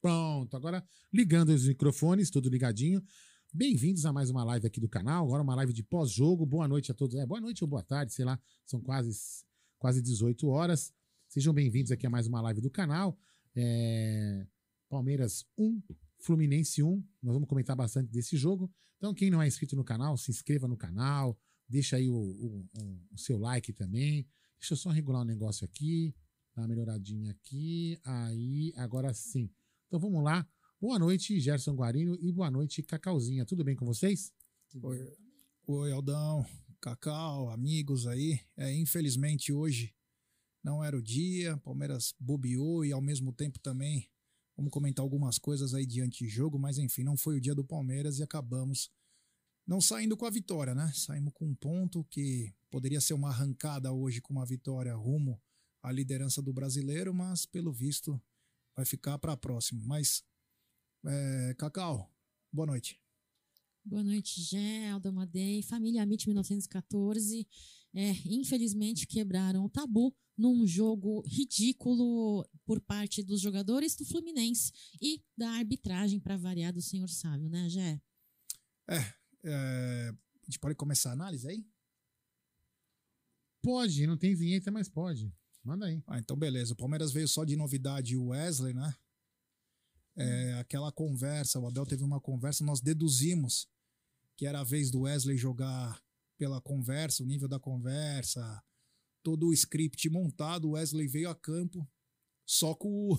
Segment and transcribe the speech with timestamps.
[0.00, 3.02] Pronto, agora ligando os microfones, tudo ligadinho.
[3.52, 5.24] Bem-vindos a mais uma live aqui do canal.
[5.24, 6.44] Agora uma live de pós-jogo.
[6.44, 7.14] Boa noite a todos.
[7.14, 8.36] É, boa noite ou boa tarde, sei lá.
[8.66, 9.12] São quase,
[9.78, 10.92] quase 18 horas.
[11.28, 13.16] Sejam bem-vindos aqui a mais uma live do canal.
[13.54, 14.44] É,
[14.88, 15.80] Palmeiras 1,
[16.18, 17.04] Fluminense 1.
[17.22, 18.68] Nós vamos comentar bastante desse jogo.
[18.98, 21.38] Então, quem não é inscrito no canal, se inscreva no canal.
[21.68, 22.68] Deixa aí o, o,
[23.12, 24.26] o, seu like também.
[24.58, 26.12] Deixa eu só regular um negócio aqui.
[26.54, 27.98] Dá uma melhoradinha aqui.
[28.04, 29.50] Aí, agora sim.
[29.88, 30.46] Então vamos lá.
[30.80, 33.44] Boa noite, Gerson Guarino, e boa noite, Cacauzinha.
[33.44, 34.32] Tudo bem com vocês?
[34.80, 35.16] Oi,
[35.66, 36.46] Oi Aldão,
[36.80, 38.38] Cacau, amigos aí.
[38.56, 39.92] É, infelizmente hoje
[40.62, 44.08] não era o dia, Palmeiras bobeou e ao mesmo tempo também
[44.56, 48.18] vamos comentar algumas coisas aí de antijogo, mas enfim, não foi o dia do Palmeiras
[48.18, 48.92] e acabamos
[49.66, 50.92] não saindo com a vitória, né?
[50.94, 55.40] Saímos com um ponto que poderia ser uma arrancada hoje com uma vitória rumo
[55.84, 58.18] à liderança do brasileiro, mas pelo visto
[58.74, 59.82] vai ficar para a próxima.
[59.84, 60.24] Mas,
[61.04, 62.10] é, Cacau,
[62.50, 62.98] boa noite.
[63.84, 67.46] Boa noite, Gé, Aldo Amadei, família Amit 1914.
[67.92, 75.22] É, infelizmente quebraram o tabu num jogo ridículo por parte dos jogadores do Fluminense e
[75.36, 78.00] da arbitragem para variar do senhor Sávio, né, Gé?
[78.88, 79.14] É,
[79.44, 81.62] é, a gente pode começar a análise aí?
[83.60, 85.30] Pode, não tem vinheta, mas pode.
[85.64, 86.02] Manda aí.
[86.06, 86.74] Ah, então beleza.
[86.74, 88.94] O Palmeiras veio só de novidade o Wesley, né?
[90.16, 93.68] É, aquela conversa, o Abel teve uma conversa, nós deduzimos
[94.36, 96.00] que era a vez do Wesley jogar
[96.38, 98.62] pela conversa, o nível da conversa,
[99.22, 101.88] todo o script montado, o Wesley veio a campo,
[102.46, 103.18] só que o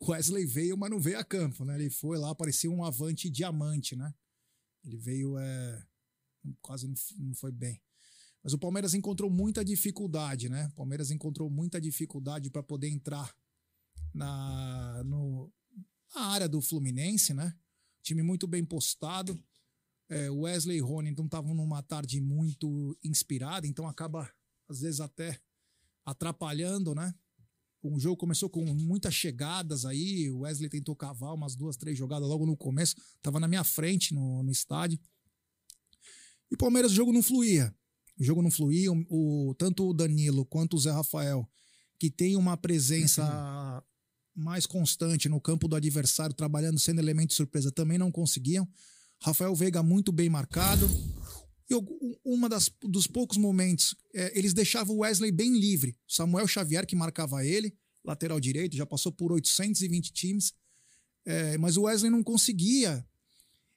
[0.10, 1.76] Wesley veio, mas não veio a campo, né?
[1.76, 4.14] Ele foi lá, parecia um avante diamante, né?
[4.84, 5.86] Ele veio, é,
[6.60, 7.80] quase não foi bem.
[8.46, 10.68] Mas o Palmeiras encontrou muita dificuldade, né?
[10.68, 13.34] O Palmeiras encontrou muita dificuldade para poder entrar
[14.14, 15.52] na, no,
[16.14, 17.52] na área do Fluminense, né?
[18.04, 19.36] Time muito bem postado.
[20.08, 24.30] É, Wesley e Rony então estavam numa tarde muito inspirada, então acaba
[24.68, 25.40] às vezes até
[26.04, 27.12] atrapalhando, né?
[27.82, 30.30] O jogo começou com muitas chegadas aí.
[30.30, 32.94] O Wesley tentou cavar umas duas, três jogadas logo no começo.
[33.20, 35.00] Tava na minha frente no, no estádio.
[36.48, 37.74] E o Palmeiras, o jogo não fluía
[38.18, 38.90] o jogo não fluía.
[38.92, 41.48] O, o, tanto o Danilo quanto o Zé Rafael,
[41.98, 44.44] que tem uma presença uhum.
[44.44, 48.68] mais constante no campo do adversário, trabalhando sendo elemento de surpresa, também não conseguiam.
[49.20, 50.88] Rafael Veiga muito bem marcado.
[51.68, 51.74] E
[52.24, 55.96] uma das, dos poucos momentos, é, eles deixavam o Wesley bem livre.
[56.06, 57.74] Samuel Xavier, que marcava ele,
[58.04, 60.52] lateral direito, já passou por 820 times.
[61.24, 63.04] É, mas o Wesley não conseguia.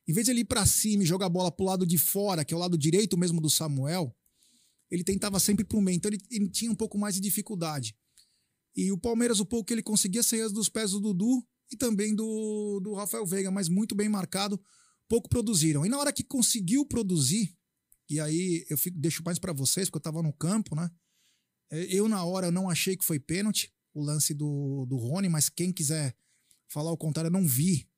[0.07, 2.45] Em vez de ele ir para cima e jogar a bola pro lado de fora,
[2.45, 4.15] que é o lado direito mesmo do Samuel,
[4.89, 7.95] ele tentava sempre pro meio, então ele, ele, tinha um pouco mais de dificuldade.
[8.75, 12.15] E o Palmeiras, o pouco que ele conseguia sair dos pés do Dudu e também
[12.15, 14.59] do, do Rafael Veiga, mas muito bem marcado,
[15.07, 15.85] pouco produziram.
[15.85, 17.55] E na hora que conseguiu produzir,
[18.09, 20.89] e aí eu fico, deixo mais para vocês, porque eu tava no campo, né?
[21.71, 25.49] É, eu, na hora, não achei que foi pênalti, o lance do, do Rony, mas
[25.49, 26.15] quem quiser
[26.67, 27.88] falar o contrário, eu não vi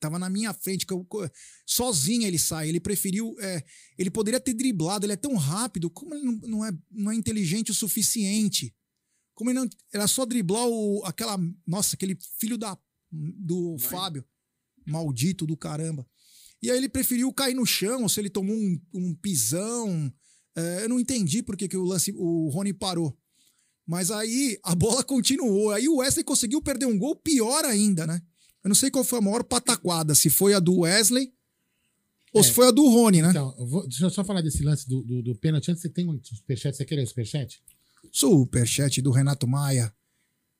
[0.00, 1.06] Tava na minha frente, que eu,
[1.66, 2.68] sozinho ele sai.
[2.68, 3.34] Ele preferiu.
[3.40, 3.64] É,
[3.96, 5.90] ele poderia ter driblado, ele é tão rápido.
[5.90, 8.74] Como ele não, não, é, não é inteligente o suficiente?
[9.34, 9.68] Como ele não.
[9.92, 11.38] Era só driblar o, aquela.
[11.66, 12.78] Nossa, aquele filho da.
[13.10, 14.24] do Fábio.
[14.86, 16.06] Maldito do caramba.
[16.60, 20.12] E aí ele preferiu cair no chão, ou se ele tomou um, um pisão.
[20.56, 23.18] É, eu não entendi por que, que o lance, o Rony parou.
[23.86, 25.72] Mas aí a bola continuou.
[25.72, 28.20] Aí o Wesley conseguiu perder um gol pior ainda, né?
[28.64, 31.32] Eu não sei qual foi a maior pataquada, se foi a do Wesley
[32.32, 33.28] ou se foi a do Rony, né?
[33.30, 35.70] Então, eu vou- deixa eu só falar desse lance do, do, do pênalti.
[35.70, 36.74] Antes, você tem um superchat?
[36.76, 37.62] Você quer ler o superchat?
[38.10, 39.92] Superchat do Renato Maia.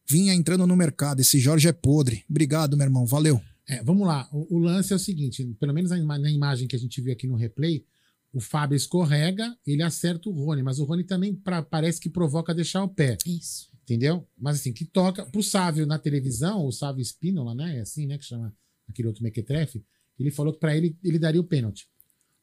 [0.07, 1.21] Vinha entrando no mercado.
[1.21, 2.25] Esse Jorge é podre.
[2.29, 3.07] Obrigado, meu irmão.
[3.07, 3.41] Valeu.
[3.67, 4.29] É, vamos lá.
[4.33, 7.13] O, o lance é o seguinte: pelo menos na, na imagem que a gente viu
[7.13, 7.85] aqui no replay,
[8.33, 12.53] o Fábio escorrega, ele acerta o Rony, mas o Rony também pra- parece que provoca
[12.55, 13.73] deixar o pé, Isso.
[13.85, 14.27] Entendeu?
[14.37, 17.79] Mas assim, que toca pro Sávio na televisão, o Sávio Spínola, né?
[17.79, 18.19] É assim, né?
[18.19, 18.53] Que chama
[18.89, 19.85] aquele outro mequetrefe.
[20.19, 21.87] Ele falou que pra ele ele daria o pênalti.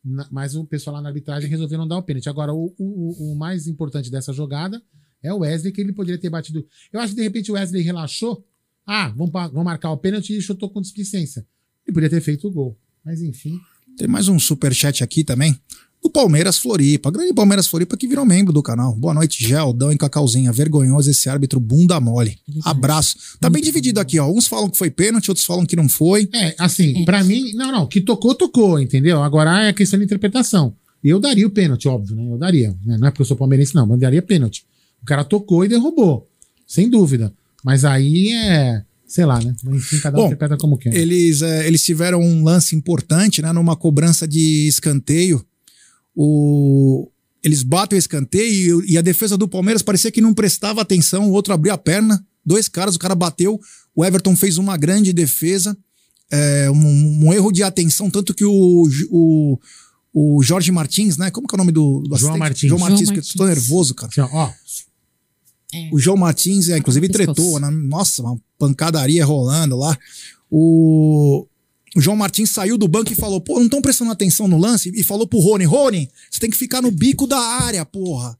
[0.04, 2.30] Na- mas o pessoal lá na arbitragem resolveu não dar o pênalti.
[2.30, 4.82] Agora, o, o, o mais importante dessa jogada
[5.24, 6.66] é o Wesley, que ele poderia ter batido.
[6.92, 8.46] Eu acho que de repente o Wesley relaxou.
[8.86, 11.46] Ah, vamos, vamos marcar o pênalti e chutou com displicência.
[11.86, 12.78] Ele podia ter feito o gol.
[13.06, 13.60] Mas enfim.
[13.98, 15.60] Tem mais um superchat aqui também.
[16.04, 17.12] Do Palmeiras Floripa.
[17.12, 18.96] Grande Palmeiras Floripa que virou membro do canal.
[18.96, 20.52] Boa noite, Geldão e Cacauzinha.
[20.52, 22.40] Vergonhoso esse árbitro bunda mole.
[22.66, 23.16] Abraço.
[23.40, 24.28] Tá bem dividido aqui, ó.
[24.28, 26.28] Uns falam que foi pênalti, outros falam que não foi.
[26.34, 27.06] É, assim, É.
[27.06, 29.22] pra mim, não, não, que tocou, tocou, entendeu?
[29.22, 30.74] Agora é questão de interpretação.
[31.04, 32.32] Eu daria o pênalti, óbvio, né?
[32.34, 32.76] Eu daria.
[32.84, 32.98] né?
[32.98, 34.66] Não é porque eu sou palmeirense, não, mas eu daria pênalti.
[35.04, 36.28] O cara tocou e derrubou,
[36.66, 37.32] sem dúvida.
[37.64, 39.56] Mas aí é, sei lá, né?
[39.68, 40.94] Enfim, cada um Bom, interpreta como quer.
[40.96, 43.52] Eles, é, eles tiveram um lance importante, né?
[43.52, 45.46] Numa cobrança de escanteio.
[46.16, 47.10] O,
[47.44, 51.30] eles batem o escanteio e, e a defesa do Palmeiras parecia que não prestava atenção.
[51.30, 53.60] O outro abriu a perna, dois caras, o cara bateu.
[53.96, 55.78] O Everton fez uma grande defesa.
[56.32, 59.60] é, um, um erro de atenção, tanto que o, o,
[60.14, 61.30] o Jorge Martins, né?
[61.30, 62.40] Como que é o nome do, do João assistente?
[62.40, 62.70] Martins.
[62.70, 63.64] João Martins, João que eu tô Martins.
[63.64, 64.10] nervoso, cara.
[64.10, 64.50] Assim, ó,
[65.74, 65.90] É.
[65.92, 67.70] O João Martins, é, inclusive, tretou, né?
[67.70, 69.98] Nossa, uma pancadaria rolando lá.
[70.50, 71.48] O,
[71.96, 74.92] o João Martins saiu do banco e falou: pô, não estão prestando atenção no lance?
[74.96, 78.38] E falou pro Rony: Rony, você tem que ficar no bico da área, porra.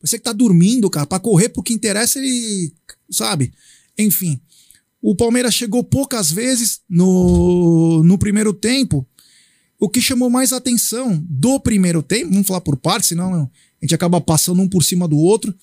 [0.00, 2.72] Você que tá dormindo, cara, pra correr pro que interessa, ele.
[3.10, 3.52] Sabe?
[3.98, 4.40] Enfim.
[5.02, 9.06] O Palmeiras chegou poucas vezes no, no primeiro tempo.
[9.78, 13.50] O que chamou mais atenção do primeiro tempo, vamos falar por partes, senão a
[13.84, 15.54] gente acaba passando um por cima do outro,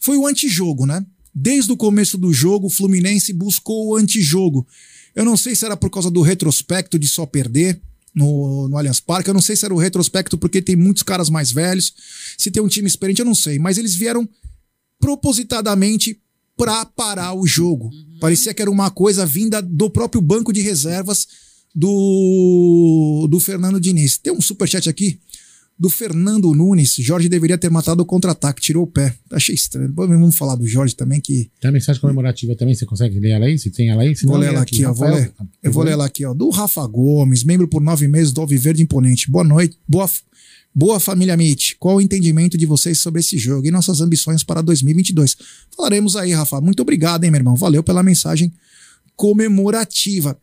[0.00, 1.06] foi o antijogo, né?
[1.32, 4.66] Desde o começo do jogo, o Fluminense buscou o antijogo.
[5.14, 7.80] Eu não sei se era por causa do retrospecto de só perder
[8.14, 11.30] no, no Allianz Parque, eu não sei se era o retrospecto porque tem muitos caras
[11.30, 11.92] mais velhos,
[12.36, 14.28] se tem um time experiente, eu não sei, mas eles vieram
[15.00, 16.20] propositadamente
[16.56, 17.90] para parar o jogo.
[18.20, 21.26] Parecia que era uma coisa vinda do próprio banco de reservas
[21.74, 24.18] do, do Fernando Diniz.
[24.18, 25.18] Tem um superchat aqui
[25.78, 26.94] do Fernando Nunes.
[26.98, 29.14] Jorge deveria ter matado o contra-ataque, tirou o pé.
[29.30, 29.88] Achei estranho.
[29.88, 31.50] Depois vamos falar do Jorge também, que.
[31.60, 33.58] tem a mensagem comemorativa também, você consegue ler ela aí?
[33.58, 34.14] Se tem ela aí?
[34.14, 34.92] Se Vou ler lê ela aqui, ó.
[34.92, 35.32] Vou ler.
[35.62, 36.34] Eu vou ler ela aqui, ó.
[36.34, 39.30] Do Rafa Gomes, membro por nove meses do Alviverde Imponente.
[39.30, 39.78] Boa noite.
[39.88, 40.08] Boa,
[40.74, 41.72] boa família Mitch.
[41.78, 45.36] Qual o entendimento de vocês sobre esse jogo e nossas ambições para 2022?
[45.76, 46.60] Falaremos aí, Rafa.
[46.60, 47.56] Muito obrigado, hein, meu irmão.
[47.56, 48.52] Valeu pela mensagem
[49.16, 50.38] comemorativa.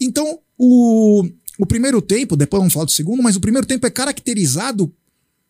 [0.00, 1.24] Então, o,
[1.58, 4.92] o primeiro tempo, depois vamos falar do segundo, mas o primeiro tempo é caracterizado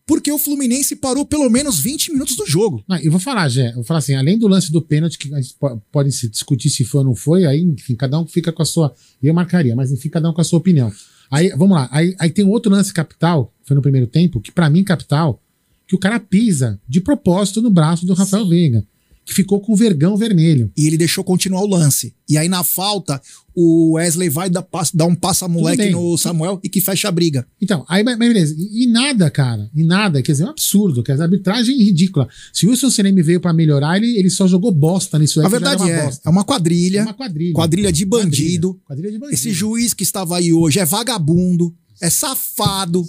[0.07, 2.85] porque o Fluminense parou pelo menos 20 minutos do jogo.
[2.87, 3.71] Não, eu vou falar, Jé.
[3.71, 6.29] Eu vou falar assim, além do lance do pênalti, que a gente po- pode se
[6.29, 8.95] discutir se foi ou não foi, aí, enfim, cada um fica com a sua.
[9.23, 10.93] Eu marcaria, mas enfim, cada um com a sua opinião.
[11.31, 11.89] Aí, vamos lá.
[11.91, 15.41] Aí, aí tem outro lance capital, que foi no primeiro tempo, que pra mim, capital,
[15.87, 18.87] que o cara pisa de propósito no braço do Rafael Veiga,
[19.25, 20.71] que ficou com o vergão vermelho.
[20.77, 22.15] E ele deixou continuar o lance.
[22.29, 23.21] E aí, na falta,
[23.55, 27.47] o Wesley vai dar, dar um passa-moleque no Samuel e que fecha a briga.
[27.61, 28.55] Então, aí, mas beleza.
[28.57, 29.71] E, e nada, cara.
[29.75, 30.23] E nada.
[30.23, 31.03] Quer dizer, é um absurdo.
[31.03, 32.29] Quer dizer, arbitragem ridícula.
[32.53, 35.47] Se o Wilson Seremi veio pra melhorar, ele, ele só jogou bosta nisso aí.
[35.47, 36.29] a verdade é, bosta.
[36.29, 37.01] é uma quadrilha.
[37.01, 37.55] É uma quadrilha.
[37.55, 38.75] Quadrilha de bandido.
[38.75, 39.35] Quadrilha, quadrilha de bandido.
[39.35, 43.05] Esse juiz que estava aí hoje é vagabundo, é safado,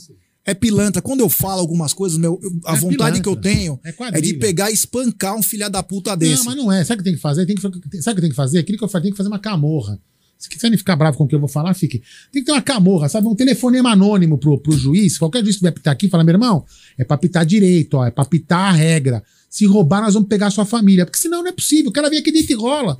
[0.45, 1.01] é pilantra.
[1.01, 3.21] Quando eu falo algumas coisas, meu, eu- a É vontade pilantra.
[3.23, 6.35] que eu tenho É é de pegar e espancar um filha da puta desse.
[6.37, 6.83] Não, mas não é.
[6.83, 7.45] Sabe o que tem que fazer?
[7.45, 7.81] Tem que, sabe o
[8.15, 8.59] que tem que fazer?
[8.59, 9.99] Aquilo que eu falei, tem que fazer uma camorra.
[10.37, 11.99] Se quiserem ficar bravo com o que eu vou falar, fique.
[12.31, 13.25] Tem que ter uma camorra, sabe?
[13.27, 15.17] Um telefonema anônimo pro, pro juiz.
[15.17, 16.65] Qualquer juiz que vai apitar aqui, fala, meu irmão,
[16.97, 19.23] é pra apitar direito, ó, é pra apitar a regra.
[19.49, 21.05] Se roubar, nós vamos pegar a sua família.
[21.05, 21.89] Porque senão não é possível.
[21.89, 22.97] O cara vem aqui dentro e rola.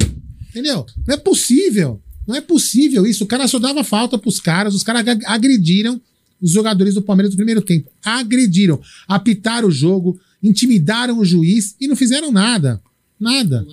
[0.50, 0.86] Entendeu?
[1.06, 2.02] Não é possível.
[2.26, 3.26] Não é possível isso.
[3.26, 6.02] O cara só dava falta pros caras, os caras ag- agrediram
[6.42, 7.90] os jogadores do Palmeiras no primeiro tempo.
[8.04, 8.80] Agrediram.
[9.08, 12.82] Apitaram o jogo, intimidaram o juiz e não fizeram nada.
[13.20, 13.66] Nada.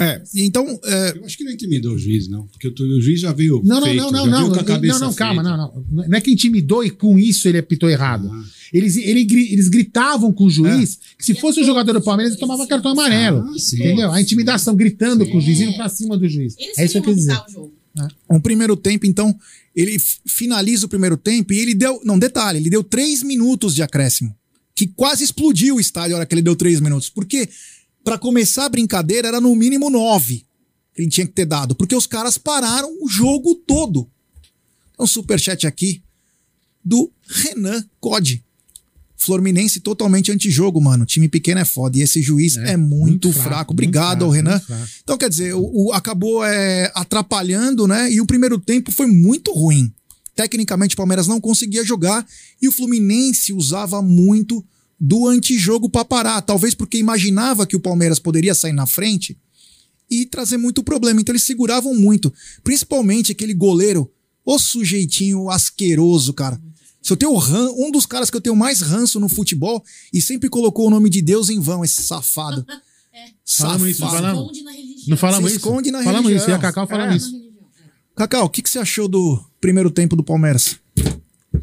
[0.00, 2.46] É, então, é, Eu acho que não intimidou o juiz, não.
[2.46, 3.60] Porque o, juiz já veio.
[3.64, 4.64] Não, não, feito, não, não, já não.
[4.64, 5.84] cabeça Não, não, calma, não, não.
[5.90, 8.30] Não é que intimidou e com isso ele apitou errado.
[8.32, 8.44] Ah.
[8.72, 12.40] Eles, ele eles gritavam com o juiz que se fosse o jogador do Palmeiras, ele
[12.40, 13.40] tomava cartão amarelo.
[13.40, 13.76] Ah, sim.
[13.76, 14.12] entendeu?
[14.12, 16.56] A intimidação, gritando com o juiz, indo pra cima do juiz.
[16.58, 17.42] Eles é isso que eu queriam quis dizer.
[17.48, 17.79] o jogo.
[18.28, 19.36] Um primeiro tempo, então,
[19.74, 22.00] ele finaliza o primeiro tempo e ele deu.
[22.04, 24.36] Não, detalhe, ele deu três minutos de acréscimo.
[24.74, 27.10] Que quase explodiu o estádio a hora que ele deu três minutos.
[27.10, 27.48] Porque,
[28.04, 30.46] para começar a brincadeira, era no mínimo nove
[30.94, 31.74] que ele tinha que ter dado.
[31.74, 34.08] Porque os caras pararam o jogo todo.
[34.92, 36.02] Então, superchat aqui
[36.84, 38.44] do Renan Code.
[39.22, 41.04] Fluminense totalmente antijogo, mano.
[41.04, 41.98] Time pequeno é foda.
[41.98, 43.72] E esse juiz é, muito, fraco.
[43.74, 44.58] Obrigado ao muito Renan.
[44.60, 44.88] fraco.
[45.02, 48.10] Então, quer dizer, o, o- acabou é, atrapalhando, né?
[48.10, 49.92] E o primeiro tempo foi muito ruim.
[50.34, 52.26] Tecnicamente, o Palmeiras não conseguia jogar
[52.62, 54.64] e o Fluminense usava muito
[54.98, 56.40] do antijogo para parar.
[56.40, 59.36] Talvez porque imaginava que o Palmeiras poderia sair na frente
[60.10, 61.20] e trazer muito problema.
[61.20, 62.32] Então, eles seguravam muito.
[62.64, 64.10] Principalmente aquele goleiro,
[64.46, 66.58] o sujeitinho asqueroso, cara.
[67.02, 70.20] Se eu tenho ran, um dos caras que eu tenho mais ranço no futebol e
[70.20, 72.64] sempre colocou o nome de Deus em vão, esse safado.
[73.46, 74.22] Falamos isso, Safado.
[74.22, 74.40] falamos.
[74.42, 75.04] Esconde na religião.
[75.08, 75.66] Não falamos Se isso?
[75.66, 76.42] esconde na falamos religião.
[76.46, 77.16] isso, e a Cacau falando É.
[77.16, 77.32] isso.
[78.16, 80.76] Cacau, o que, que você achou do primeiro tempo do Palmeiras?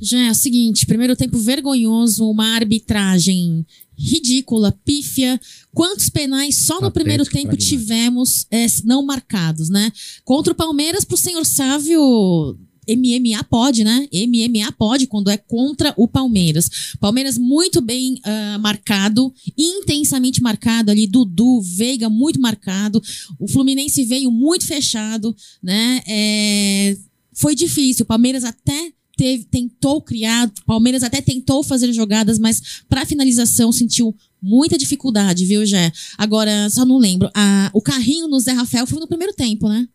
[0.02, 3.66] Já é o seguinte, primeiro tempo vergonhoso, uma arbitragem
[3.98, 5.40] ridícula, pífia.
[5.74, 9.92] Quantos penais só no Patético, primeiro tempo tivemos é, não marcados, né?
[10.26, 12.58] Contra o Palmeiras, pro senhor Sávio,
[12.90, 14.08] MMA pode, né?
[14.14, 16.70] MMA pode quando é contra o Palmeiras.
[17.00, 23.02] Palmeiras muito bem ah, marcado, intensamente marcado ali, Dudu, Veiga muito marcado.
[23.40, 26.02] O Fluminense veio muito fechado, né?
[26.08, 26.98] É,
[27.34, 28.04] foi difícil.
[28.04, 33.72] O Palmeiras até teve- tentou criar, o Palmeiras até tentou fazer jogadas, mas para finalização
[33.72, 35.92] sentiu muita dificuldade, viu, Jé?
[36.18, 37.30] Agora, só não lembro.
[37.34, 39.88] a- o carrinho no Zé Rafael foi no primeiro tempo, né?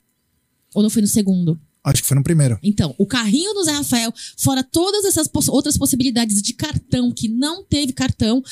[0.74, 1.60] Ou não foi no segundo?
[1.84, 2.58] Acho que foi no primeiro.
[2.62, 7.28] Então, o carrinho do Zé Rafael, fora todas essas poss- outras possibilidades de cartão que
[7.28, 8.42] não teve cartão,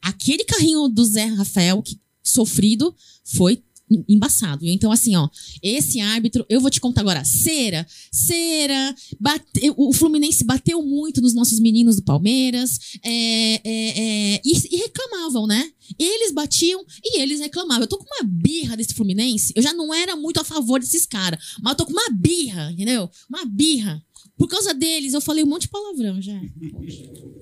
[0.00, 3.62] aquele carrinho do Zé Rafael, que sofrido, foi
[4.08, 4.66] embaçado.
[4.66, 5.28] Então, assim, ó,
[5.62, 11.34] esse árbitro, eu vou te contar agora, cera, cera, bate- o Fluminense bateu muito nos
[11.34, 15.70] nossos meninos do Palmeiras, é, é, é, e, e reclamavam, né?
[15.98, 17.82] Eles batiam e eles reclamavam.
[17.82, 21.06] Eu tô com uma birra desse Fluminense, eu já não era muito a favor desses
[21.06, 23.10] caras, mas eu tô com uma birra, entendeu?
[23.28, 24.02] Uma birra.
[24.38, 26.40] Por causa deles, eu falei um monte de palavrão já.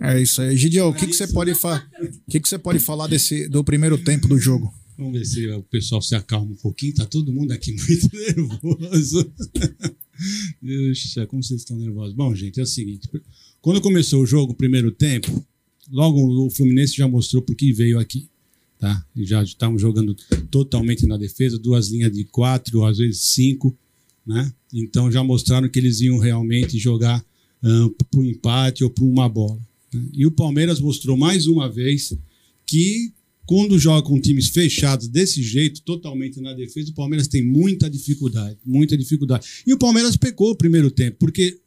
[0.02, 0.56] É isso aí.
[0.56, 1.86] Gideon, o que, que você pode falar?
[2.26, 4.72] O que, que você pode falar desse do primeiro tempo do jogo?
[5.00, 6.94] Vamos ver se o pessoal se acalma um pouquinho.
[6.94, 9.32] Tá todo mundo aqui muito nervoso.
[10.60, 12.14] Puxa, como vocês estão nervosos.
[12.14, 13.08] Bom, gente, é o seguinte.
[13.62, 15.42] Quando começou o jogo, o primeiro tempo,
[15.90, 18.28] logo o Fluminense já mostrou por que veio aqui.
[18.78, 19.02] Tá?
[19.16, 20.14] Já estavam jogando
[20.50, 23.74] totalmente na defesa, duas linhas de quatro, às vezes cinco.
[24.26, 24.52] Né?
[24.70, 27.24] Então já mostraram que eles iam realmente jogar
[27.62, 29.58] para o empate ou para uma bola.
[29.94, 30.06] né?
[30.12, 32.14] E o Palmeiras mostrou mais uma vez
[32.66, 33.14] que
[33.50, 38.56] quando joga com times fechados desse jeito, totalmente na defesa, o Palmeiras tem muita dificuldade,
[38.64, 39.44] muita dificuldade.
[39.66, 41.58] E o Palmeiras pecou o primeiro tempo, porque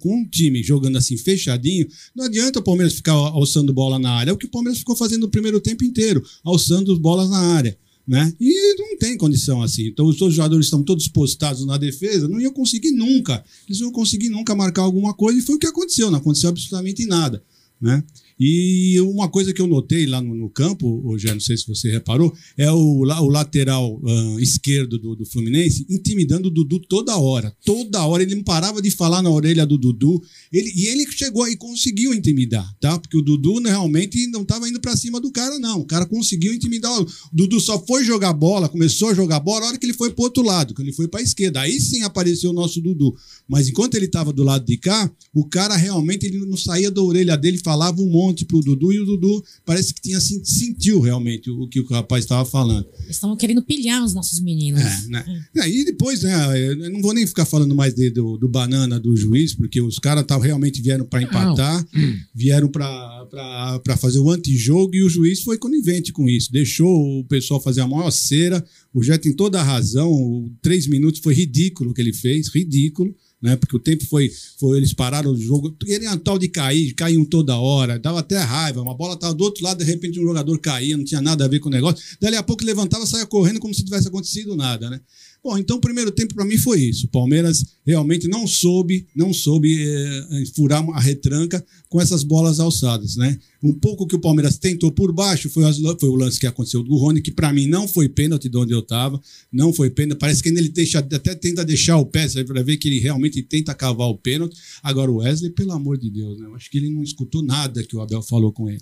[0.00, 4.32] com um time jogando assim fechadinho, não adianta o Palmeiras ficar alçando bola na área.
[4.32, 7.78] É o que o Palmeiras ficou fazendo no primeiro tempo inteiro, alçando bolas na área.
[8.06, 8.30] Né?
[8.38, 9.86] E não tem condição assim.
[9.86, 13.42] Então, os jogadores estão todos postados na defesa, não iam conseguir nunca.
[13.66, 16.50] Eles não iam conseguir nunca marcar alguma coisa, e foi o que aconteceu, não aconteceu
[16.50, 17.42] absolutamente nada.
[17.80, 18.04] Né?
[18.38, 21.90] E uma coisa que eu notei lá no, no campo, hoje não sei se você
[21.90, 27.54] reparou, é o, o lateral ah, esquerdo do, do Fluminense intimidando o Dudu toda hora.
[27.64, 30.22] Toda hora ele não parava de falar na orelha do Dudu.
[30.52, 32.98] Ele, e ele chegou e conseguiu intimidar, tá?
[32.98, 35.80] Porque o Dudu né, realmente não estava indo para cima do cara, não.
[35.80, 36.92] O cara conseguiu intimidar.
[37.00, 40.10] O Dudu só foi jogar bola, começou a jogar bola na hora que ele foi
[40.10, 41.60] pro outro lado, quando ele foi para a esquerda.
[41.60, 43.14] Aí sim apareceu o nosso Dudu.
[43.48, 47.02] Mas enquanto ele estava do lado de cá, o cara realmente ele não saía da
[47.02, 51.00] orelha dele, falava um monte pro Dudu e o Dudu parece que tinha sen- sentiu
[51.00, 52.86] realmente o que o rapaz estava falando.
[53.02, 54.80] Eles estavam querendo pilhar os nossos meninos.
[54.80, 55.42] É, né?
[55.56, 56.32] É, e depois, né?
[56.70, 59.98] Eu não vou nem ficar falando mais de- do, do banana do juiz, porque os
[59.98, 61.84] caras tá, realmente vieram para empatar,
[62.34, 66.52] vieram para fazer o antijogo e o juiz foi conivente com isso.
[66.52, 68.64] Deixou o pessoal fazer a maior cera.
[68.92, 70.10] O Jé tem toda a razão.
[70.10, 73.14] O três minutos foi ridículo o que ele fez, ridículo.
[73.44, 74.78] Né, porque o tempo foi, foi.
[74.78, 75.76] Eles pararam o jogo.
[75.86, 78.80] Ele um tal de cair, caíam toda hora, dava até raiva.
[78.80, 81.48] Uma bola estava do outro lado, de repente um jogador caía, não tinha nada a
[81.48, 82.02] ver com o negócio.
[82.18, 84.98] Dali a pouco levantava, saia correndo como se tivesse acontecido nada, né?
[85.44, 87.04] Bom, então o primeiro tempo para mim foi isso.
[87.04, 93.14] O Palmeiras realmente não soube, não soube eh, furar a retranca com essas bolas alçadas,
[93.16, 93.38] né?
[93.62, 96.82] Um pouco que o Palmeiras tentou por baixo foi, as- foi o lance que aconteceu
[96.82, 99.20] do Rony, que para mim não foi pênalti de onde eu estava,
[99.52, 100.18] não foi pênalti.
[100.18, 103.74] Parece que ele deixa, até tenta deixar o pé, para ver que ele realmente tenta
[103.74, 104.56] cavar o pênalti.
[104.82, 106.46] Agora o Wesley, pelo amor de Deus, né?
[106.46, 108.80] Eu acho que ele não escutou nada que o Abel falou com ele.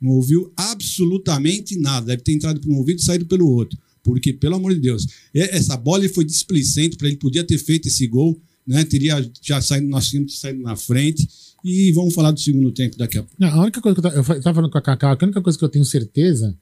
[0.00, 2.06] Não ouviu absolutamente nada.
[2.06, 3.78] Deve ter entrado por um ouvido e saído pelo outro.
[4.02, 8.06] Porque, pelo amor de Deus, essa bola foi displicente para ele podia ter feito esse
[8.06, 8.84] gol, né?
[8.84, 11.28] Teria já saído, nós tínhamos saído na frente.
[11.62, 13.36] E vamos falar do segundo tempo daqui a pouco.
[13.38, 15.24] Não, a única coisa que eu, ta- eu fa- tava falando com a Cacau, a
[15.24, 16.56] única coisa que eu tenho certeza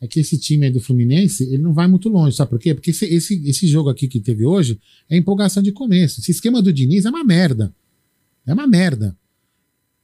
[0.00, 2.72] é que esse time aí do Fluminense, ele não vai muito longe, sabe por quê?
[2.72, 4.78] Porque esse, esse, esse jogo aqui que teve hoje
[5.10, 6.20] é empolgação de começo.
[6.20, 7.74] Esse esquema do Diniz é uma merda.
[8.46, 9.16] É uma merda.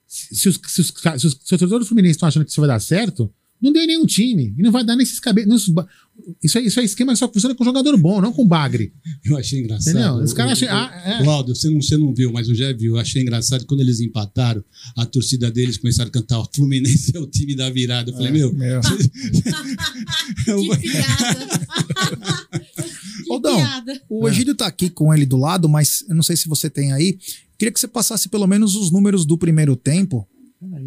[0.08, 2.60] Se, os, se, os, se os, se os torcedores do Fluminense estão achando que isso
[2.60, 3.32] vai dar certo,
[3.62, 4.54] não dê nenhum time.
[4.59, 5.71] E não vai dar nesses cabelos.
[6.42, 8.92] Isso, aí- isso é esquema que só funciona com jogador bom, não com bagre.
[9.25, 9.95] Eu achei engraçado.
[9.95, 10.14] Entendeu?
[10.16, 10.76] Os caras O- acham.
[10.76, 11.23] Ah, é.
[11.23, 12.95] O você não, você não viu, mas eu já viu.
[12.97, 14.62] Eu achei engraçado quando eles empataram,
[14.97, 18.11] a torcida deles começaram a cantar: o Fluminense é o time da virada.
[18.11, 18.81] Eu falei, meu, Meu.
[18.81, 21.49] Que piada.
[23.25, 24.02] que piada.
[24.09, 26.92] O Egídio tá aqui com ele do lado, mas eu não sei se você tem
[26.92, 27.19] aí.
[27.59, 30.28] Queria que você passasse pelo menos os números do primeiro tempo.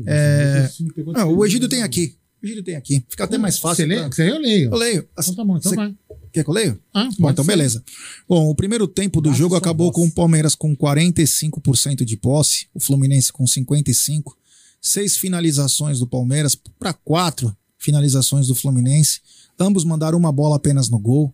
[0.05, 0.69] É...
[1.15, 2.15] Não, o Egídio tem aqui.
[2.45, 3.03] O Egídio tem aqui.
[3.09, 3.77] Fica até mais fácil.
[3.83, 3.95] Você lê?
[3.99, 4.69] pra- Você eu leio.
[4.71, 5.09] Eu leio.
[5.17, 5.95] Então tá bom, então Você- vai.
[6.31, 6.79] Quer que eu leio?
[6.93, 7.51] Ah, Bom, então ser.
[7.51, 7.83] beleza.
[8.29, 12.67] Bom, o primeiro tempo do Baixa jogo acabou com o Palmeiras com 45% de posse,
[12.73, 14.35] o Fluminense com 55%,
[14.81, 19.21] seis finalizações do Palmeiras para quatro finalizações do Fluminense.
[19.59, 21.33] Ambos mandaram uma bola apenas no gol.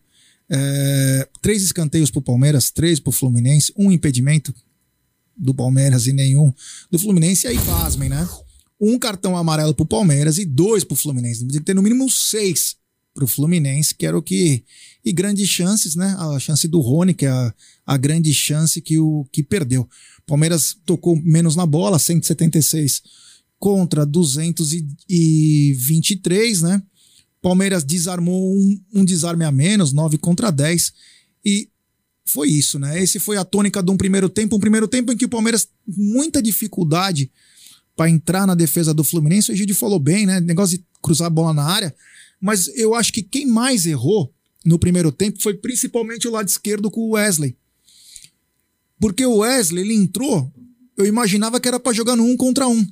[0.49, 4.53] É, três escanteios para o Palmeiras, três para o Fluminense, um impedimento
[5.35, 6.53] do Palmeiras e nenhum
[6.91, 7.47] do Fluminense.
[7.47, 8.25] E aí, pasmem, né?
[8.81, 11.45] Um cartão amarelo para o Palmeiras e dois para o Fluminense.
[11.45, 12.75] Tinha que ter no mínimo seis
[13.13, 14.63] para o Fluminense, que era o que.
[15.05, 16.15] E grandes chances, né?
[16.17, 17.53] A chance do Rony, que é a,
[17.85, 19.87] a grande chance que o que perdeu.
[20.25, 23.01] Palmeiras tocou menos na bola, 176
[23.59, 26.81] contra 223, né?
[27.41, 30.93] Palmeiras desarmou um, um desarme a menos, 9 contra 10.
[31.43, 31.69] E
[32.25, 33.01] foi isso, né?
[33.01, 35.67] Esse foi a tônica de um primeiro tempo, um primeiro tempo em que o Palmeiras
[35.85, 37.29] muita dificuldade
[38.01, 39.51] para entrar na defesa do Fluminense.
[39.51, 40.39] O Egídio falou bem, né?
[40.41, 41.95] Negócio de cruzar a bola na área.
[42.41, 44.33] Mas eu acho que quem mais errou
[44.65, 47.55] no primeiro tempo foi principalmente o lado esquerdo com o Wesley.
[48.99, 50.51] Porque o Wesley, ele entrou,
[50.97, 52.83] eu imaginava que era para jogar no um contra um.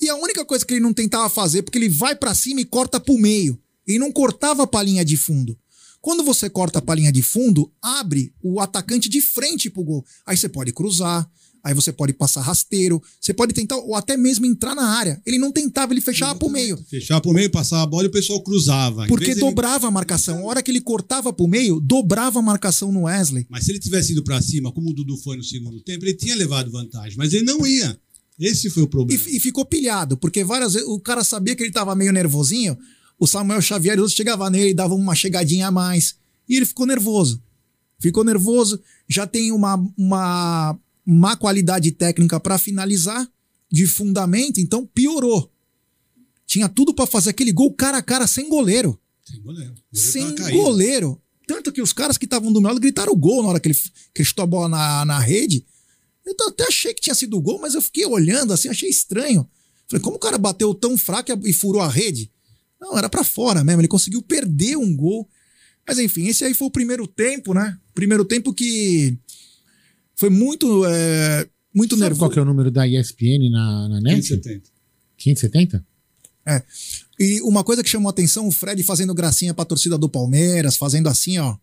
[0.00, 2.64] E a única coisa que ele não tentava fazer, porque ele vai para cima e
[2.64, 3.62] corta pro meio.
[3.86, 5.56] Ele não cortava pra linha de fundo.
[6.00, 10.04] Quando você corta pra linha de fundo, abre o atacante de frente pro gol.
[10.26, 11.30] Aí você pode cruzar,
[11.62, 15.20] aí você pode passar rasteiro, você pode tentar, ou até mesmo entrar na área.
[15.26, 16.76] Ele não tentava, ele fechava pro meio.
[16.88, 19.06] Fechar pro meio, passar a bola e o pessoal cruzava.
[19.06, 20.38] Porque dobrava a marcação.
[20.40, 23.46] A hora que ele cortava pro meio, dobrava a marcação no Wesley.
[23.48, 26.14] Mas se ele tivesse ido pra cima, como o Dudu foi no segundo tempo, ele
[26.14, 27.16] tinha levado vantagem.
[27.16, 27.98] Mas ele não ia.
[28.38, 29.22] Esse foi o E, problema.
[29.28, 32.76] e ficou pilhado, porque várias vezes o cara sabia que ele tava meio nervosinho.
[33.18, 36.14] O Samuel Xavier e outros chegava nele e dava uma chegadinha a mais.
[36.48, 37.42] E ele ficou nervoso.
[38.00, 40.74] Ficou nervoso, já tem uma, uma
[41.10, 43.28] má qualidade técnica para finalizar,
[43.70, 45.52] de fundamento, então piorou.
[46.46, 48.98] Tinha tudo para fazer aquele gol cara a cara sem goleiro.
[49.24, 49.74] Sem goleiro.
[49.92, 51.22] Sem goleiro.
[51.46, 53.68] Tanto que os caras que estavam do meu lado gritaram o gol na hora que
[53.68, 55.64] ele, que ele chutou a bola na, na rede.
[56.24, 59.48] Eu até achei que tinha sido gol, mas eu fiquei olhando assim, achei estranho.
[59.88, 62.30] Falei, como o cara bateu tão fraco e furou a rede?
[62.80, 63.80] Não, era pra fora mesmo.
[63.80, 65.28] Ele conseguiu perder um gol.
[65.86, 67.76] Mas enfim, esse aí foi o primeiro tempo, né?
[67.94, 69.18] Primeiro tempo que
[70.20, 72.20] foi muito, é, muito Sabe nervoso.
[72.20, 74.22] qual que é o número da ESPN na, na net?
[74.26, 74.70] 170.
[75.16, 75.86] 570?
[77.18, 80.76] E uma coisa que chamou a atenção, o Fred fazendo gracinha pra torcida do Palmeiras,
[80.76, 81.56] fazendo assim, ó.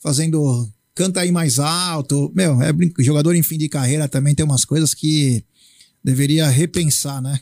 [0.00, 0.68] Fazendo.
[0.94, 2.32] Canta aí mais alto.
[2.34, 5.44] Meu, é brin- jogador em fim de carreira também tem umas coisas que
[6.02, 7.38] deveria repensar, né?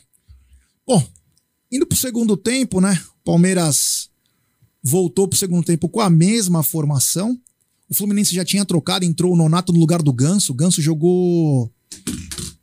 [0.85, 1.05] Bom,
[1.71, 3.01] indo pro segundo tempo, né?
[3.23, 4.09] Palmeiras
[4.83, 7.39] voltou pro segundo tempo com a mesma formação.
[7.89, 10.51] O Fluminense já tinha trocado, entrou o Nonato no lugar do Ganso.
[10.51, 11.71] O Ganso jogou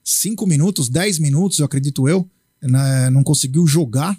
[0.04, 2.28] cinco minutos, 10 minutos, eu acredito eu.
[2.62, 3.10] né?
[3.10, 4.16] Não conseguiu jogar.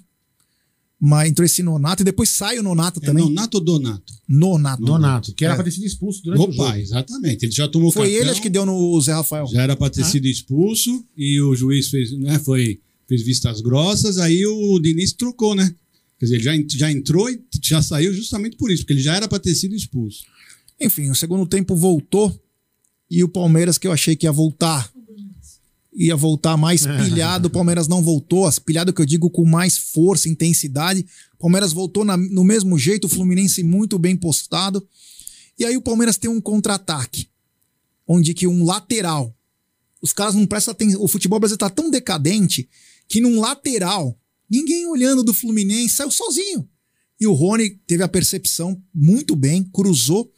[0.99, 3.23] Mas entrou esse Nonato e depois sai o Nonato É também.
[3.23, 4.13] Nonato ou Donato?
[4.27, 4.83] Nonato.
[4.83, 5.55] Donato, que era É.
[5.55, 6.63] pra ter sido expulso durante o jogo.
[6.63, 7.45] Opa, exatamente.
[7.45, 9.45] Ele já tomou Foi cartão, ele acho que deu no Zé Rafael.
[9.47, 14.17] Já era para ter sido expulso e o juiz fez, né, foi, fez vistas grossas,
[14.17, 15.71] aí o Diniz trocou, né?
[16.19, 19.15] Quer dizer, ele já, já entrou e já saiu justamente por isso, porque ele já
[19.15, 20.23] era para ter sido expulso.
[20.79, 22.37] Enfim, o segundo tempo voltou
[23.09, 24.91] e o Palmeiras, que eu achei que ia voltar,
[25.93, 27.47] ia voltar mais pilhado.
[27.47, 31.05] O Palmeiras não voltou, as pilhado que eu digo com mais força, intensidade.
[31.33, 34.87] O Palmeiras voltou na- no mesmo jeito, o Fluminense muito bem postado.
[35.57, 37.27] E aí o Palmeiras tem um contra-ataque,
[38.07, 39.35] onde que um lateral,
[40.01, 41.01] os caras não prestam atenção.
[41.01, 42.69] O futebol brasileiro tá tão decadente
[43.09, 44.15] que num lateral,
[44.47, 46.67] ninguém olhando do Fluminense, saiu sozinho.
[47.19, 50.31] E o Rony teve a percepção muito bem, cruzou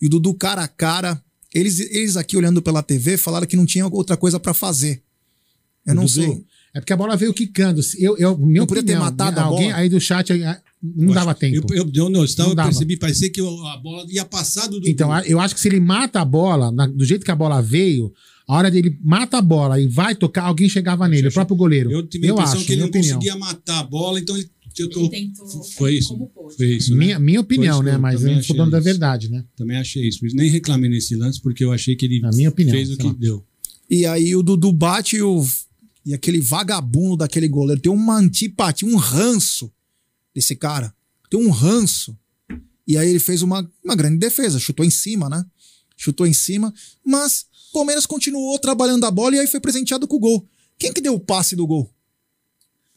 [0.00, 1.20] e o Dudu cara a cara.
[1.54, 5.02] Eles, eles aqui olhando pela TV falaram que não tinha outra coisa pra fazer.
[5.86, 6.44] Eu não Dudu, sei.
[6.74, 7.80] É porque a bola veio quicando.
[7.98, 9.78] Eu, eu, minha Não podia ter opinião, matado a alguém bola?
[9.80, 11.72] aí do chat, ah, não Eu dava acho- tempo.
[11.72, 12.68] Eu, eu, eu, não, eu, estava- Não dava.
[12.68, 14.88] percebi, parecia que eu- a bola ia passar do Dudu.
[14.90, 17.62] Então, eu acho que se ele mata a bola, na- do jeito que a bola
[17.62, 18.12] veio,
[18.46, 21.90] a hora dele mata a bola e vai tocar, alguém chegava nele, o próprio goleiro.
[21.90, 23.16] eu tive a impressão acho, que ele não opinião.
[23.16, 24.50] conseguia matar a bola, então ele,
[24.82, 26.30] eu tô, Ele tentou foi isso.
[26.56, 26.96] Foi isso, né?
[26.98, 27.96] Minha, minha opinião, né?
[27.96, 29.44] Mas eu não sou dono da verdade, né?
[29.56, 30.20] Também achei isso.
[30.20, 33.06] Por isso nem reclamei nesse lance, porque eu achei que ele opinião, fez o que
[33.06, 33.12] lá.
[33.12, 33.44] deu.
[33.88, 35.46] E aí o Dudu bate e, o,
[36.04, 39.72] e aquele vagabundo daquele goleiro tem uma antipatia, um ranço
[40.34, 40.94] desse cara.
[41.30, 42.16] Tem um ranço.
[42.86, 45.44] E aí ele fez uma, uma grande defesa, chutou em cima, né?
[45.96, 46.72] Chutou em cima,
[47.04, 50.48] mas o Palmeiras continuou trabalhando a bola e aí foi presenteado com o gol.
[50.78, 51.90] Quem que deu o passe do gol?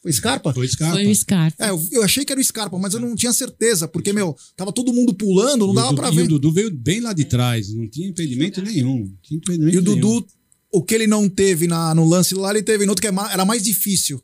[0.02, 0.54] Foi Scarpa?
[0.54, 0.96] Foi Scarpa.
[0.96, 1.66] Foi o Scarpa.
[1.66, 4.36] É, eu, eu achei que era o Scarpa, mas eu não tinha certeza, porque, meu,
[4.56, 6.22] tava todo mundo pulando, não E dava Dudu- pra E ver.
[6.24, 9.00] o Dudu veio bem lá de trás, não tinha impedimento nenhum.
[9.00, 10.00] Não tinha impedimento E o nenhum.
[10.00, 10.28] Dudu,
[10.72, 13.34] o que ele não teve na, no lance lá, ele teve no outro que é
[13.34, 14.22] era mais difícil.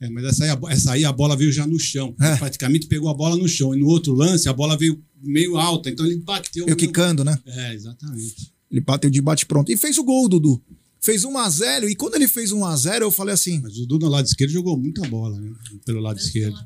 [0.00, 2.14] É, mas essa aí, essa aí a bola veio já no chão.
[2.20, 2.28] É.
[2.30, 3.74] Ele praticamente pegou a bola no chão.
[3.74, 6.66] E no outro lance, a bola veio meio alta, então ele bateu.
[6.68, 7.36] Eu quicando, né?
[7.44, 8.52] É, exatamente.
[8.70, 9.72] Ele bateu de bate pronto.
[9.72, 10.62] E fez o gol, Dudu.
[11.00, 11.88] Fez 1x0.
[11.88, 14.76] E quando ele fez 1x0, eu falei assim: Mas o Dudu no lado esquerdo jogou
[14.76, 15.52] muita bola, né?
[15.86, 16.56] Pelo lado esquerdo.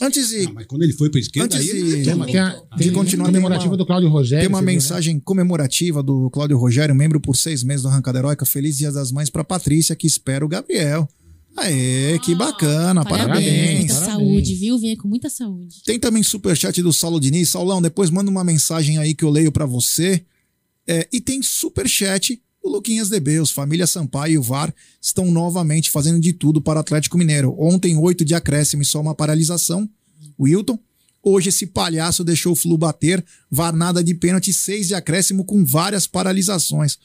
[0.00, 2.56] antes de, Ah, mas quando ele foi pra esquerda, Antes aí de- ele Tem, a
[2.78, 4.42] tem continuar, comemorativa uma- do Cláudio Rogério.
[4.42, 4.72] tem uma você viu, né?
[4.72, 8.46] mensagem comemorativa do Cláudio Rogério, membro por seis meses do Arrancada Heróica.
[8.46, 11.08] Feliz Dia das Mães pra Patrícia, que espera o Gabriel.
[11.56, 13.44] Aê, que bacana, parabéns.
[13.44, 13.78] Parabéns.
[13.80, 14.12] Muita Parabéns.
[14.14, 14.78] saúde, viu?
[14.78, 15.82] Venha com muita saúde.
[15.84, 17.48] Tem também superchat do Saulo Diniz.
[17.50, 20.24] Saulão, depois manda uma mensagem aí que eu leio pra você.
[20.86, 23.40] É, e tem superchat do Luquinhas DB.
[23.40, 27.54] Os Família Sampaio e o VAR estão novamente fazendo de tudo para o Atlético Mineiro.
[27.58, 29.88] Ontem, oito de acréscimo e só uma paralisação.
[30.38, 30.78] Wilton.
[31.22, 33.24] Hoje esse palhaço deixou o Flu bater.
[33.50, 36.98] VAR nada de pênalti, seis de acréscimo com várias paralisações.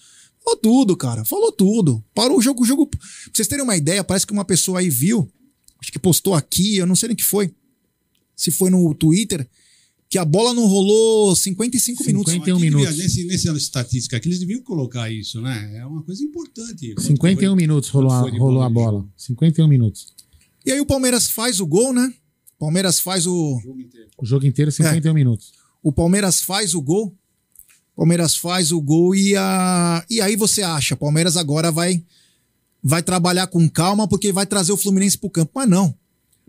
[0.44, 1.26] Falou tudo, cara.
[1.26, 2.04] Falou tudo.
[2.14, 2.64] Parou o jogo.
[2.64, 2.88] O jogo.
[2.88, 3.00] Pra
[3.34, 5.30] vocês terem uma ideia, parece que uma pessoa aí viu.
[5.82, 7.54] Acho que postou aqui, eu não sei nem o que foi.
[8.36, 9.48] Se foi no Twitter,
[10.16, 12.32] que a bola não rolou 55 minutos.
[12.32, 13.04] 51 Mas que devia- minutos.
[13.04, 15.78] Nesse, nessa estatística aqui, eles deviam colocar isso, né?
[15.78, 16.94] É uma coisa importante.
[16.94, 19.06] Quanto 51 foi- minutos rolou, a, rolou a bola bola.
[19.18, 20.08] 51 minutos.
[20.66, 22.14] E aí o Palmeiras faz o gol, né?
[22.58, 23.58] Palmeiras faz o.
[23.58, 24.08] o jogo inteiro.
[24.18, 25.52] O jogo inteiro, 51 minutos.
[25.84, 27.14] O Palmeiras faz o gol.
[27.94, 32.02] Palmeiras faz o gol e, a, e aí você acha, Palmeiras agora vai
[32.82, 35.52] vai trabalhar com calma porque vai trazer o Fluminense pro campo.
[35.56, 35.94] Mas não.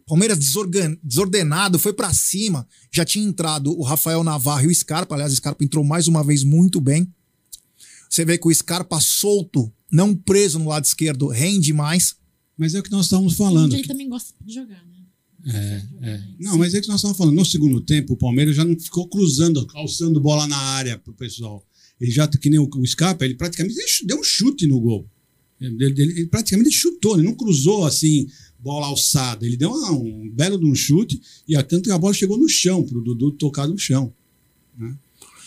[0.07, 2.66] Palmeiras desorgan- desordenado, foi pra cima.
[2.92, 5.14] Já tinha entrado o Rafael Navarro e o Scarpa.
[5.14, 7.12] Aliás, o Scarpa entrou mais uma vez muito bem.
[8.09, 12.14] Você vê que o Scarpa solto, não preso no lado esquerdo, rende mais.
[12.57, 13.75] Mas é o que nós estávamos falando.
[13.75, 15.83] Ele também gosta de jogar, né?
[16.03, 16.23] É.
[16.38, 17.35] Não, mas é que nós estávamos falando.
[17.35, 21.66] No segundo tempo, o Palmeiras já não ficou cruzando, alçando bola na área pro pessoal.
[22.01, 25.09] Ele já, que nem o, o Scarpa, ele praticamente deu um chute no gol.
[25.61, 28.27] Ele, ele- ele praticamente chutou, ele não cruzou assim,
[28.59, 29.45] bola alçada.
[29.47, 32.37] Ele deu uma- um belo de um chute e a tanto que a bola chegou
[32.38, 34.12] no chão, pro Dudu tocar no chão.
[34.79, 34.95] né?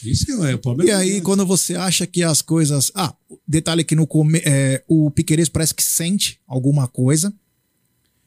[0.03, 0.89] Isso que é o problema.
[0.89, 2.89] E aí, quando você acha que as coisas.
[2.95, 3.13] Ah,
[3.45, 4.41] detalhe que no come...
[4.45, 7.33] é, o Piqueires parece que sente alguma coisa.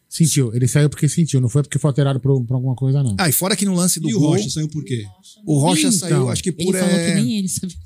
[0.09, 0.55] Sentiu.
[0.55, 1.41] Ele saiu porque sentiu.
[1.41, 3.17] Não foi porque foi alterado por, por alguma coisa, não.
[3.19, 5.03] Ah, e fora que no lance do E o gol, Rocha saiu por quê?
[5.47, 6.77] o Rocha Então, saiu, acho que Ele por.
[6.79, 7.77] falou é, que nem ele sabia.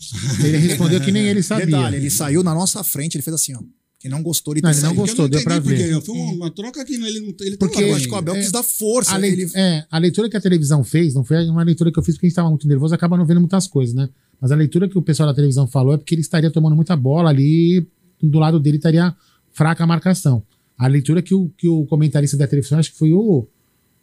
[0.45, 1.67] Ele respondeu que nem ele sabia.
[1.67, 3.61] Detalhe, ele saiu na nossa frente, ele fez assim, ó.
[3.99, 5.01] Que não gostou de ter Não, ele não saído.
[5.01, 5.25] gostou.
[5.25, 5.95] Eu deu pra ver.
[5.95, 8.35] porque Foi uma, troca que ele não ele Porque- tava Eu acho que o Abel
[8.37, 9.13] É, quis dar força.
[9.15, 9.51] A, lei- ele...
[9.55, 12.27] é, a leitura que a televisão fez não foi uma leitura que eu fiz porque
[12.27, 14.09] a gente estava muito nervoso, acaba não vendo muitas coisas, né?
[14.41, 16.95] Mas a leitura que o pessoal da televisão falou é porque ele estaria tomando muita
[16.95, 17.87] bola ali,
[18.23, 19.15] do lado dele estaria
[19.53, 20.43] fraca a marcação.
[20.77, 23.49] A leitura que o, que o comentarista da televisão, acho que foi o,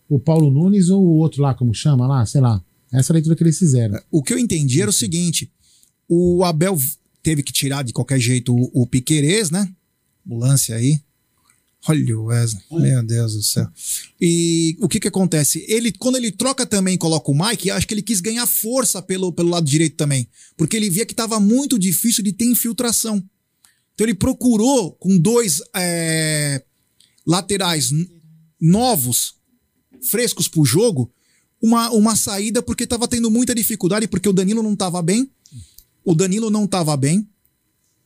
[0.10, 2.60] o Paulo Nunes ou o outro lá, como chama lá, sei lá.
[2.92, 4.00] Essa leitura que eles fizeram.
[4.12, 5.52] O que eu entendi era o seguinte:
[6.10, 6.76] o Abel
[7.22, 9.70] teve que tirar de qualquer jeito o, o Piquerez, né?
[10.28, 11.02] O lance aí.
[11.86, 13.68] Olha o Wesley, meu Deus do céu.
[14.20, 15.66] E o que que acontece?
[15.68, 19.02] Ele, quando ele troca também e coloca o Mike, acho que ele quis ganhar força
[19.02, 20.30] pelo, pelo lado direito também.
[20.56, 23.22] Porque ele via que estava muito difícil de ter infiltração.
[23.94, 26.64] Então ele procurou com dois é,
[27.28, 27.92] laterais
[28.60, 29.36] novos,
[30.10, 31.12] frescos pro jogo,
[31.62, 35.30] uma, uma saída porque estava tendo muita dificuldade, porque o Danilo não estava bem.
[36.04, 37.28] O Danilo não estava bem.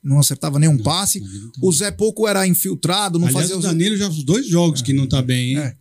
[0.08, 1.22] Não acertava nenhum passe.
[1.62, 3.66] O Zé Pouco era infiltrado, não Aliás, fazia o os.
[3.66, 5.58] Danilo já os dois jogos que não tá bem, hein?
[5.58, 5.76] É.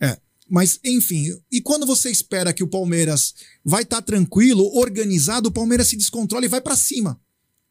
[0.00, 0.18] É.
[0.48, 5.88] Mas, enfim, e quando você espera que o Palmeiras vai estar tranquilo, organizado, o Palmeiras
[5.88, 7.20] se descontrola e vai pra cima.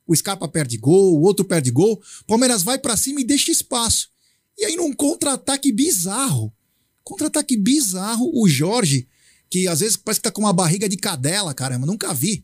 [0.05, 3.51] O Scarpa perde gol, o outro perde gol, o Palmeiras vai pra cima e deixa
[3.51, 4.09] espaço.
[4.55, 6.53] E aí, num contra-ataque bizarro,
[7.03, 9.07] contra-ataque bizarro, o Jorge,
[9.49, 12.43] que às vezes parece que tá com uma barriga de cadela, caramba, nunca vi.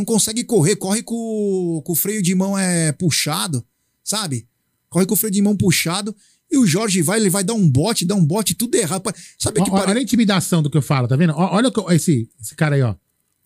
[0.00, 3.62] Não consegue correr, corre com, com o freio de mão é puxado,
[4.02, 4.46] sabe?
[4.88, 6.16] Corre com o freio de mão puxado
[6.50, 9.02] E o Jorge vai, ele vai dar um bote, dá um bote, tudo errado.
[9.38, 11.32] Sabe que ó, parece Olha a intimidação do que eu falo, tá vendo?
[11.36, 12.94] Olha esse, esse cara aí, ó.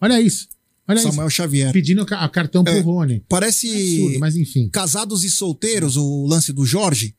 [0.01, 0.49] Olha isso.
[0.89, 1.67] Olha Samuel Xavier.
[1.67, 1.73] isso.
[1.73, 2.81] Pedindo ca- cartão pro É.
[2.81, 3.25] Rony.
[3.29, 4.69] Parece Absurdo, mas enfim.
[4.71, 7.15] casados e solteiros, o lance do Jorge.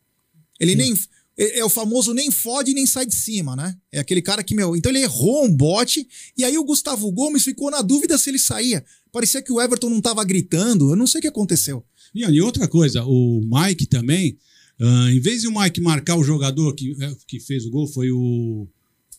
[0.60, 0.78] Ele Sim.
[0.78, 0.94] nem.
[1.38, 3.76] É é o famoso nem fode nem sai de cima, né?
[3.92, 4.74] É aquele cara que, meu.
[4.76, 8.40] Então ele errou um bote, e aí o Gustavo Gomes ficou na dúvida se ele
[8.40, 8.86] saía.
[9.16, 11.82] Parecia que o Everton não tava gritando, eu não sei o que aconteceu.
[12.14, 14.38] E, e outra coisa, o Mike também,
[14.78, 17.88] ah, em vez de o Mike marcar o jogador que, eh, que fez o gol,
[17.88, 18.68] foi o,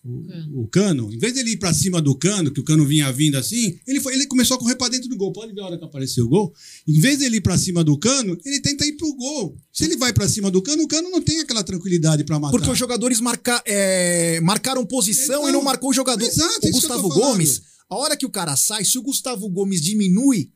[0.05, 3.11] o, o Cano, em vez dele ir pra cima do Cano, que o Cano vinha
[3.11, 5.33] vindo assim, ele, foi, ele começou a correr pra dentro do gol.
[5.33, 6.53] Pode ver a hora que apareceu o gol.
[6.87, 9.57] Em vez dele ir pra cima do Cano, ele tenta ir pro gol.
[9.73, 12.53] Se ele vai pra cima do Cano, o Cano não tem aquela tranquilidade pra matar.
[12.53, 16.23] Porque os jogadores marca, é, marcaram posição Então, e não marcou o jogador.
[16.23, 17.09] exato, o Gustavo.
[17.09, 20.51] Gomes, a hora que o cara sai, se o Gustavo Gomes diminui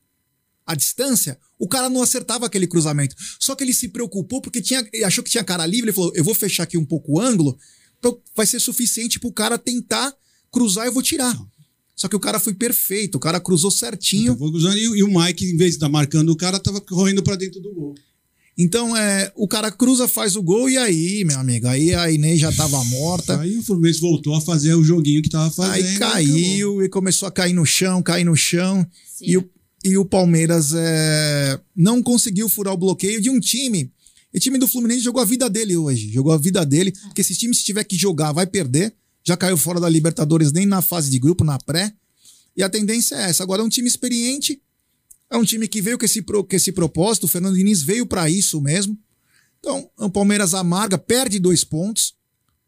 [0.66, 3.14] a distância, o cara não acertava aquele cruzamento.
[3.38, 6.12] Só que ele se preocupou porque tinha, ele achou que tinha cara livre, ele falou:
[6.14, 7.58] eu vou fechar aqui um pouco o ângulo,
[8.00, 10.14] pra- vai ser suficiente pro cara tentar
[10.50, 11.36] cruzar e eu vou tirar.
[11.96, 14.32] Só que o cara foi perfeito, o cara cruzou certinho.
[14.32, 17.36] Então, e, e o Mike, em vez de estar marcando o cara, tava correndo pra
[17.36, 17.94] dentro do gol.
[18.62, 22.38] Então, é, o cara cruza, faz o gol, e aí, meu amigo, aí a Inês
[22.38, 23.40] já tava morta.
[23.40, 25.86] Aí o Fluminense voltou a fazer o joguinho que tava fazendo.
[25.86, 28.86] Aí e caiu e começou a cair no chão, cair no chão.
[29.16, 29.24] Sim.
[29.28, 29.50] E o,
[29.82, 33.90] e o Palmeiras é, não conseguiu furar o bloqueio de um time.
[34.34, 36.12] O time do Fluminense jogou a vida dele hoje.
[36.12, 36.92] Jogou a vida dele.
[37.06, 38.92] Porque esse time, se tiver que jogar, vai perder.
[39.24, 41.94] Já caiu fora da Libertadores nem na fase de grupo, na pré.
[42.54, 43.42] E a tendência é essa.
[43.42, 44.60] Agora é um time experiente.
[45.30, 47.24] É um time que veio com esse, com esse propósito.
[47.24, 48.98] O Fernando Diniz veio para isso mesmo.
[49.60, 52.14] Então, o Palmeiras amarga, perde dois pontos.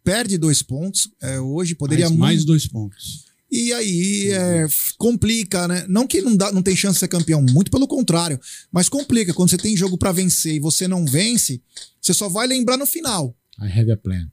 [0.04, 1.08] Perde dois pontos.
[1.20, 3.24] É, hoje poderia mais, muito- mais dois pontos.
[3.50, 4.66] e aí é,
[4.98, 5.84] complica, né?
[5.88, 8.40] Não que não, dá, não tem chance de ser campeão, muito pelo contrário.
[8.70, 9.32] Mas complica.
[9.34, 11.60] Quando você tem jogo pra vencer e você não vence,
[12.00, 13.36] você só vai lembrar no final.
[13.60, 14.28] I have a plan.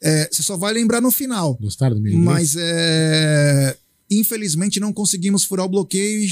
[0.00, 1.54] É, você só vai lembrar no final.
[1.60, 2.24] Gostaram do meu inglês?
[2.24, 3.76] Mas é,
[4.10, 6.28] infelizmente não conseguimos furar o bloqueio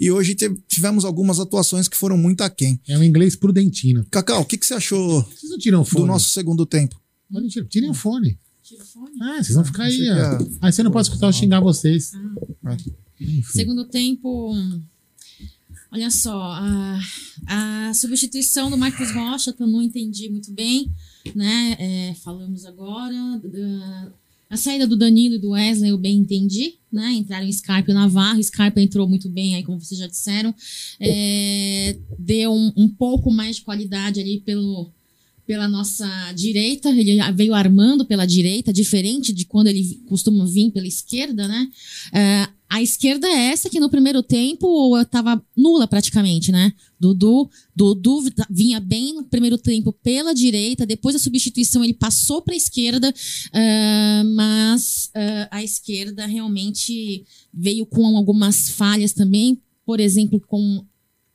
[0.00, 2.80] e, hoje te- tivemos algumas atuações que foram muito aquém.
[2.88, 4.04] É um inglês prudentino.
[4.10, 6.02] Cacau, o que, que você achou Vocês não tiram fone?
[6.02, 6.98] do nosso segundo tempo?
[7.48, 8.38] Tira- Tirem o fone.
[8.62, 9.12] Tira o fone.
[9.20, 10.38] Ah, vocês vão ficar aí, ó.
[10.38, 12.12] que Aí você não pode escutar eu xingar vocês.
[12.64, 12.76] Ah.
[13.52, 14.52] Segundo tempo,
[15.92, 17.00] olha só, a,
[17.46, 20.90] a substituição do Marcos Rocha, que eu não entendi muito bem,
[21.34, 21.76] né?
[21.78, 23.40] É, falamos agora.
[23.44, 24.12] da-
[24.50, 27.12] a saída do Danilo e do Wesley eu bem entendi, né?
[27.12, 28.42] Entraram Scarpa e o Navarro.
[28.42, 30.52] Scarpa entrou muito bem aí, como vocês já disseram.
[30.98, 34.90] É, deu um, um pouco mais de qualidade ali pelo,
[35.46, 36.90] pela nossa direita.
[36.90, 41.68] Ele veio armando pela direita, diferente de quando ele costuma vir pela esquerda, né?
[42.12, 46.72] É, a esquerda é essa que no primeiro tempo estava nula praticamente, né?
[47.00, 52.54] Dudu, Dudu vinha bem no primeiro tempo pela direita, depois da substituição ele passou para
[52.54, 53.12] a esquerda,
[53.52, 60.84] ah, mas ah, a esquerda realmente veio com algumas falhas também, por exemplo, com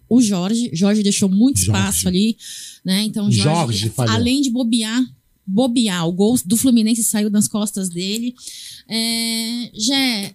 [0.08, 0.70] o Jorge.
[0.72, 1.82] Jorge deixou muito Jorge.
[1.82, 2.38] espaço ali,
[2.86, 3.04] né?
[3.04, 5.04] Então, Jorge, Jorge além de bobear,
[5.46, 8.34] bobear, o gol do Fluminense saiu das costas dele.
[8.88, 10.34] É, já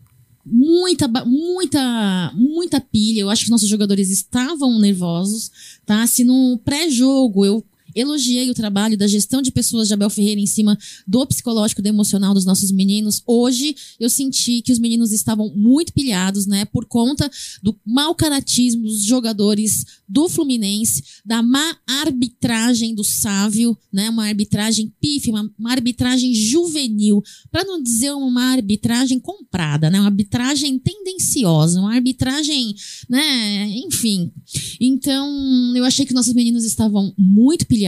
[0.51, 3.21] muita, muita, muita pilha.
[3.21, 5.51] Eu acho que os nossos jogadores estavam nervosos,
[5.87, 6.07] tá?
[6.07, 10.47] Se no pré-jogo eu elogiei o trabalho da gestão de pessoas de Abel Ferreira em
[10.47, 13.23] cima do psicológico, do emocional dos nossos meninos.
[13.27, 16.65] Hoje eu senti que os meninos estavam muito pilhados, né?
[16.65, 17.31] Por conta
[17.63, 24.11] do mau caratismo dos jogadores do Fluminense, da má arbitragem do Sávio, né?
[24.11, 29.99] Uma arbitragem pífia, uma, uma arbitragem juvenil, para não dizer uma arbitragem comprada, né?
[30.01, 32.75] Uma arbitragem tendenciosa, uma arbitragem,
[33.09, 33.69] né?
[33.87, 34.33] Enfim.
[34.81, 37.80] Então, eu achei que nossos meninos estavam muito pilhados,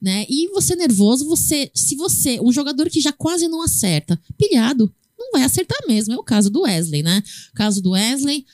[0.00, 0.26] né?
[0.28, 5.32] E você nervoso, você, se você, um jogador que já quase não acerta, pilhado, não
[5.32, 6.14] vai acertar mesmo.
[6.14, 7.22] É o caso do Wesley, né?
[7.52, 8.44] O caso do Wesley,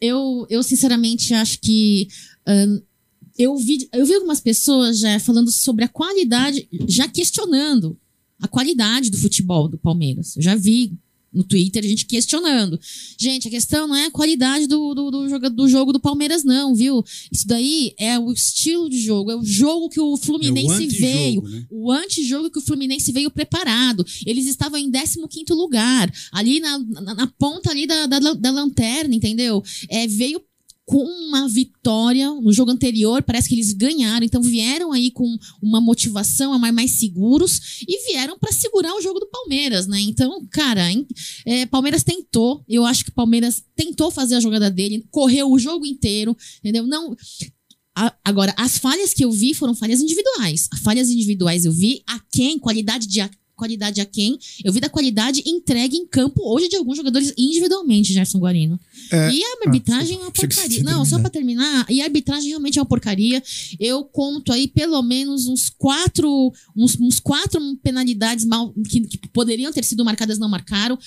[0.00, 2.08] eu, eu sinceramente acho que
[3.38, 7.98] eu vi, eu vi algumas pessoas já falando sobre a qualidade, já questionando
[8.40, 10.36] a qualidade do futebol do Palmeiras.
[10.36, 10.92] Eu já vi
[11.32, 12.78] no Twitter a gente questionando.
[13.18, 16.44] Gente, a questão não é a qualidade do, do, do, jogo, do jogo do Palmeiras,
[16.44, 17.04] não, viu?
[17.30, 20.90] Isso daí é o estilo de jogo, é o jogo que o Fluminense É o
[20.90, 21.42] veio.
[21.42, 21.66] né?
[21.70, 24.04] O antijogo que o Fluminense veio preparado.
[24.26, 29.14] Eles estavam em 15 lugar, ali na, na, na ponta ali da, da, da lanterna,
[29.14, 29.62] entendeu?
[29.88, 30.40] É, veio
[30.84, 35.80] com uma vitória no jogo anterior, parece que eles ganharam, então vieram aí com uma
[35.80, 40.00] motivação a mais, seguros e vieram para segurar o jogo do Palmeiras, né?
[40.00, 40.82] Então, cara,
[41.46, 45.86] é, Palmeiras tentou, eu acho que Palmeiras tentou fazer a jogada dele, correu o jogo
[45.86, 46.86] inteiro, entendeu?
[46.86, 47.16] Não
[48.24, 50.68] agora, as falhas que eu vi foram falhas individuais.
[50.82, 53.20] Falhas individuais eu vi a quem, qualidade de
[53.56, 54.38] qualidade a quem.
[54.64, 58.78] Eu vi da qualidade entregue em campo hoje de alguns jogadores individualmente, Gerson Guarino.
[59.10, 60.82] É, e a arbitragem é uma porcaria.
[60.82, 61.22] Não, só terminado.
[61.22, 63.42] pra terminar, e a arbitragem realmente é uma porcaria.
[63.78, 69.72] Eu conto aí pelo menos uns quatro, uns, uns quatro penalidades mal que, que poderiam
[69.72, 70.98] ter sido marcadas, não marcaram.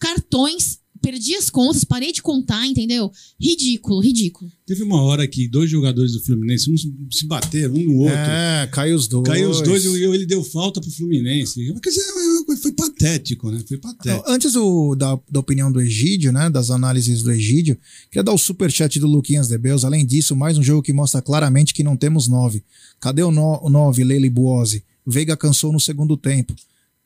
[0.00, 3.10] Cartões, perdi as contas, parei de contar, entendeu?
[3.40, 4.50] Ridículo, ridículo.
[4.66, 8.14] Teve uma hora que dois jogadores do Fluminense, uns se bateram um no outro.
[8.16, 9.26] É, caiu os dois.
[9.26, 11.72] Caiu os dois e ele deu falta pro Fluminense.
[11.82, 12.04] Quer dizer,
[12.60, 13.62] foi patético, né?
[13.66, 14.24] Foi patético.
[14.30, 16.50] antes do- da, da opinião do Egídio, né?
[16.50, 17.78] Das análises do Egídio,
[18.10, 19.84] queria dar o superchat do Luquinhas Debeus.
[19.84, 22.62] Além disso, mais um jogo que mostra claramente que não temos nove.
[23.00, 24.84] Cadê o 9, Leila Buozzi?
[25.06, 26.54] Veiga cansou no segundo tempo.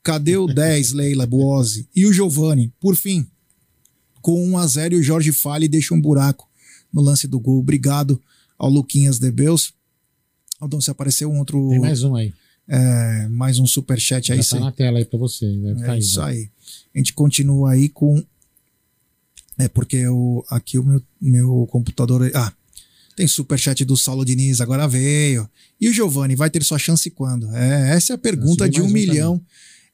[0.03, 1.87] Cadê o 10, Leila Buozzi?
[1.95, 2.73] E o Giovani?
[2.81, 3.25] Por fim,
[4.23, 6.49] com 1 a 0 e o Jorge Fale deixa um buraco
[6.93, 7.59] no lance do gol.
[7.59, 8.21] Obrigado
[8.59, 9.75] ao Luquinhas Debeus.
[10.61, 11.69] Aldão, se apareceu um outro.
[11.71, 12.33] Tem mais um aí.
[12.69, 14.39] é, mais um superchat aí.
[14.39, 15.47] Já cê- tá na tela aí pra você.
[15.77, 16.27] Ficar é isso né?
[16.27, 16.49] aí.
[16.95, 18.25] A gente continua aí com.
[19.59, 22.31] É porque eu, aqui o meu, meu computador.
[22.35, 22.53] Ah,
[23.17, 25.49] tem superchat do Saulo Diniz, agora veio.
[25.81, 27.55] E o Giovanni, vai ter sua chance quando?
[27.55, 29.41] É, essa é a pergunta de um um milhão.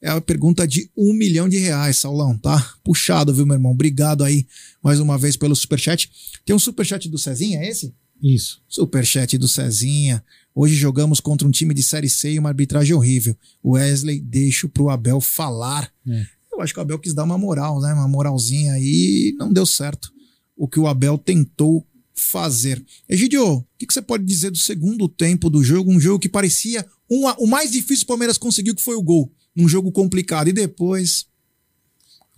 [0.01, 2.75] É a pergunta de um milhão de reais, Saulão, tá?
[2.85, 3.73] Puxado, viu, meu irmão?
[3.73, 4.47] Obrigado aí
[4.83, 6.09] mais uma vez pelo superchat.
[6.45, 7.93] Tem um superchat do Cezinha, é esse?
[8.23, 8.63] Isso.
[8.69, 10.25] Superchat do Cezinha.
[10.55, 13.37] Hoje jogamos contra um time de Série C e uma arbitragem horrível.
[13.65, 15.93] Wesley, deixo pro Abel falar.
[16.07, 16.27] É.
[16.53, 17.93] Eu acho que o Abel quis dar uma moral, né?
[17.93, 20.13] Uma moralzinha aí e não deu certo.
[20.57, 22.85] O que o Abel tentou fazer.
[23.09, 25.93] Egidio, o que, que você pode dizer do segundo tempo do jogo?
[25.93, 29.03] Um jogo que parecia um o mais difícil que o Palmeiras conseguiu, que foi o
[29.03, 29.33] gol.
[29.59, 30.49] Um jogo complicado.
[30.49, 31.27] E depois.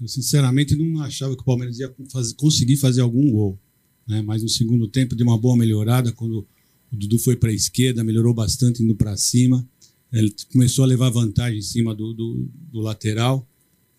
[0.01, 3.59] Eu, sinceramente, não achava que o Palmeiras ia fazer- conseguir fazer algum gol.
[4.09, 4.23] Né?
[4.23, 6.11] Mas no segundo tempo deu uma boa melhorada.
[6.13, 6.47] Quando
[6.91, 9.67] o Dudu foi para a esquerda, melhorou bastante indo para cima.
[10.13, 13.47] Ele começou a levar vantagem em cima do, do, do lateral.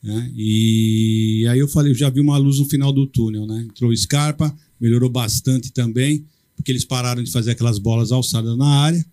[0.04, 0.32] Né?
[0.36, 3.46] E aí eu falei, eu já vi uma luz no final do túnel.
[3.46, 3.68] Né?
[3.70, 8.68] Entrou o Scarpa, melhorou bastante também, porque eles pararam de fazer aquelas bolas alçadas na
[8.68, 9.06] área.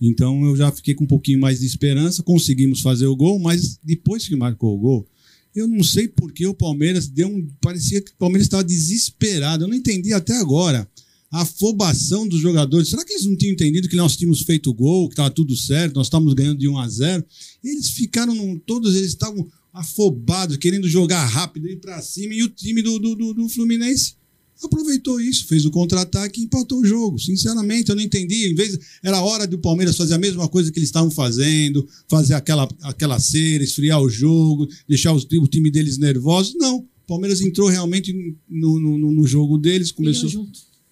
[0.00, 2.22] Então eu já fiquei com um pouquinho mais de esperança.
[2.22, 5.08] Conseguimos fazer o gol, mas depois que marcou o gol,
[5.54, 7.46] eu não sei por que o Palmeiras deu um.
[7.60, 9.64] Parecia que o Palmeiras estava desesperado.
[9.64, 10.86] Eu não entendi até agora.
[11.30, 12.88] A afobação dos jogadores.
[12.88, 15.56] Será que eles não tinham entendido que nós tínhamos feito o gol, que estava tudo
[15.56, 17.24] certo, nós estávamos ganhando de 1 a 0
[17.64, 18.34] Eles ficaram.
[18.34, 22.32] num- todos eles estavam afobados, querendo jogar rápido, ir para cima.
[22.34, 24.14] E o time do, do, do- do Fluminense
[24.62, 27.18] aproveitou isso, fez o contra-ataque e empatou o jogo.
[27.18, 28.48] Sinceramente, eu não entendi.
[28.50, 32.34] Em vez era hora do Palmeiras fazer a mesma coisa que eles estavam fazendo, fazer
[32.34, 36.54] aquela aquela cera, esfriar o jogo, deixar os- o time deles nervosos.
[36.56, 38.12] Não, o Palmeiras entrou realmente
[38.48, 40.28] no, no, no jogo deles, começou.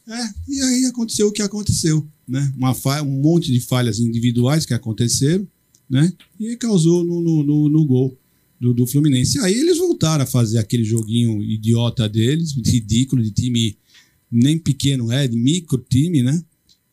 [0.07, 2.53] É, e aí aconteceu o que aconteceu, né?
[2.57, 5.47] Uma falha, um monte de falhas individuais que aconteceram,
[5.89, 6.13] né?
[6.39, 8.15] E causou no, no, no, no gol
[8.61, 9.39] do, do Fluminense.
[9.41, 13.77] Aí eles voltaram a fazer aquele joguinho idiota deles, ridículo, de time
[14.31, 16.43] nem pequeno é, de micro time, né?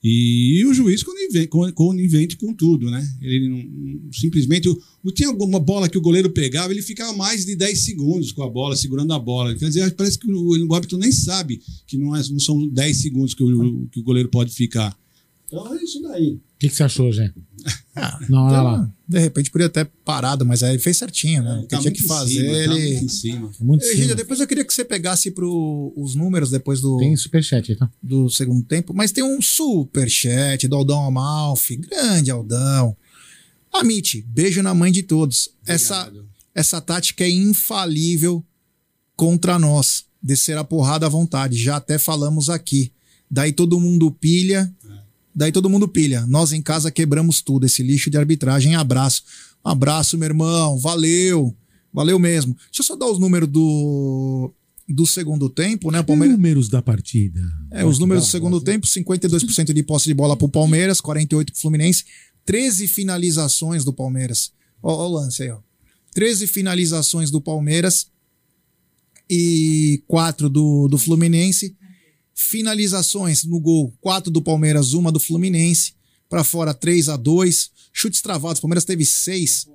[0.03, 3.07] E, o juiz conivente, com tudo, né?
[3.21, 4.67] Ele não, simplesmente.
[5.13, 8.49] Tinha alguma bola que o goleiro pegava, ele ficava mais de 10 segundos com a
[8.49, 9.53] bola, segurando a bola.
[9.55, 13.35] Quer dizer, parece que o, o nem sabe que não, é, não são 10 segundos
[13.35, 14.97] que o, que o goleiro pode ficar.
[15.45, 16.31] Então é isso daí.
[16.31, 17.31] O que, que você achou, Zé?
[17.95, 18.89] Ah, Não, então, lá.
[19.07, 21.57] de repente podia ter parado, mas aí ele fez certinho, né?
[21.57, 22.89] O que Tá tinha que em fazer, cima, tá ele.
[22.91, 23.51] muito em cima.
[23.59, 27.89] Muito depois eu queria que você pegasse pro, os números depois do, Tem superchat tá?
[28.01, 32.95] do segundo tempo, mas tem um superchat do Aldão Amalfi, grande Aldão.
[33.73, 35.49] Amit, beijo na mãe de todos.
[35.65, 36.11] Essa,
[36.53, 38.43] essa tática é infalível
[39.15, 40.05] contra nós.
[40.21, 41.57] Descer a porrada à vontade.
[41.57, 42.91] Já até falamos aqui.
[43.29, 44.71] Daí todo mundo pilha.
[45.33, 46.25] Daí todo mundo pilha.
[46.27, 47.65] Nós em casa quebramos tudo.
[47.65, 48.75] Esse lixo de arbitragem.
[48.75, 49.23] Abraço.
[49.63, 50.77] Abraço, meu irmão.
[50.77, 51.55] Valeu.
[51.93, 52.55] Valeu mesmo.
[52.65, 54.51] Deixa eu só dar os números do,
[54.87, 55.99] do segundo tempo, né?
[55.99, 56.37] O Palmeiras.
[56.37, 57.41] Números da partida.
[57.69, 61.55] É, os números do segundo tempo: 52% de posse de bola pro Palmeiras, 48% pro
[61.55, 62.05] Fluminense,
[62.45, 64.51] 13 finalizações do Palmeiras.
[64.81, 65.59] Ó, ó o lance aí, ó.
[66.13, 68.07] 13 finalizações do Palmeiras
[69.29, 71.75] e 4 do, do Fluminense.
[72.33, 75.93] Finalizações no gol: 4 do Palmeiras, uma do Fluminense.
[76.29, 79.67] Pra fora, 3 a 2 Chutes travados: o Palmeiras teve 6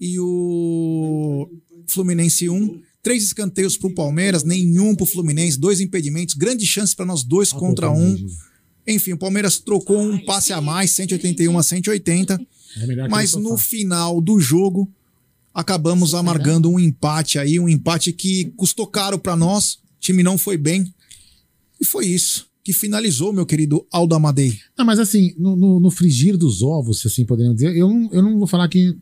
[0.00, 1.48] e o
[1.86, 2.80] Fluminense 1.
[3.02, 7.90] Três escanteios pro Palmeiras, nenhum pro Fluminense, dois impedimentos, grande chance para nós dois contra
[7.90, 8.16] um.
[8.86, 12.40] Enfim, o Palmeiras trocou um passe a mais, 181 a 180,
[12.76, 14.90] É mas no final do jogo
[15.54, 19.74] acabamos amargando um empate aí, um empate que custou caro para nós.
[19.74, 20.92] O time não foi bem.
[21.80, 22.46] E foi isso.
[22.62, 24.58] Que finalizou, meu querido Aldo Amadei.
[24.76, 28.10] Não, mas assim, no, no, no frigir dos ovos, se assim podemos dizer, eu não,
[28.12, 28.96] eu não vou falar que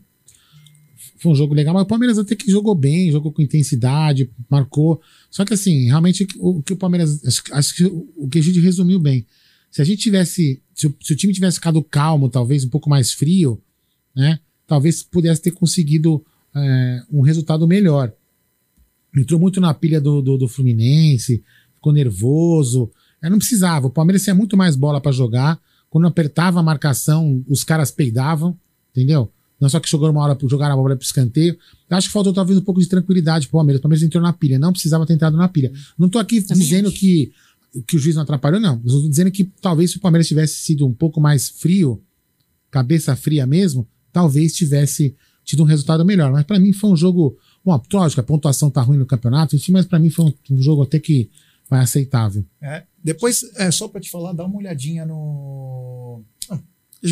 [1.19, 5.01] foi um jogo legal, mas o Palmeiras até que jogou bem, jogou com intensidade, marcou.
[5.29, 7.23] Só que assim, realmente o que o Palmeiras.
[7.25, 9.25] Acho, acho que o que a gente resumiu bem.
[9.71, 10.61] Se a gente tivesse.
[10.73, 13.61] Se o, se o time tivesse ficado calmo, talvez um pouco mais frio,
[14.15, 14.39] né?
[14.67, 16.23] Talvez pudesse ter conseguido
[16.55, 18.13] é, um resultado melhor.
[19.17, 21.43] Entrou muito na pilha do, do, do Fluminense,
[21.87, 22.89] ficou nervoso.
[23.21, 23.87] Eu não precisava.
[23.87, 25.59] O Palmeiras tinha muito mais bola para jogar.
[25.89, 28.57] Quando apertava a marcação, os caras peidavam,
[28.91, 29.31] entendeu?
[29.59, 31.57] Não só que jogou uma hora para jogar a bola para escanteio.
[31.89, 33.79] Eu acho que faltou talvez um pouco de tranquilidade pro Palmeiras.
[33.79, 34.59] O Palmeiras entrou na pilha.
[34.59, 35.71] Não precisava ter entrado na pilha.
[35.97, 36.99] Não tô aqui Também dizendo acho.
[36.99, 37.31] que,
[37.87, 38.81] que o juiz não atrapalhou, não.
[38.85, 42.01] Eu tô dizendo que talvez se o Palmeiras tivesse sido um pouco mais frio,
[42.69, 46.31] cabeça fria mesmo, talvez tivesse tido um resultado melhor.
[46.31, 47.35] Mas para mim foi um jogo.
[47.65, 50.61] Bom, lógico, a pontuação tá ruim no campeonato, enfim, mas para mim foi um, um
[50.61, 51.29] jogo até que
[51.69, 52.45] vai aceitável.
[52.61, 52.83] É.
[53.03, 56.23] Depois, é, só para te falar, dá uma olhadinha no.
[56.49, 56.59] Ah,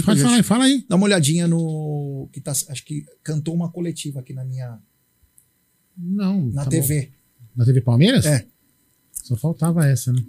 [0.04, 0.86] Pode falar aí, fala aí.
[0.88, 2.30] Dá uma olhadinha no.
[2.32, 4.80] que tá, Acho que cantou uma coletiva aqui na minha.
[5.98, 6.48] Não.
[6.48, 6.70] Na tá bom.
[6.70, 7.12] TV.
[7.56, 8.26] Na TV Palmeiras?
[8.26, 8.46] É.
[9.24, 10.24] Só faltava essa, né?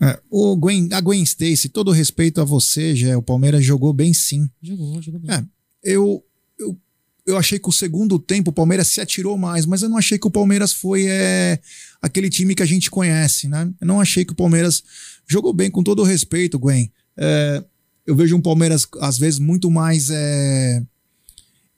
[0.00, 4.12] É, o Gwen, a Gwen Stacy, todo respeito a você, já o Palmeiras jogou bem
[4.12, 4.48] sim.
[4.62, 5.30] Jogou, jogou bem.
[5.30, 5.44] É.
[5.82, 6.24] Eu,
[6.58, 6.78] eu,
[7.26, 10.18] eu achei que o segundo tempo o Palmeiras se atirou mais, mas eu não achei
[10.18, 11.58] que o Palmeiras foi é,
[12.04, 13.72] aquele time que a gente conhece, né?
[13.80, 14.84] Eu não achei que o Palmeiras
[15.26, 16.92] jogou bem, com todo o respeito, Gwen.
[17.16, 17.64] É,
[18.06, 20.82] eu vejo um Palmeiras, às vezes, muito mais é,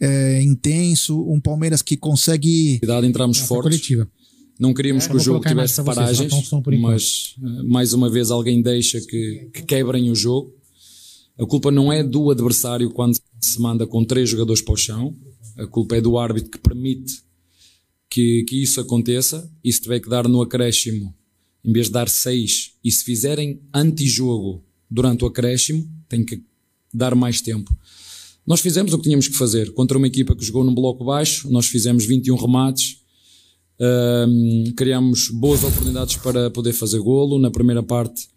[0.00, 2.80] é, intenso, um Palmeiras que consegue.
[2.80, 3.70] Cuidado, entramos Essa fortes.
[3.70, 4.10] coletiva.
[4.58, 6.76] Não queríamos É, que o jogo tivesse vocês, paragens, enquanto.
[6.80, 10.52] mas eh, mais uma vez alguém deixa que, que quebrem o jogo.
[11.38, 15.14] A culpa não é do adversário quando se manda com três jogadores para o chão.
[15.58, 17.22] A culpa é do árbitro que permite
[18.11, 19.50] que, que isso aconteça.
[19.64, 21.14] Se tiver que dar no acréscimo,
[21.64, 26.42] em vez de dar seis, e se fizerem antijogo durante o acréscimo, tem que
[26.92, 27.76] dar mais tempo.
[28.46, 29.72] Nós fizemos o que tínhamos que fazer.
[29.74, 33.00] Contra uma equipa que jogou num bloco baixo, nós fizemos 21 remates,
[33.78, 37.38] um, criamos boas oportunidades para poder fazer golo.
[37.38, 38.28] Na primeira parte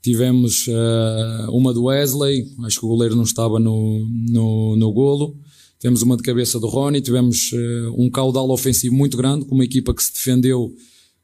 [0.00, 5.36] tivemos uh, uma do Wesley, acho que o goleiro não estava no, no, no golo.
[5.78, 9.64] Tivemos uma de cabeça do Rony, tivemos uh, um caudal ofensivo muito grande, com uma
[9.64, 10.74] equipa que se defendeu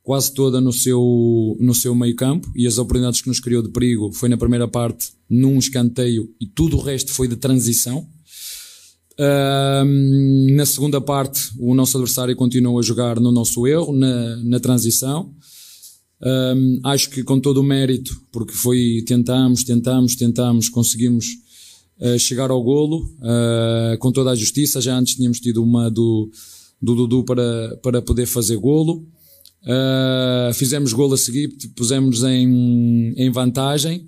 [0.02, 3.70] quase toda no seu, no seu meio campo e as oportunidades que nos criou de
[3.70, 8.06] perigo foi na primeira parte num escanteio e tudo o resto foi de transição.
[9.18, 14.60] Um, na segunda parte, o nosso adversário continuou a jogar no nosso erro, na, na
[14.60, 15.34] transição.
[16.84, 21.26] Acho que com todo o mérito, porque foi tentamos, tentamos, tentamos, conseguimos
[22.00, 24.80] uh, chegar ao golo uh, com toda a justiça.
[24.80, 26.30] Já antes tínhamos tido uma do,
[26.80, 29.06] do Dudu para, para poder fazer golo.
[29.62, 34.06] Uh, fizemos golo a seguir, pusemos em, em vantagem.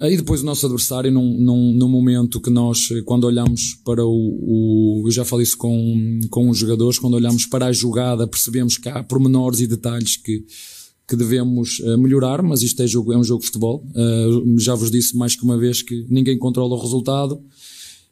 [0.00, 4.10] Aí depois o nosso adversário, num, num, num momento que nós, quando olhamos para o,
[4.10, 8.78] o, Eu já falei isso com, com os jogadores, quando olhamos para a jogada, percebemos
[8.78, 10.46] que há pormenores e detalhes que,
[11.08, 13.82] que devemos uh, melhorar, mas isto é, jogo, é um jogo de futebol.
[13.94, 17.42] Uh, já vos disse mais que uma vez que ninguém controla o resultado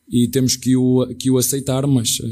[0.09, 2.25] e temos que o, que o aceitar, mas uh,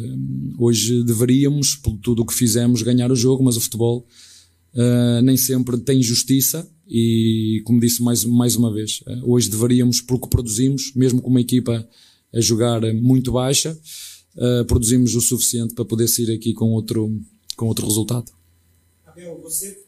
[0.58, 4.06] hoje deveríamos, por tudo o que fizemos, ganhar o jogo, mas o futebol
[5.22, 10.92] nem sempre tem justiça e como disse mais, mais uma vez, hoje deveríamos, porque produzimos,
[10.96, 11.88] mesmo com uma equipa
[12.34, 13.78] a jogar muito baixa,
[14.66, 17.08] produzimos o suficiente para poder sair aqui com outro,
[17.56, 18.32] com outro resultado.
[19.06, 19.83] Abel, você,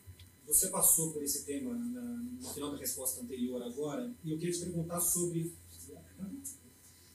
[0.56, 2.00] você passou por esse tema na,
[2.40, 5.52] no final da resposta anterior agora, e eu queria te perguntar sobre.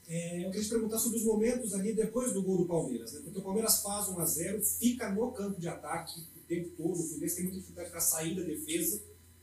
[0.07, 3.21] É, eu queria te perguntar sobre os momentos ali depois do gol do Palmeiras, né?
[3.23, 6.99] porque o Palmeiras faz 1 a 0 fica no campo de ataque o tempo todo,
[6.99, 9.01] o Fluminense tem muita dificuldade para sair da defesa,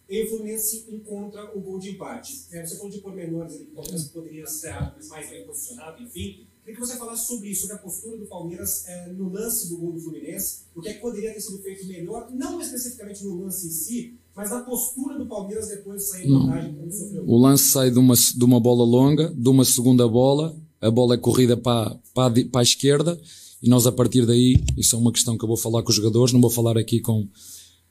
[0.09, 2.47] e o Fluminense encontra o gol de empate.
[2.53, 6.47] É, você falou de pormenores ali que o Palmeiras poderia estar mais bem posicionado, enfim.
[6.69, 9.79] Queria que você falasse sobre isso, sobre a postura do Palmeiras é, no lance do
[9.79, 13.43] gol do Fluminense, o que, é que poderia ter sido feito melhor, não especificamente no
[13.43, 17.25] lance em si, mas na postura do Palmeiras depois de sair em vantagem quando sofreu.
[17.27, 21.15] O lance sai de uma, de uma bola longa, de uma segunda bola, a bola
[21.15, 23.19] é corrida para, para, a, para a esquerda
[23.63, 25.97] e nós a partir daí, isso é uma questão que eu vou falar com os
[25.97, 27.27] jogadores, não vou falar aqui com,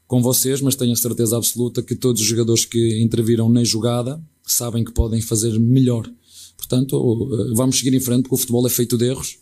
[0.06, 4.22] com vocês, mas tenho a certeza absoluta que todos os jogadores que interviram na jogada
[4.46, 6.08] sabem que podem fazer melhor.
[6.58, 9.38] Portanto, vamos seguir em frente, porque o futebol é feito de erros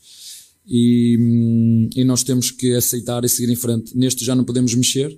[0.68, 3.98] e, e nós temos que aceitar e seguir em frente.
[3.98, 5.18] Neste já não podemos mexer,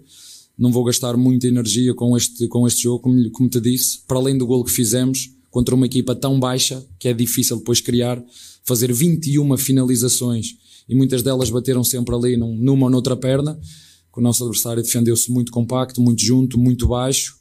[0.58, 4.18] não vou gastar muita energia com este, com este jogo, como, como te disse, para
[4.18, 8.24] além do gol que fizemos contra uma equipa tão baixa que é difícil depois criar,
[8.64, 10.56] fazer 21 finalizações
[10.88, 13.60] e muitas delas bateram sempre ali num, numa ou noutra perna.
[14.16, 17.37] O nosso adversário defendeu-se muito compacto, muito junto, muito baixo.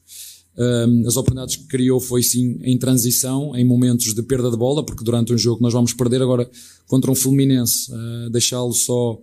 [1.07, 5.05] As oportunidades que criou foi sim em transição, em momentos de perda de bola, porque
[5.05, 6.49] durante um jogo nós vamos perder agora
[6.87, 9.21] contra um Fluminense, uh, deixá-lo só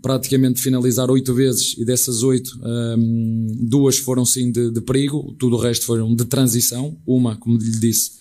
[0.00, 5.56] praticamente finalizar oito vezes e dessas oito, um, duas foram sim de, de, perigo, tudo
[5.56, 6.96] o resto foram de transição.
[7.06, 8.12] Uma, como lhe disse,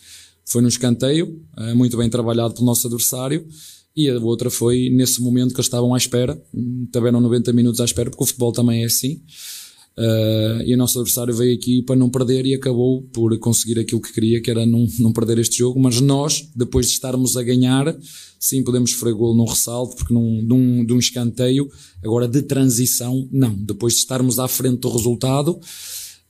[0.46, 3.46] foi no escanteio, uh, muito bem trabalhado pelo nosso adversário,
[3.96, 6.42] e a outra foi nesse momento que eles estavam à espera,
[6.94, 9.22] tiveram 90 minutos à espera, porque o futebol também é assim.
[9.98, 14.00] Uh, e o nosso adversário veio aqui para não perder e acabou por conseguir aquilo
[14.00, 15.80] que queria, que era não, não perder este jogo.
[15.80, 17.98] Mas nós, depois de estarmos a ganhar,
[18.40, 21.68] sim, podemos sofrer gol num ressalto, porque num, num, de um escanteio,
[22.04, 23.56] agora de transição, não.
[23.56, 25.60] Depois de estarmos à frente do resultado,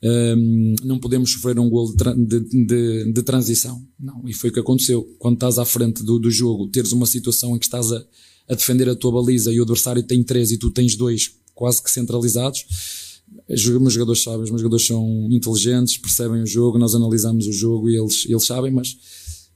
[0.02, 3.84] um, não podemos sofrer um gol de, de, de, transição.
[4.00, 5.04] Não, e foi o que aconteceu.
[5.20, 8.02] Quando estás à frente do, do jogo, teres uma situação em que estás a,
[8.48, 11.82] a defender a tua baliza e o adversário tem três e tu tens dois quase
[11.82, 13.07] que centralizados, os
[13.48, 17.90] meus jogadores sabem, os meus jogadores são inteligentes, percebem o jogo, nós analisamos o jogo
[17.90, 18.98] e eles, eles sabem, mas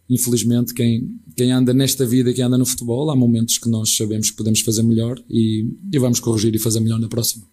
[0.10, 4.30] infelizmente quem, quem anda nesta vida, quem anda no futebol, há momentos que nós sabemos
[4.30, 7.46] que podemos fazer melhor e, e vamos corrigir e fazer melhor na próxima.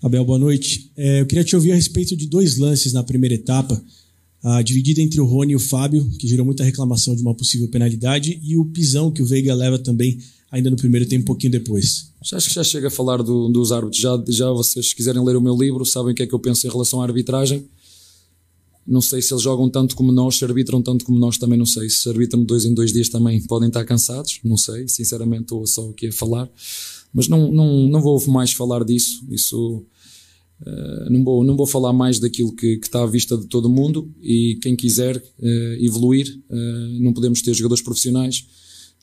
[0.00, 0.92] Abel, boa noite.
[0.96, 3.82] É, eu queria te ouvir a respeito de dois lances na primeira etapa,
[4.42, 7.66] a dividida entre o Rony e o Fábio, que gerou muita reclamação de uma possível
[7.68, 10.18] penalidade, e o pisão que o Veiga leva também
[10.50, 12.07] ainda no primeiro tempo, um pouquinho depois.
[12.20, 14.00] Acho que já chega a falar do, dos árbitros.
[14.00, 16.38] Já, já vocês, se quiserem ler o meu livro, sabem o que é que eu
[16.38, 17.68] penso em relação à arbitragem.
[18.86, 21.66] Não sei se eles jogam tanto como nós, se arbitram tanto como nós, também não
[21.66, 21.88] sei.
[21.90, 24.88] Se arbitram dois em dois dias também podem estar cansados, não sei.
[24.88, 26.50] Sinceramente, estou só aqui a falar.
[27.12, 29.24] Mas não, não, não vou mais falar disso.
[29.30, 29.84] Isso.
[30.60, 33.68] Uh, não, vou, não vou falar mais daquilo que, que, está à vista de todo
[33.68, 38.44] mundo e quem quiser uh, evoluir, uh, não podemos ter jogadores profissionais,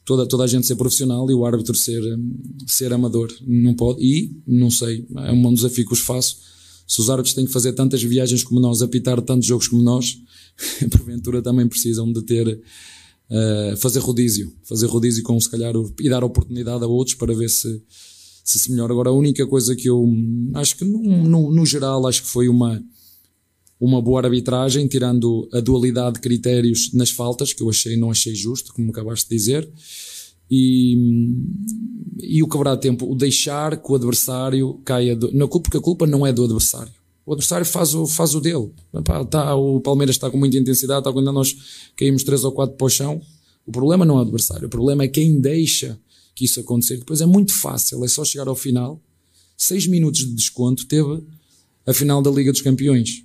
[0.05, 2.01] toda, toda a gente ser profissional e o árbitro ser,
[2.67, 3.33] ser amador.
[3.45, 6.37] Não pode, e não sei, é um desafio que os faço.
[6.87, 10.17] Se os árbitros têm que fazer tantas viagens como nós, apitar tantos jogos como nós,
[10.91, 12.61] porventura também precisam de ter
[13.27, 17.49] Uh, fazer rodízio, fazer rodízio com se calhar e dar oportunidade a outros para ver
[17.49, 17.81] se
[18.45, 18.93] se, se melhora.
[18.93, 20.07] Agora, a única coisa que eu
[20.53, 22.81] acho que no, no, no, geral acho que foi uma,
[23.79, 28.33] uma boa arbitragem, tirando a dualidade de critérios nas faltas, que eu achei não achei
[28.33, 29.69] justo, como acabaste de dizer.
[30.49, 30.97] E,
[32.21, 36.05] e o quebrar tempo, o deixar que o adversário caia do, culpa, porque a culpa
[36.05, 36.93] não é do adversário.
[37.25, 38.71] O adversário faz o, faz o dele.
[38.93, 41.55] Epá, tá, o Palmeiras está com muita intensidade, está quando nós
[41.97, 43.19] caímos três ou quatro para o chão.
[43.65, 45.99] O problema não é o adversário, o problema é quem deixa
[46.35, 46.97] que isso acontecer.
[46.97, 49.01] Depois é muito fácil, é só chegar ao final.
[49.57, 51.23] Seis minutos de desconto teve
[51.87, 53.24] a final da Liga dos Campeões.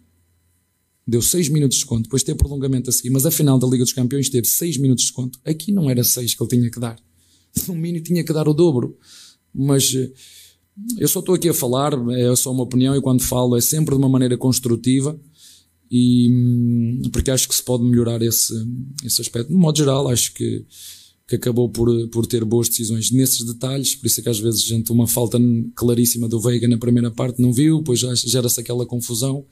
[1.10, 3.82] Deu seis minutos de desconto, depois teve prolongamento a seguir, mas a final da Liga
[3.82, 5.40] dos Campeões teve seis minutos de desconto.
[5.44, 6.96] Aqui não era seis que ele tinha que dar.
[7.66, 8.96] No mínimo tinha que dar o dobro.
[9.52, 10.12] Mas eh,
[10.98, 13.96] eu só estou aqui a falar, é só uma opinião e quando falo é sempre
[13.96, 15.18] de uma maneira construtiva
[15.90, 18.54] e hum, porque acho que se pode melhorar esse,
[19.04, 19.48] esse aspecto.
[19.48, 20.64] De modo geral, acho que
[21.26, 24.62] que acabou por, por ter boas decisões nesses detalhes, por isso é que às vezes
[24.62, 25.38] gente uma falta
[25.76, 29.46] claríssima do Veiga na primeira parte não viu, depois gera-se aquela confusão.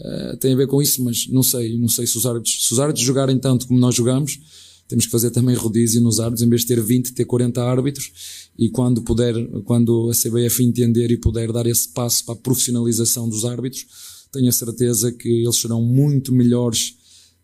[0.00, 2.72] Uh, tem a ver com isso, mas não sei, não sei se os árbitros, se
[2.72, 4.40] os árbitros jogarem tanto como nós jogamos,
[4.88, 8.10] temos que fazer também rodízio nos árbitros, em vez de ter 20, ter 40 árbitros,
[8.58, 9.34] e quando puder,
[9.64, 13.86] quando a CBF entender e puder dar esse passo para a profissionalização dos árbitros,
[14.32, 16.94] tenho a certeza que eles serão muito melhores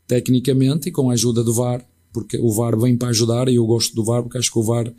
[0.06, 1.86] tecnicamente e com a ajuda do VAR
[2.16, 4.62] porque o VAR vem para ajudar e eu gosto do VAR porque acho que o
[4.62, 4.90] VAR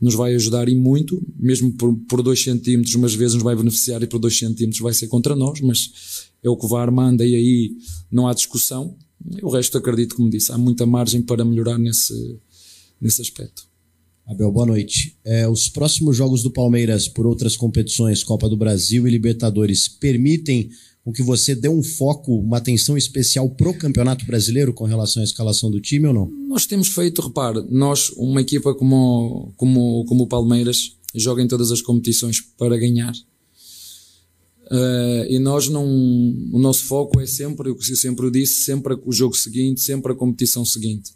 [0.00, 4.02] nos vai ajudar e muito, mesmo por, por dois centímetros, umas vezes nos vai beneficiar
[4.02, 7.24] e por dois centímetros vai ser contra nós, mas é o que o VAR manda
[7.24, 7.76] e aí
[8.10, 8.96] não há discussão.
[9.42, 12.40] O resto acredito, como disse, há muita margem para melhorar nesse,
[13.00, 13.70] nesse aspecto.
[14.26, 15.16] Abel, boa noite.
[15.24, 20.70] É, os próximos jogos do Palmeiras por outras competições, Copa do Brasil e Libertadores, permitem
[21.04, 25.24] com que você dê um foco, uma atenção especial pro Campeonato Brasileiro com relação à
[25.24, 26.30] escalação do time ou não?
[26.48, 31.72] Nós temos feito, repare, nós, uma equipa como, como, como o Palmeiras, joga em todas
[31.72, 33.12] as competições para ganhar.
[34.72, 35.84] Uh, e nós não.
[35.84, 40.12] O nosso foco é sempre, o que eu sempre disse, sempre o jogo seguinte, sempre
[40.12, 41.12] a competição seguinte.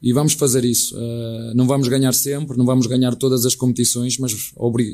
[0.00, 0.96] E vamos fazer isso.
[0.96, 4.32] Uh, não vamos ganhar sempre, não vamos ganhar todas as competições, mas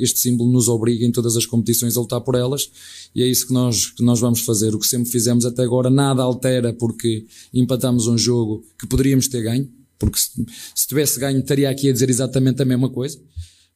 [0.01, 2.69] este símbolo nos obriga em todas as competições a lutar por elas.
[3.15, 4.75] E é isso que nós, que nós vamos fazer.
[4.75, 9.43] O que sempre fizemos até agora, nada altera porque empatamos um jogo que poderíamos ter
[9.43, 9.71] ganho.
[10.01, 10.31] Porque se,
[10.75, 13.21] se tivesse ganho, estaria aqui a dizer exatamente a mesma coisa.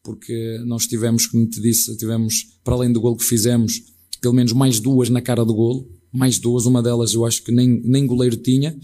[0.02, 3.82] Porque nós tivemos, como te disse, tivemos, para além do golo que fizemos,
[4.20, 5.88] pelo menos mais duas na cara do golo.
[6.12, 8.76] Mais duas, uma delas eu acho que nem, nem goleiro tinha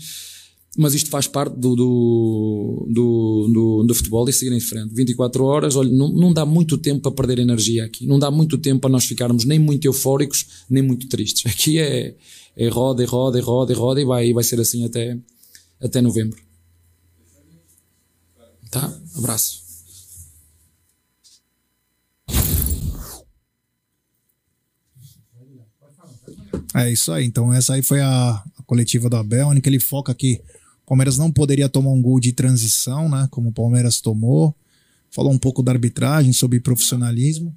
[0.76, 4.93] mas isto faz parte do, do, do, do, do futebol e seguir em frente.
[4.93, 8.07] 24 horas, olha, não, não dá muito tempo para perder energia aqui.
[8.07, 11.47] Não dá muito tempo para nós ficarmos nem muito eufóricos, nem muito tristes.
[11.47, 12.16] Aqui é,
[12.57, 15.16] é roda, e roda, e roda, e roda, e vai, e vai ser assim até,
[15.80, 16.43] até novembro.
[18.70, 18.93] Tá?
[19.16, 19.63] Abraço.
[26.74, 27.24] É isso aí.
[27.24, 30.40] Então, essa aí foi a, a coletiva do Abel, onde ele foca que
[30.84, 33.28] o Palmeiras não poderia tomar um gol de transição, né?
[33.30, 34.54] Como o Palmeiras tomou.
[35.10, 37.56] Falou um pouco da arbitragem, sobre profissionalismo.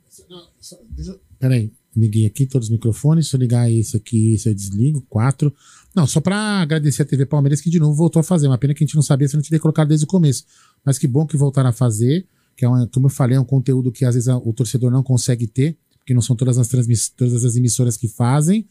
[1.39, 3.27] Peraí, liguei aqui todos os microfones.
[3.27, 5.01] Se eu ligar isso aqui, isso eu desligo.
[5.09, 5.53] Quatro.
[5.95, 8.47] Não, só pra agradecer a TV Palmeiras que de novo voltou a fazer.
[8.47, 10.45] Uma pena que a gente não sabia se não teria colocado desde o começo.
[10.85, 12.27] Mas que bom que voltaram a fazer.
[12.55, 15.01] Que é, uma, como eu falei, é um conteúdo que às vezes o torcedor não
[15.01, 16.69] consegue ter, porque não são todas as,
[17.09, 18.67] todas as emissoras que fazem.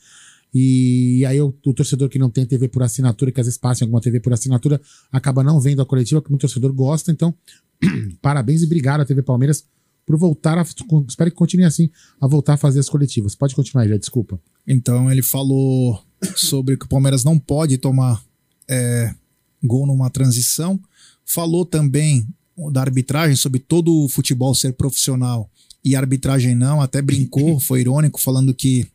[0.54, 3.82] E aí o, o, torcedor que não tem TV por assinatura, que às vezes passa
[3.82, 4.80] em alguma TV por assinatura,
[5.12, 7.10] acaba não vendo a coletiva, que o torcedor gosta.
[7.10, 7.34] Então,
[8.22, 9.64] parabéns e obrigado à TV Palmeiras
[10.06, 10.62] por voltar a.
[10.62, 11.90] Espero que continue assim,
[12.20, 13.34] a voltar a fazer as coletivas.
[13.34, 14.40] Pode continuar já, desculpa.
[14.66, 16.00] Então ele falou
[16.36, 18.22] sobre que o Palmeiras não pode tomar
[18.68, 19.14] é,
[19.62, 20.80] gol numa transição.
[21.24, 22.26] Falou também
[22.72, 25.50] da arbitragem, sobre todo o futebol ser profissional
[25.84, 26.80] e arbitragem não.
[26.80, 28.86] Até brincou, foi irônico, falando que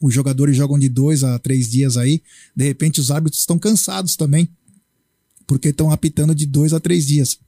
[0.00, 2.22] os jogadores jogam de dois a três dias aí.
[2.54, 4.48] De repente, os árbitros estão cansados também,
[5.46, 7.38] porque estão apitando de dois a três dias.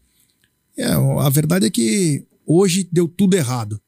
[0.76, 3.80] É, a verdade é que hoje deu tudo errado.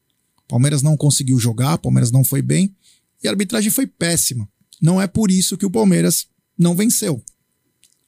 [0.47, 2.75] Palmeiras não conseguiu jogar, Palmeiras não foi bem
[3.23, 4.47] e a arbitragem foi péssima.
[4.81, 7.23] Não é por isso que o Palmeiras não venceu,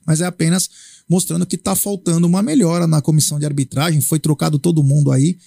[0.05, 0.69] mas é apenas
[1.09, 4.01] mostrando que está faltando uma melhora na comissão de arbitragem.
[4.01, 5.37] Foi trocado todo mundo aí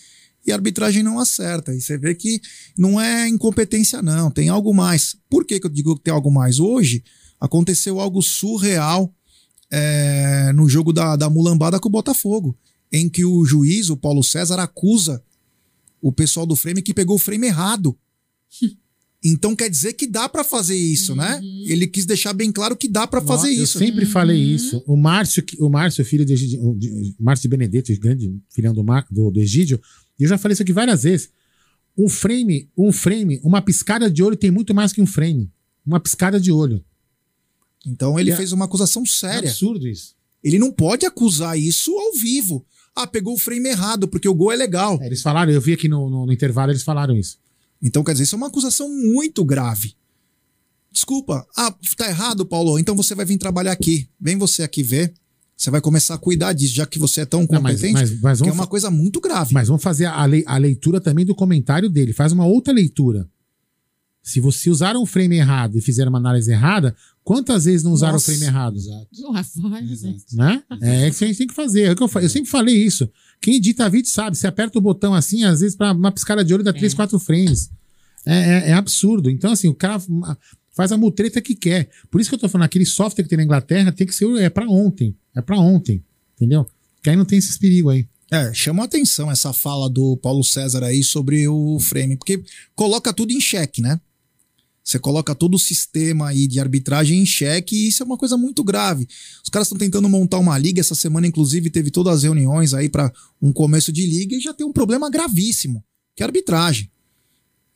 [0.49, 1.75] e a arbitragem não acerta.
[1.75, 2.41] E você vê que
[2.77, 5.17] não é incompetência, não, tem algo mais.
[5.29, 6.59] Por que, que eu digo que tem algo mais?
[6.59, 7.05] Hoje
[7.41, 9.15] aconteceu algo surreal
[9.71, 12.57] é, no jogo da, da Mulambada com o Botafogo,
[12.91, 15.23] em que o juiz, o Paulo César, acusa
[16.01, 17.97] o pessoal do frame que pegou o frame errado.
[19.23, 21.35] Então quer dizer que dá para fazer isso, né?
[21.35, 21.41] uhum.
[21.41, 21.65] né?
[21.67, 23.77] Ele quis deixar bem claro que dá para fazer eu isso.
[23.77, 24.11] Eu sempre uhum.
[24.11, 24.83] falei isso.
[24.87, 29.81] O Márcio, o Márcio, filho de, de Márcio Benedetto, grande filhão do, do, do Egídio,
[30.19, 31.31] e eu já falei isso aqui várias vezes.
[31.97, 35.51] Um frame, um frame, uma piscada de olho tem muito mais que um frame.
[35.85, 36.85] Uma piscada de olho.
[37.87, 39.49] Então ele é, fez uma acusação séria.
[39.49, 40.15] É absurdo isso.
[40.43, 42.65] Ele não pode acusar isso ao vivo.
[42.95, 44.99] Ah, pegou o frame errado, porque o gol é legal.
[45.01, 47.39] É, eles falaram, eu vi aqui no, no, no intervalo, eles falaram isso.
[47.81, 49.95] Então, quer dizer, isso é uma acusação muito grave.
[50.91, 51.47] Desculpa.
[51.57, 52.79] Ah, tá errado, Paulo.
[52.79, 54.09] Então você vai vir trabalhar aqui.
[54.21, 55.15] Vem você aqui ver.
[55.59, 58.21] Você vai começar a cuidar disso, já que você é tão competente, não, mas, mas,
[58.21, 59.53] mas que é uma coisa muito grave.
[59.53, 62.13] Mas vamos fazer a, le, a, leitura também do comentário dele.
[62.13, 63.29] Faz uma outra leitura.
[64.23, 66.95] Se você usar um frame errado e fizer uma análise errada,
[67.25, 68.31] quantas vezes não usaram Nossa.
[68.31, 68.77] o frame errado?
[68.77, 69.09] Exato.
[69.91, 70.37] Exato.
[70.37, 70.63] Né?
[70.81, 71.83] É isso que a gente tem que fazer.
[71.83, 73.11] É eu, eu, sempre falei isso.
[73.41, 76.55] Quem edita vídeo sabe, você aperta o botão assim, às vezes, para uma piscada de
[76.55, 76.97] olho dá 3, é.
[76.97, 77.69] 4 frames.
[78.25, 79.29] É, é, é, absurdo.
[79.29, 80.01] Então, assim, o cara
[80.79, 81.91] faz a mutreta que quer.
[82.09, 84.33] Por isso que eu tô falando, aquele software que tem na Inglaterra tem que ser
[84.37, 85.13] é para ontem.
[85.35, 86.05] É para ontem.
[86.37, 86.65] Entendeu?
[87.03, 88.07] Que aí não tem esses perigos aí.
[88.31, 92.41] É, chama a atenção essa fala do Paulo César aí sobre o frame, porque
[92.77, 94.01] coloca tudo em xeque, né?
[94.85, 98.37] Você coloca todo o sistema aí de arbitragem em xeque e isso é uma coisa
[98.37, 99.09] muito grave.
[99.43, 100.81] Os caras estão tentando montar uma liga.
[100.81, 103.13] Essa semana, inclusive, teve todas as reuniões aí para
[103.43, 106.89] um começo de liga e já tem um problema gravíssimo, que é a arbitragem.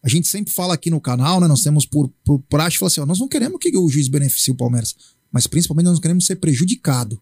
[0.03, 1.47] A gente sempre fala aqui no canal, né?
[1.47, 4.53] Nós temos por, por praxe, fala assim, ó, nós não queremos que o juiz beneficie
[4.53, 4.97] o Palmeiras,
[5.31, 7.21] mas principalmente nós não queremos ser prejudicado.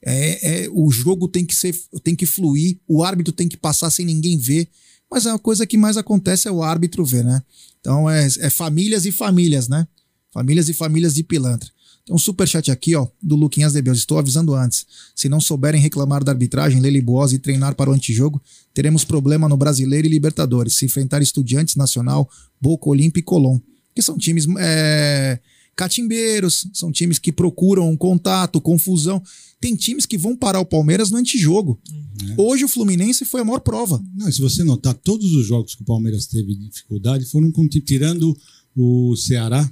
[0.00, 3.90] É, é, o jogo tem que ser, tem que fluir, o árbitro tem que passar
[3.90, 4.68] sem ninguém ver,
[5.10, 7.42] mas a coisa que mais acontece é o árbitro ver, né?
[7.80, 9.86] Então é, é famílias e famílias, né?
[10.32, 11.70] Famílias e famílias de pilantra.
[12.08, 13.98] Tem um superchat aqui, ó, do Luquinhas de Beus.
[13.98, 14.86] Estou avisando antes.
[15.14, 18.40] Se não souberem reclamar da arbitragem, ler Libosa e treinar para o antijogo,
[18.72, 20.78] teremos problema no Brasileiro e Libertadores.
[20.78, 22.26] Se enfrentar Estudiantes Nacional,
[22.58, 23.60] Boca Olímpico e Colón.
[23.94, 25.38] Que são times é,
[25.76, 29.22] catimbeiros, são times que procuram um contato, confusão.
[29.60, 31.78] Tem times que vão parar o Palmeiras no antijogo.
[31.86, 32.34] É.
[32.38, 34.02] Hoje o Fluminense foi a maior prova.
[34.14, 37.52] Não, se você notar, todos os jogos que o Palmeiras teve dificuldade foram
[37.84, 38.34] tirando
[38.74, 39.70] o Ceará,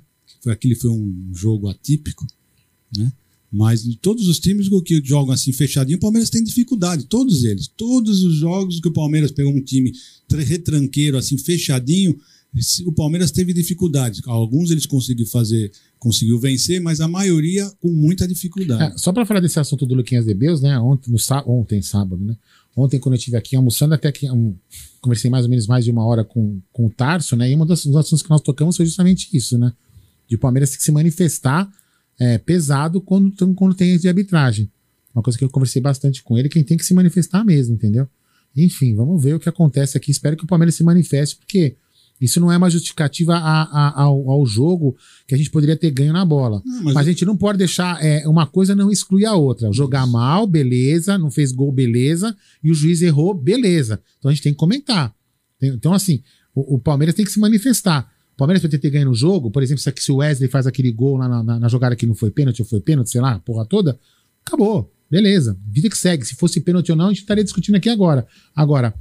[0.53, 2.27] aquele foi um jogo atípico,
[2.97, 3.13] né?
[3.51, 7.69] Mas todos os times que jogam assim fechadinho, o Palmeiras tem dificuldade, todos eles.
[7.69, 9.93] Todos os jogos que o Palmeiras pegou um time
[10.31, 12.19] retranqueiro assim fechadinho,
[12.87, 14.21] o Palmeiras teve dificuldades.
[14.27, 18.95] Alguns eles conseguiu fazer, conseguiu vencer, mas a maioria com muita dificuldade.
[18.95, 20.79] É, só para falar desse assunto do Luquinhas de Beus, né?
[20.79, 22.37] Ontem, no, ontem sábado, né?
[22.75, 24.55] Ontem, quando eu estive aqui almoçando, até que um,
[25.01, 27.51] conversei mais ou menos mais de uma hora com, com o Tarso, né?
[27.51, 29.73] E um dos, dos assuntos que nós tocamos foi justamente isso, né?
[30.29, 31.69] De Palmeiras que se manifestar
[32.19, 34.71] é, pesado quando, quando tem erro de arbitragem.
[35.15, 38.07] Uma coisa que eu conversei bastante com ele, quem tem que se manifestar mesmo, entendeu?
[38.57, 40.11] Enfim, vamos ver o que acontece aqui.
[40.11, 41.77] Espero que o Palmeiras se manifeste, porque
[42.19, 44.97] isso não é uma justificativa a- a- ao, ao jogo
[45.27, 46.63] que a gente poderia ter ganho na bola.
[46.65, 48.03] Não, mas, mas- a gente não pode deixar.
[48.03, 49.71] É, uma coisa não exclui a outra.
[49.73, 51.19] Jogar mal, beleza.
[51.19, 52.35] Não fez gol, beleza.
[52.65, 54.01] E o juiz errou, beleza.
[54.19, 55.15] Então a gente tem que comentar.
[55.59, 56.23] Tem- Então, assim,
[56.55, 58.11] o, o Palmeiras tem que se manifestar.
[58.37, 60.93] O Palmeiras vai ter que ganho no jogo, por exemplo, se o Wesley faz aquele
[60.93, 63.33] gol lá na, na- na jogada que não foi pênalti ou foi pênalti, sei lá,
[63.33, 63.99] a porra toda,
[64.45, 64.93] acabou.
[65.11, 65.57] Beleza.
[65.67, 66.25] Vida que segue.
[66.27, 68.27] Se fosse pênalti ou não, a gente estaria discutindo aqui agora.
[68.55, 68.93] Agora,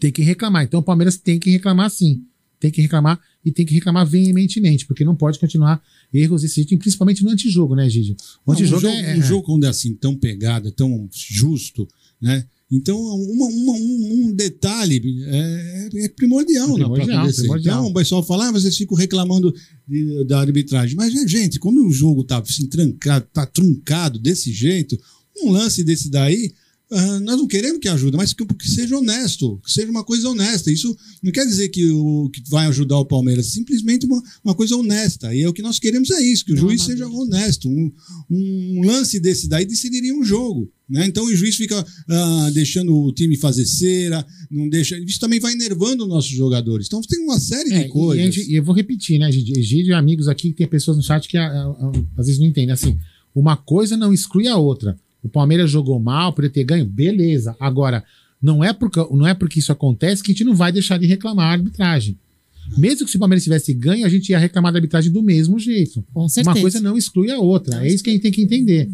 [0.00, 0.64] tem que reclamar.
[0.64, 2.24] Então o Palmeiras tem que reclamar sim.
[2.60, 5.80] Tem que reclamar e tem que reclamar veementemente, porque não pode continuar
[6.12, 8.16] erros desse jeito, principalmente no antijogo, né, Gigi?
[8.44, 11.86] O Não, antijogo um jogo, é, um jogo quando é assim tão pegado, tão justo,
[12.20, 12.44] né?
[12.70, 17.40] Então, uma- uma- um, um detalhe é, é primordial, É né, primordial, acontecer.
[17.42, 17.78] primordial.
[17.80, 19.54] Então, o pessoal fala, ah, vocês ficam reclamando
[19.88, 20.94] de- da arbitragem.
[20.94, 24.98] Mas, gente, quando o jogo tá assim, trancado, tá truncado desse jeito,
[25.42, 26.52] um lance desse daí,
[26.90, 30.28] ah, nós não queremos que ajude, mas que, que seja honesto, que seja uma coisa
[30.30, 30.70] honesta.
[30.70, 34.74] Isso não quer dizer que, o, que vai ajudar o Palmeiras, simplesmente uma, uma coisa
[34.76, 35.34] honesta.
[35.34, 37.68] E é o que nós queremos é isso, que o Não, juiz seja honesto.
[37.68, 37.92] Um,
[38.30, 40.70] um lance desse daí decidiria um jogo.
[40.88, 41.04] Né?
[41.04, 44.96] Então o juiz fica ah, deixando o time fazer cera, não deixa.
[44.98, 46.86] Isso também vai enervando os nossos jogadores.
[46.86, 48.26] Então tem uma série É, de coisas.
[48.26, 49.52] a gente- e eu vou repetir, né, Gigi?
[49.62, 52.40] Gigi e amigos aqui, que tem pessoas no chat que ah, ah, ah, às vezes
[52.40, 52.70] não entendem.
[52.72, 52.96] Assim,
[53.34, 54.98] uma coisa não exclui a outra.
[55.22, 57.56] O Palmeiras jogou mal, poderia ter ganho, beleza.
[57.58, 58.04] Agora,
[58.40, 61.06] não é, porque, não é porque isso acontece que a gente não vai deixar de
[61.06, 62.18] reclamar a arbitragem.
[62.76, 65.58] Mesmo que se o Palmeiras tivesse ganho, a gente ia reclamar da arbitragem do mesmo
[65.58, 66.04] jeito.
[66.12, 66.54] Com certeza.
[66.54, 67.84] Uma coisa não exclui a outra.
[67.84, 68.90] É isso que a gente tem que entender.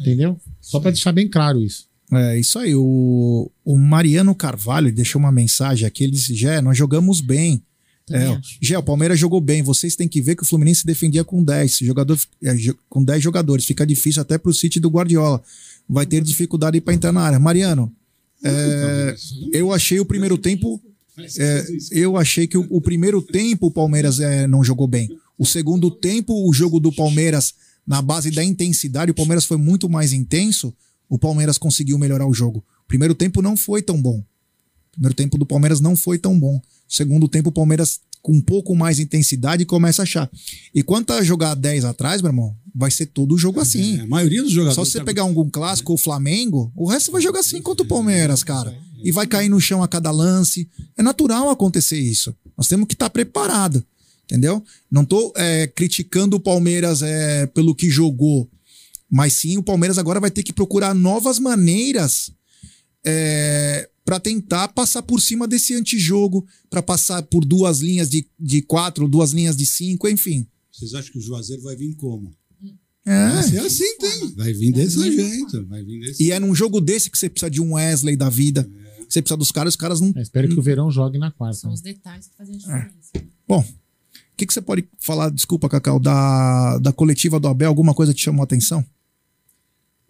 [0.00, 0.38] Entendeu?
[0.60, 1.86] Só para deixar bem claro isso.
[2.12, 2.74] É isso aí.
[2.74, 6.04] O, o Mariano Carvalho deixou uma mensagem aqui.
[6.04, 7.62] Ele disse: Jé, nós jogamos bem.
[8.06, 8.58] Também É, acho.
[8.60, 9.62] Gé, o Palmeiras jogou bem.
[9.62, 12.54] Vocês têm que ver que o Fluminense se defendia com 10, jogador, é,
[12.88, 13.64] com 10 jogadores.
[13.64, 15.42] Fica difícil até pro City do Guardiola.
[15.88, 17.38] Vai ter dificuldade para entrar na área.
[17.38, 17.92] Mariano,
[18.42, 19.16] é,
[19.52, 20.80] eu achei o primeiro tempo.
[21.38, 25.08] é, eu achei que o, o primeiro tempo o Palmeiras é, não jogou bem.
[25.38, 27.54] O segundo tempo, o jogo do Palmeiras,
[27.86, 30.74] na base da intensidade, o Palmeiras foi muito mais intenso.
[31.08, 32.58] O Palmeiras conseguiu melhorar o jogo.
[32.84, 34.22] O primeiro tempo não foi tão bom.
[34.94, 36.60] Primeiro tempo do Palmeiras não foi tão bom.
[36.88, 40.30] Segundo tempo, o Palmeiras, com um pouco mais intensidade, começa a achar.
[40.74, 43.98] E quanto a jogar 10 atrás, meu irmão, vai ser todo o jogo assim.
[43.98, 44.76] É, a maioria dos jogadores.
[44.76, 47.84] Só se você tá- pegar algum clássico ou Flamengo, o resto vai jogar assim contra
[47.84, 48.76] o Palmeiras, cara.
[49.02, 50.68] E vai cair no chão a cada lance.
[50.96, 52.34] É natural acontecer isso.
[52.56, 53.84] Nós temos que estar preparado.
[54.24, 54.64] Entendeu?
[54.90, 58.48] Não tô é, criticando o Palmeiras é, pelo que jogou.
[59.10, 62.32] Mas sim, o Palmeiras agora vai ter que procurar novas maneiras
[63.04, 68.60] é, para tentar passar por cima desse antijogo, para passar por duas linhas de, de
[68.62, 70.46] quatro, duas linhas de cinco, enfim.
[70.70, 72.34] Vocês acham que o Juazeiro vai vir como?
[73.06, 73.28] É.
[73.28, 74.34] Vai ser assim, tem.
[74.34, 75.66] Vai vir desse jeito.
[75.66, 78.30] Vai vir desse E é num jogo desse que você precisa de um Wesley da
[78.30, 78.68] vida.
[79.08, 80.12] Você precisa dos caras, os caras não.
[80.14, 81.60] Eu espero que o Verão jogue na quarta.
[81.60, 83.28] São os detalhes que fazem a diferença.
[83.46, 87.68] Bom, o que, que você pode falar, desculpa, Cacau, da, da coletiva do Abel?
[87.68, 88.84] Alguma coisa te chamou a atenção?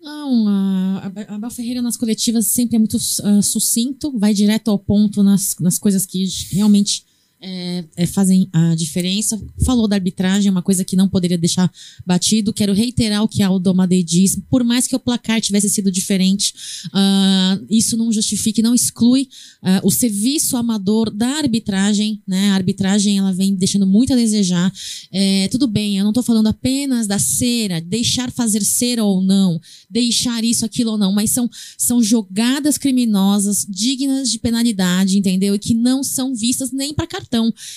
[0.04, 4.78] Não, a, a Abel Ferreira nas coletivas sempre é muito ah, sucinto, vai direto ao
[4.78, 7.06] ponto nas, nas coisas que realmente
[7.40, 9.40] é, é, fazem a diferença.
[9.64, 11.70] Falou da arbitragem, é uma coisa que não poderia deixar
[12.06, 12.52] batido.
[12.52, 14.38] Quero reiterar o que a Aldomadei diz.
[14.48, 16.54] Por mais que o placar tivesse sido diferente,
[16.92, 19.28] ah, isso não justifica e não exclui
[19.62, 22.22] ah, o serviço amador da arbitragem.
[22.26, 22.50] Né?
[22.50, 24.72] A arbitragem ela vem deixando muito a desejar.
[25.12, 29.60] É, tudo bem, eu não estou falando apenas da cera, deixar fazer cera ou não,
[29.90, 35.54] deixar isso, aquilo ou não, mas são, são jogadas criminosas dignas de penalidade, entendeu?
[35.54, 37.33] E que não são vistas nem para cartão.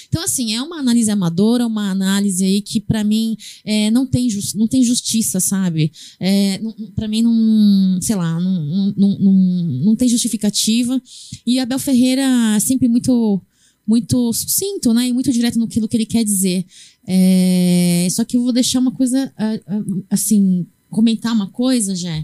[0.07, 4.29] Então, assim, é uma análise amadora, uma análise aí que, para mim, é, não, tem
[4.29, 5.91] jus- não tem justiça, sabe?
[6.19, 6.59] É,
[6.95, 9.33] para mim, não, sei lá, não, não, não,
[9.85, 11.01] não, tem justificativa.
[11.45, 12.21] E Abel Ferreira
[12.55, 13.41] é sempre muito
[13.85, 15.07] muito sucinto, né?
[15.07, 16.65] E muito direto no que ele quer dizer.
[17.07, 19.31] É, só que eu vou deixar uma coisa,
[20.09, 22.23] assim, comentar uma coisa, já.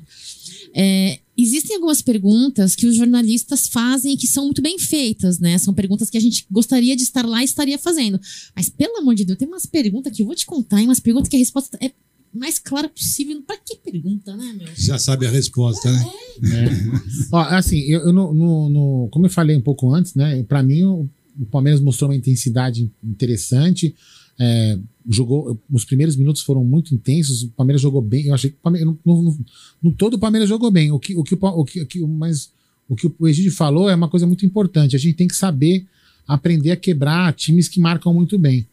[0.76, 5.58] É, existem algumas perguntas que os jornalistas fazem e que são muito bem feitas, né?
[5.58, 8.20] São perguntas que a gente gostaria de estar lá e estaria fazendo.
[8.56, 11.00] Mas, pelo amor de Deus, tem umas perguntas que eu vou te contar, e umas
[11.00, 11.92] perguntas que a resposta é
[12.34, 13.42] mais clara possível.
[13.44, 14.68] Pra que pergunta, né, meu?
[14.76, 16.12] Já sabe a resposta, né?
[17.32, 20.44] Ó, assim, eu, eu no, no- no- como eu falei um pouco antes, né?
[20.44, 21.10] Para mim, o,
[21.40, 23.96] o Palmeiras mostrou uma intensidade interessante.
[24.40, 24.80] é,
[25.10, 27.44] jogou, os primeiros minutos foram muito intensos.
[27.44, 28.28] O Palmeiras jogou bem.
[28.28, 29.40] Eu achei que o Palmeiras, no, no-
[29.82, 30.92] no todo o Palmeiras jogou bem.
[30.92, 32.52] O que, o que, o, que, o que- mas
[32.88, 34.96] o que o Egídio falou é uma coisa muito importante.
[34.96, 35.86] A gente tem que saber
[36.28, 38.66] aprender a quebrar times que marcam muito bem.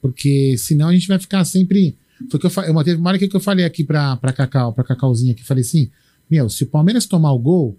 [0.00, 1.96] Porque senão a gente vai ficar sempre
[2.30, 5.32] Foi que eu, eu uma hora que eu falei aqui pra, pra Cacau, pra Cacauzinha
[5.32, 5.90] aqui, falei assim:
[6.30, 7.76] Meu, se o Palmeiras tomar o gol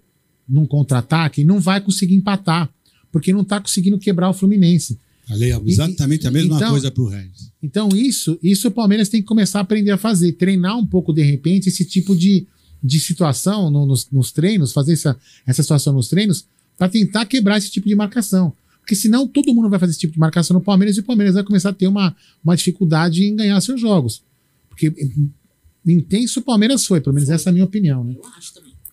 [0.48, 2.68] num contra-ataque, não vai conseguir empatar,
[3.10, 4.98] porque não tá conseguindo quebrar o Fluminense.
[5.28, 7.52] Falei exatamente a mesma então- coisa pro Regis.
[7.62, 11.12] Então, isso, isso o Palmeiras tem que começar a aprender a fazer, treinar um pouco,
[11.12, 12.46] de repente, esse tipo de,
[12.82, 15.16] de situação no- nos, nos treinos, fazer essa,
[15.46, 16.46] essa situação nos treinos,
[16.78, 18.52] para tentar quebrar esse tipo de marcação.
[18.80, 21.34] Porque senão todo mundo vai fazer esse tipo de marcação no Palmeiras e o Palmeiras
[21.34, 24.22] vai começar a ter uma, uma dificuldade em ganhar seus jogos.
[24.70, 25.28] Porque hum,
[25.86, 28.02] intenso o Palmeiras foi, pelo menos essa é a minha opinião.
[28.02, 28.14] Né?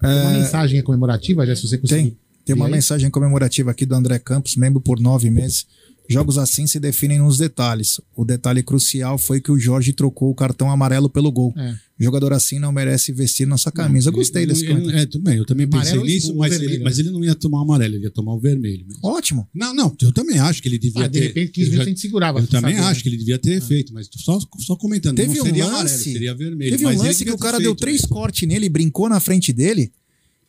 [0.01, 2.01] Tem uma mensagem comemorativa, já se você conseguir.
[2.01, 5.65] Tem, tem uma mensagem comemorativa aqui do André Campos, membro por nove meses.
[6.07, 7.99] Jogos assim se definem nos detalhes.
[8.15, 11.53] O detalhe crucial foi que o Jorge trocou o cartão amarelo pelo gol.
[11.57, 11.75] É.
[11.99, 14.09] Jogador assim não merece vestir nossa camisa.
[14.09, 14.99] Eu gostei Ele- desse ele- comentário.
[14.99, 17.03] é, tudo bem, eu também pensei Amarelo e nisso, mas ele, vermelho, mas né?
[17.03, 18.85] ele não ia tomar o amarelo, ele ia tomar o vermelho.
[18.85, 18.99] mesmo.
[19.03, 19.47] Ótimo.
[19.53, 21.27] Não, não, eu também acho que ele devia Ah, de ter.
[21.27, 22.39] repente, 15 eu já- minutos a gente segurava.
[22.39, 23.03] Eu também sabe, acho né?
[23.03, 25.15] que ele devia ter feito, mas só, só comentando.
[25.15, 26.71] Teve não um seria lance, amarelo, seria vermelho.
[26.71, 28.07] teve um mas ele lance que o cara deu feito, três né?
[28.09, 29.91] cortes nele, brincou na frente dele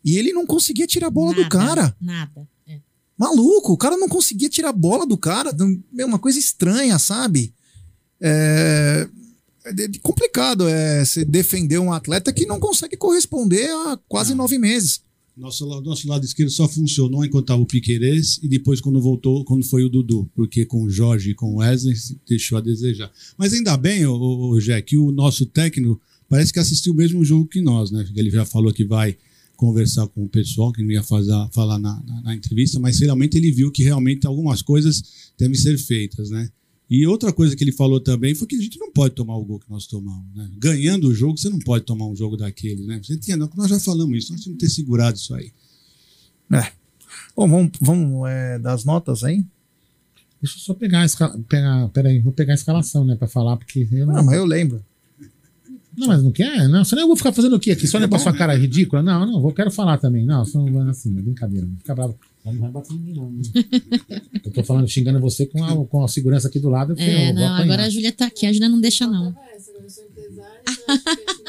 [0.04, 1.96] e ele não conseguia tirar a bola do Nada, cara.
[2.00, 2.46] Nada.
[3.18, 5.54] Maluco, o cara não conseguia tirar a bola do cara.
[5.98, 7.54] É uma coisa estranha, sabe?
[8.20, 9.08] É,
[9.64, 15.00] é complicado é você defender um atleta que não consegue corresponder há quase nove meses.
[15.36, 19.66] Nosso, nosso lado esquerdo só funcionou enquanto estava o Piquerez e depois quando voltou, quando
[19.66, 21.94] foi o Dudu, porque com o Jorge e com o Wesley
[22.26, 23.12] deixou a desejar.
[23.36, 27.22] Mas ainda bem, o, o, Jé, que o nosso técnico parece que assistiu o mesmo
[27.22, 28.06] jogo que nós, né?
[28.16, 29.18] Ele já falou que vai
[29.57, 33.36] conversar com o pessoal, que não ia fazer, falar na, na, na entrevista, mas realmente
[33.36, 36.48] ele viu que realmente algumas coisas devem ser feitas, né?
[36.88, 39.44] E outra coisa que ele falou também foi que a gente não pode tomar o
[39.44, 40.24] gol que nós tomamos.
[40.36, 40.48] Né?
[40.57, 42.86] Ganhando o jogo, você não pode tomar um jogo daquele.
[42.86, 43.00] Né?
[43.02, 45.50] Você tinha, nós já falamos isso, nós tínhamos que ter segurado isso aí.
[46.52, 46.70] É.
[47.36, 49.44] Bom, vamos, vamos é, dar as notas aí?
[50.40, 51.36] Deixa eu só pegar a escala.
[51.48, 54.14] Pegar, peraí, vou pegar a escalação, né, pra falar, porque eu não.
[54.14, 54.84] Não, mas eu lembro.
[55.97, 56.68] Não, mas não quer?
[56.68, 57.86] Não, senão eu vou ficar fazendo o quê aqui?
[57.86, 59.03] Só olhando pra sua cara ridícula?
[59.03, 60.24] Não, não, vou, quero falar também.
[60.26, 61.66] Não, só não vai assim, é brincadeira.
[61.66, 62.18] Não fica bravo.
[62.44, 63.30] Não vai bater em mim, não.
[63.30, 63.42] né?
[64.44, 66.92] Eu tô falando, xingando você com a, com a segurança aqui do lado.
[66.92, 69.34] Eu É, eu não, agora a Júlia tá aqui, a Júlia não deixa, não.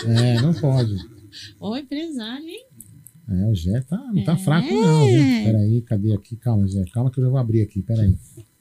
[0.06, 0.96] É, não pode.
[1.60, 2.66] Ô, empresário, hein?
[3.30, 4.38] É, o Jé tá, não tá É.
[4.38, 5.44] fraco, não, viu?
[5.44, 6.36] Peraí, cadê aqui?
[6.38, 6.84] Calma, Jé.
[6.94, 8.16] Calma que eu já vou abrir aqui, peraí.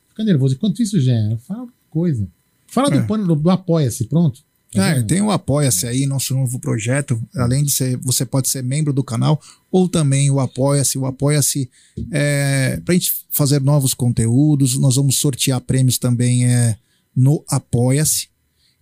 [0.09, 0.55] Fica nervoso.
[0.55, 2.26] Enquanto isso, Jé, fala coisa.
[2.66, 3.07] Fala do É.
[3.07, 4.41] pano do, do Apoia-se, pronto.
[4.74, 7.20] É, tem o Apoia-se aí, nosso novo projeto.
[7.34, 9.40] Além de ser, você pode ser membro do canal
[9.70, 10.98] ou também o Apoia-se.
[10.98, 11.70] O Apoia-se
[12.10, 14.76] é para a gente fazer novos conteúdos.
[14.78, 16.76] Nós vamos sortear prêmios também é,
[17.14, 18.28] no Apoia-se.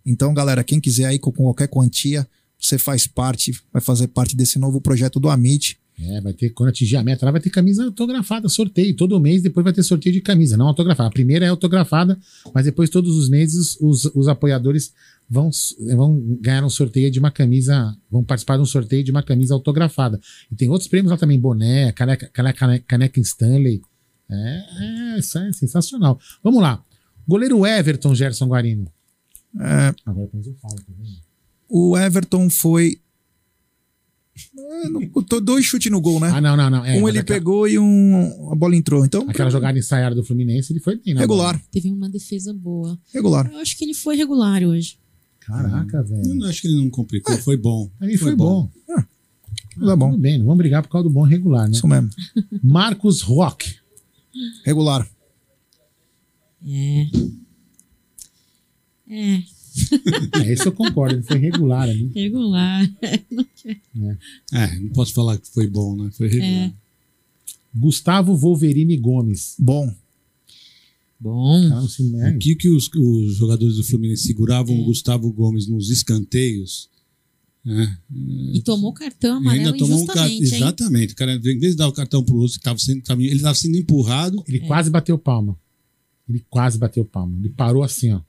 [0.04, 2.26] Então, galera, quem quiser aí com qualquer quantia,
[2.58, 5.78] você faz parte, vai fazer parte desse novo projeto do Amit.
[5.96, 8.96] É, vai ter, quando atingir a meta lá, vai ter camisa autografada, sorteio.
[8.96, 11.08] Todo mês depois vai ter sorteio de camisa, não autografada.
[11.08, 12.18] A primeira é autografada,
[12.52, 14.92] mas depois todos os meses os, os apoiadores
[15.28, 15.50] vão,
[15.96, 19.54] vão ganhar um sorteio de uma camisa, vão participar de um sorteio de uma camisa
[19.54, 20.20] autografada.
[20.50, 23.82] E tem outros prêmios lá também, boné, caneca, caneca, caneca Stanley.
[24.30, 26.18] É, é, isso é sensacional.
[26.42, 26.82] Vamos lá.
[27.26, 28.90] Goleiro Everton, Gerson Guarino.
[29.60, 30.82] É, Agora eu falo, tá
[31.68, 32.98] o Everton foi.
[34.58, 36.28] É, não- tô- dois chutes no gol, né?
[36.34, 36.84] Ah, não, não, não.
[36.84, 39.04] É, um ele aquela- pegou e um, a bola entrou.
[39.06, 41.14] Então, Aquela jogada ensaiada do Fluminense, ele foi bem.
[41.14, 41.52] na bola.
[41.52, 42.98] regular, Teve uma defesa boa.
[43.12, 43.48] regular.
[43.52, 44.98] Eu acho que ele foi regular hoje.
[45.46, 46.34] Caraca, Eu velho.
[46.34, 47.90] não acho que ele não complicou, foi bom.
[47.98, 48.70] Pra mim foi, bom.
[48.86, 49.06] Tá
[49.74, 50.16] Tudo bom.
[50.16, 51.72] bem, não vamos brigar por causa do bom regular, né?
[51.74, 52.08] Isso mesmo.
[52.62, 53.76] Marcos Rock.
[54.64, 55.08] Regular.
[56.66, 57.06] É.
[59.10, 59.42] É,
[60.40, 62.10] É, esse eu concordo, ele foi regular ali.
[62.14, 62.88] regular.
[64.52, 66.10] É, não posso falar que foi bom, né?
[66.12, 66.48] Foi regular.
[66.68, 66.72] É.
[67.74, 69.56] Gustavo Wolverine Gomes.
[69.58, 69.92] Bom.
[71.24, 71.68] Bom.
[71.70, 75.32] Cara, não se- é, O que, que os, os jogadores do Fluminense seguravam o Gustavo
[75.32, 76.90] Gomes nos escanteios?
[77.64, 77.96] né?
[78.52, 80.38] E tomou cartão E ainda amarelo tomou um hein?
[80.42, 81.14] Exatamente.
[81.14, 83.54] O cara, em vez de dar o cartão pro outro, tava sendo, tava- ele estava
[83.54, 84.44] sendo empurrado.
[84.46, 85.58] Ele quase bateu palma.
[86.28, 87.38] Ele quase bateu palma.
[87.38, 88.20] Ele parou assim, ó.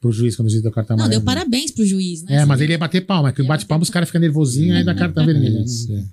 [0.00, 1.20] Pro juiz quando o juiz deu cartão Não, amarelo.
[1.20, 2.36] deu parabéns pro juiz, né?
[2.36, 3.32] É, mas ele ia bater palma.
[3.32, 5.58] Que bate palma, os caras ficam nervosinhos, aí dá cartão vermelho.
[5.90, 6.04] É.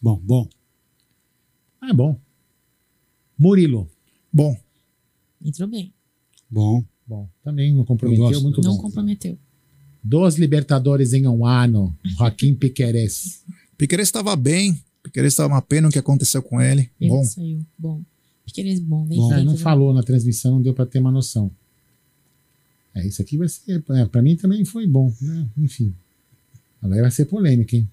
[0.00, 0.48] Bom, bom.
[1.80, 2.18] Ah, é bom.
[3.38, 3.88] Murilo.
[4.32, 4.56] Bom.
[5.44, 5.92] Entrou bem.
[6.50, 6.84] Bom.
[7.06, 8.42] Bom, também não comprometeu, Eu gosto.
[8.42, 8.82] muito Não bom.
[8.82, 9.36] comprometeu.
[10.02, 11.94] Dos Libertadores em um ano.
[12.04, 13.44] Joaquim Piqueires.
[13.76, 14.82] Piqueires estava bem.
[15.02, 16.88] Piqueires estava uma pena o que aconteceu com ele.
[17.00, 17.24] Ele Bom.
[17.24, 17.66] saiu.
[17.76, 18.02] Bom.
[18.46, 19.04] Piqueires bom.
[19.04, 19.30] Bem Bom.
[19.44, 19.58] não viu?
[19.58, 21.50] falou na transmissão, não deu pra ter uma noção.
[22.94, 23.82] É, isso aqui vai ser.
[23.90, 25.48] É, pra mim também foi bom, né?
[25.58, 25.94] Enfim.
[26.80, 27.88] Agora vai ser polêmica, hein?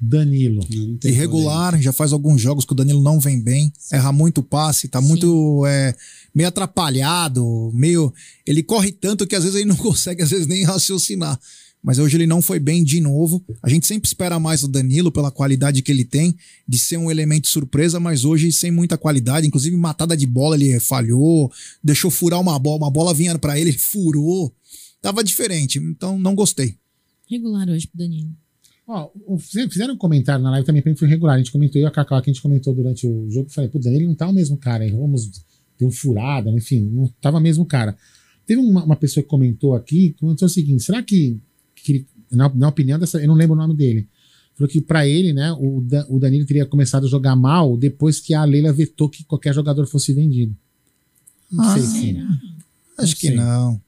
[0.00, 0.66] Danilo.
[1.04, 5.00] Irregular, já faz alguns jogos que o Danilo não vem bem, erra muito passe, tá
[5.00, 5.94] muito é,
[6.34, 8.12] meio atrapalhado, meio.
[8.46, 11.38] Ele corre tanto que às vezes ele não consegue, às vezes, nem raciocinar.
[11.82, 13.42] Mas hoje ele não foi bem de novo.
[13.62, 16.34] A gente sempre espera mais do Danilo pela qualidade que ele tem,
[16.68, 19.46] de ser um elemento surpresa, mas hoje sem muita qualidade.
[19.46, 21.50] Inclusive, matada de bola ele falhou,
[21.82, 24.54] deixou furar uma bola, uma bola vinha pra ele, ele furou.
[25.00, 26.74] Tava diferente, então não gostei.
[27.26, 28.30] Regular hoje pro Danilo.
[28.92, 29.08] Ó,
[29.68, 31.36] fizeram um comentário na live também pra mim foi regular.
[31.36, 33.48] A gente comentou, eu e a Cacau, que a gente comentou durante o jogo.
[33.48, 34.96] Falei, pô, Danilo não tá o mesmo cara, hein?
[34.98, 35.30] Vamos
[35.78, 37.96] ter um furada, enfim, não tava o mesmo cara.
[38.44, 41.40] Teve uma, uma pessoa que comentou aqui, comentou o seguinte: será que,
[41.74, 44.08] que na, na opinião dessa, eu não lembro o nome dele,
[44.56, 48.34] falou que pra ele, né, o, o Danilo teria começado a jogar mal depois que
[48.34, 50.54] a Leila vetou que qualquer jogador fosse vendido.
[51.50, 52.26] Não Ah, sei se.
[52.98, 53.36] Acho que sei.
[53.36, 53.80] não.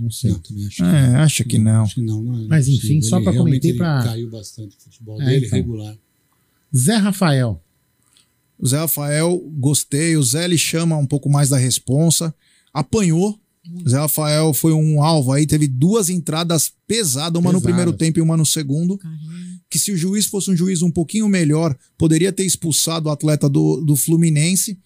[0.00, 0.30] Não sei.
[0.30, 1.82] Eu também acho que É, acho que não.
[1.82, 4.76] Acho que não, não é Mas, enfim, só Ele pra realmente comentar pra- Caiu bastante
[4.78, 5.58] o futebol É, dele, então.
[5.58, 5.96] regular.
[6.74, 7.62] Zé Rafael.
[8.58, 10.16] O Zé Rafael, gostei.
[10.16, 12.34] O Zé ele chama um pouco mais da responsa.
[12.72, 13.38] Apanhou.
[13.84, 18.18] O Zé Rafael foi um alvo aí, teve duas entradas pesadas, uma no primeiro tempo
[18.18, 18.98] e uma no segundo.
[19.68, 23.48] Que se o juiz fosse um juiz um pouquinho melhor, poderia ter expulsado o atleta
[23.50, 24.78] do, do Fluminense.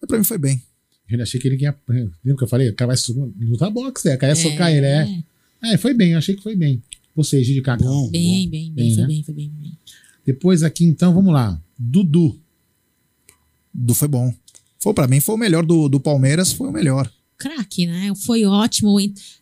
[0.00, 0.62] Mas pra mim foi bem.
[1.10, 1.76] Eu achei que ele ia.
[1.88, 2.68] Lembra que eu falei?
[2.68, 4.14] O cara vai lutar boxe, é.
[4.14, 5.22] O cara ia socar ele, é.
[5.62, 6.82] É, foi bem, eu achei que foi bem.
[7.16, 7.88] Você, Gigi Cacau.
[7.88, 9.08] Bom, Bem, bem, bem, Bem, foi né?
[9.08, 9.78] bem, foi bem, bem.
[10.24, 11.60] Depois aqui, então, vamos lá.
[11.78, 12.38] Dudu.
[13.72, 14.32] Do foi bom.
[14.78, 17.10] Foi para mim foi o melhor do, do Palmeiras, foi o melhor.
[17.36, 18.12] Craque, né?
[18.24, 18.96] Foi ótimo.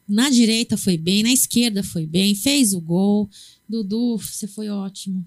[0.08, 3.28] Na direita foi bem, na esquerda foi bem, fez o gol.
[3.68, 5.24] Dudu, você foi ótimo.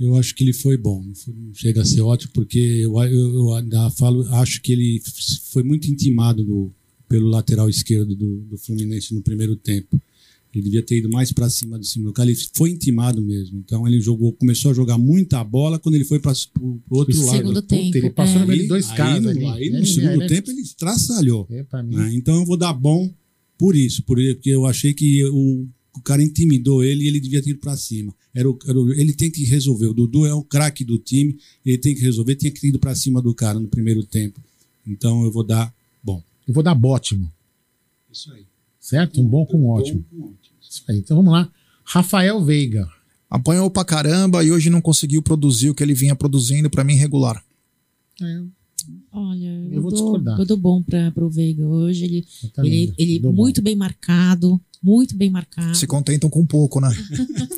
[0.00, 1.04] Eu acho que ele foi bom.
[1.52, 5.02] Chega a ser ótimo, porque eu, eu, eu falo, acho que ele
[5.52, 6.72] foi muito intimado do-
[7.08, 10.00] pelo lateral esquerdo do, do Fluminense no primeiro tempo.
[10.54, 12.30] Ele devia ter ido mais para cima do cima do cara.
[12.30, 13.58] Ele foi intimado mesmo.
[13.58, 17.32] Então ele jogou, começou a jogar muita bola quando ele foi para o outro Segundo
[17.32, 17.62] lado.
[17.62, 17.96] Puta, tempo.
[17.98, 18.46] ele passou no é.
[18.48, 19.44] meio de dois aí, caras no, ali.
[19.44, 21.46] aí no Ele- segundo ele é- tempo ele estraçalhou.
[21.50, 22.10] É, né?
[22.14, 23.12] Então eu vou dar bom
[23.58, 27.42] por isso, por- porque eu achei que o, o cara intimidou ele e ele devia
[27.42, 28.14] ter ido pra cima.
[28.34, 29.86] Era o, era o- ele tem que resolver.
[29.86, 31.36] O Dudu é o craque do time,
[31.66, 34.40] ele tem que resolver, tinha que ter ido pra cima do cara no primeiro tempo.
[34.86, 36.22] Então eu vou dar bom.
[36.46, 37.30] Eu vou dar ótimo.
[38.12, 38.44] Isso aí.
[38.80, 39.20] Certo?
[39.20, 40.04] Um bom com ótimo.
[40.10, 40.54] Bom com ótimo.
[40.62, 40.98] Isso aí.
[40.98, 41.50] Então vamos lá.
[41.84, 42.88] Rafael Veiga.
[43.28, 46.94] Apanhou pra caramba e hoje não conseguiu produzir o que ele vinha produzindo, pra mim
[46.94, 47.44] regular.
[48.20, 48.42] É,
[49.12, 50.38] Olha, Eu eu, vou dou, discordar.
[50.40, 52.04] eu dou bom para o Veiga hoje.
[52.04, 52.94] Ele, tá ele, lindo.
[52.98, 53.42] ele Dou bom.
[53.42, 55.74] muito bem marcado, muito bem marcado.
[55.74, 56.90] Se contentam com pouco, né?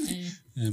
[0.08, 0.21] É,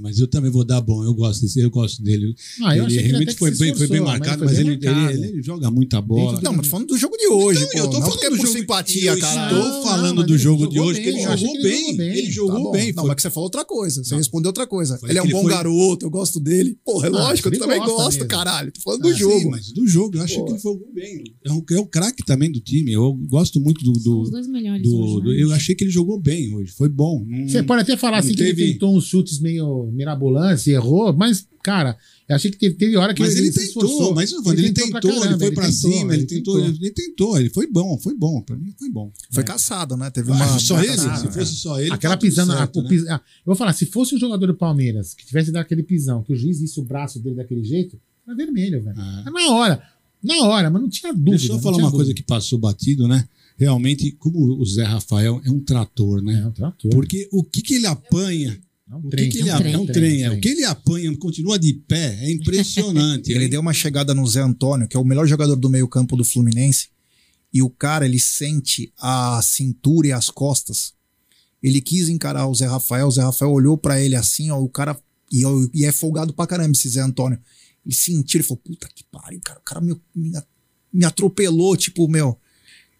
[0.01, 1.03] mas eu também vou dar bom.
[1.03, 2.35] Eu gosto desse, eu gosto dele.
[2.63, 4.59] Ah, eu ele achei que ele realmente foi bem, foi bem esforçou, marcado, mas mas,
[4.59, 5.13] ele, bem marcado.
[5.17, 6.39] ele, ele joga muita bola.
[6.43, 7.77] Não, mas tô falando do jogo de hoje, Então, pô.
[7.77, 9.57] eu tô não falando porque é do por jogo- simpatia, eu caralho.
[9.57, 11.57] estou Não, falando mas do ele jogo de hoje, bem, que ele eu jogou que
[11.57, 11.79] ele bem.
[11.79, 12.09] jogou bem.
[12.17, 12.71] Ele Tá jogou bom.
[12.71, 12.87] bem.
[12.87, 14.03] Não, foi- mas que você falou outra coisa.
[14.03, 14.17] Você Não.
[14.17, 14.97] respondeu outra coisa.
[14.97, 16.77] Falei ele é um ele bom foi- garoto, eu gosto dele.
[16.83, 18.27] Porra, é Ah, lógico, eu ele também gosta gosto, mesmo.
[18.29, 18.71] caralho.
[18.71, 19.49] Tô falando Ah, do jogo.
[19.51, 20.45] Mas do jogo, eu acho Pô.
[20.45, 21.23] que ele jogou bem.
[21.45, 22.91] É, um, é o craque também do time.
[22.91, 23.91] Eu gosto muito do.
[23.93, 25.41] Os do, dois melhores né?
[25.41, 26.71] eu achei que ele jogou bem hoje.
[26.73, 27.23] Foi bom.
[27.25, 31.13] Não- Você pode até falar não assim que ele tentou uns chutes meio mirabolantes, errou,
[31.13, 31.97] mas, cara,
[32.27, 34.13] eu achei que teve, teve hora que Mas ele, se tentou, esforçou.
[34.15, 36.75] mas eu falando, ele, tentou, pra ele foi pra tentou, cima, ele tentou, tentou.
[36.81, 39.11] ele tentou, ele foi bom, foi bom, pra mim foi bom.
[39.31, 40.09] Foi caçado, né?
[40.09, 40.59] Teve Ah, uma.
[40.59, 41.17] só uma ele, caçada.
[41.31, 42.51] se fosse só ele, Aquela tá pisando.
[42.53, 42.89] a- certo, o né?
[42.89, 45.83] pis- ah, eu vou falar, se fosse um jogador do Palmeiras que tivesse dado aquele
[45.83, 48.95] pisão, que o juiz visse o braço dele daquele jeito, era vermelho, velho.
[48.99, 49.21] Ah.
[49.21, 49.83] Era Na hora.
[50.21, 51.37] Na hora, mas não tinha dúvida.
[51.37, 52.15] Deixa eu falar uma coisa dúvida.
[52.15, 53.25] que passou batido, né?
[53.57, 56.41] Realmente, como o Zé Rafael é um trator, né?
[56.43, 56.91] É um trator.
[56.91, 58.57] Porque o que, que ele apanha,
[58.89, 59.29] É um o trem.
[59.29, 59.73] que, que ele É um apanha, trem.
[59.73, 60.31] é um trem, é.
[60.31, 63.29] o que ele apanha, continua de pé, é impressionante.
[63.31, 66.23] Ele deu uma chegada no Zé Antônio, que é o melhor jogador do meio-campo do
[66.23, 66.89] Fluminense,
[67.53, 70.93] e o cara, ele sente a cintura e as costas.
[71.61, 74.69] Ele quis encarar o Zé Rafael, o Zé Rafael olhou pra ele assim, ó, o
[74.69, 74.99] cara.
[75.31, 77.39] E, ó, e é folgado pra caramba esse Zé Antônio.
[77.85, 79.59] Ele sentiu, ele falou: puta que pariu, cara.
[79.59, 80.31] O cara me, me,
[80.93, 82.37] me atropelou, tipo, meu.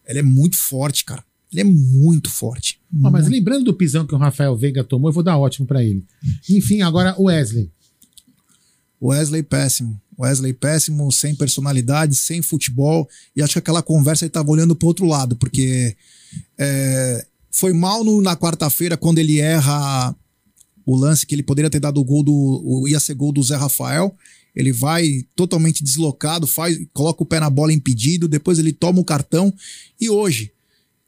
[0.06, 1.24] Ele é muito forte, cara.
[1.52, 2.80] Ele é muito forte.
[2.92, 3.30] Mas Muito.
[3.30, 6.04] lembrando do pisão que o Rafael Veiga tomou, eu vou dar ótimo pra ele.
[6.50, 7.72] Enfim, agora o Wesley.
[9.02, 10.00] Wesley péssimo.
[10.20, 13.08] Wesley péssimo, sem personalidade, sem futebol.
[13.36, 15.96] E acho que aquela conversa ele tava olhando pro outro lado, porque
[16.58, 20.14] é, foi mal no- na quarta-feira quando ele erra
[20.86, 22.34] o lance que ele poderia ter dado o gol do.
[22.34, 24.14] o- ia ser gol do Zé Rafael.
[24.56, 29.06] Ele vai totalmente deslocado, faz, coloca o pé na bola impedido, depois ele toma o
[29.06, 29.54] cartão.
[30.02, 30.52] E hoje,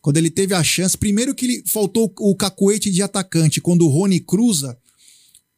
[0.02, 3.89] quando ele teve a chance, primeiro que ele faltou o cacuete de atacante, quando o
[3.89, 4.78] Rony cruza,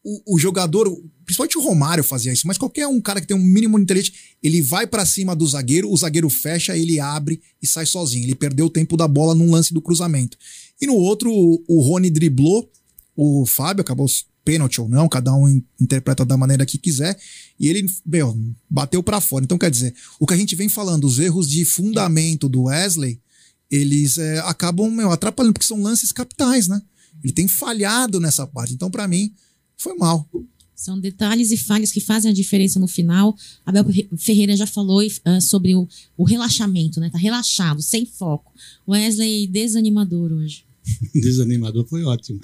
[0.04, 0.86] o, o jogador,
[1.24, 4.14] principalmente o Romário fazia isso, mas qualquer um cara que tem um mínimo de inteligência,
[4.42, 8.26] ele vai pra cima do zagueiro, o zagueiro fecha, ele abre e sai sozinho.
[8.26, 10.38] Ele perdeu o tempo da bola num lance do cruzamento.
[10.82, 12.70] E no outro, o, o Rony driblou,
[13.16, 14.08] o Fábio acabou
[14.44, 17.18] pênalti ou não, cada um in- interpreta da maneira que quiser,
[17.58, 18.38] e ele, meu,
[18.70, 19.46] bateu pra fora.
[19.46, 23.22] Então, quer dizer, o que a gente vem falando, os erros de fundamento do Wesley,
[23.70, 26.82] eles é, acabam, meu, atrapalhando, porque são lances capitais, né?
[27.24, 28.74] Ele tem falhado nessa parte.
[28.74, 29.34] Então, pra mim,
[29.78, 30.30] foi mal.
[30.76, 33.36] São detalhes e falhas que fazem a diferença no final.
[33.66, 33.86] Abel
[34.18, 35.88] Ferreira já falou ah, sobre o,
[36.18, 37.10] o relaxamento, né?
[37.10, 38.52] Tá relaxado, sem foco.
[38.88, 40.66] Wesley desanimador hoje.
[41.14, 42.42] Desanimador foi ótimo.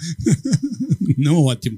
[1.17, 1.77] Não ótimo.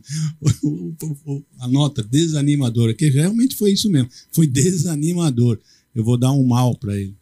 [1.59, 4.09] A nota desanimadora, que realmente foi isso mesmo.
[4.31, 5.59] Foi desanimador.
[5.95, 7.15] Eu vou dar um mal pra ele.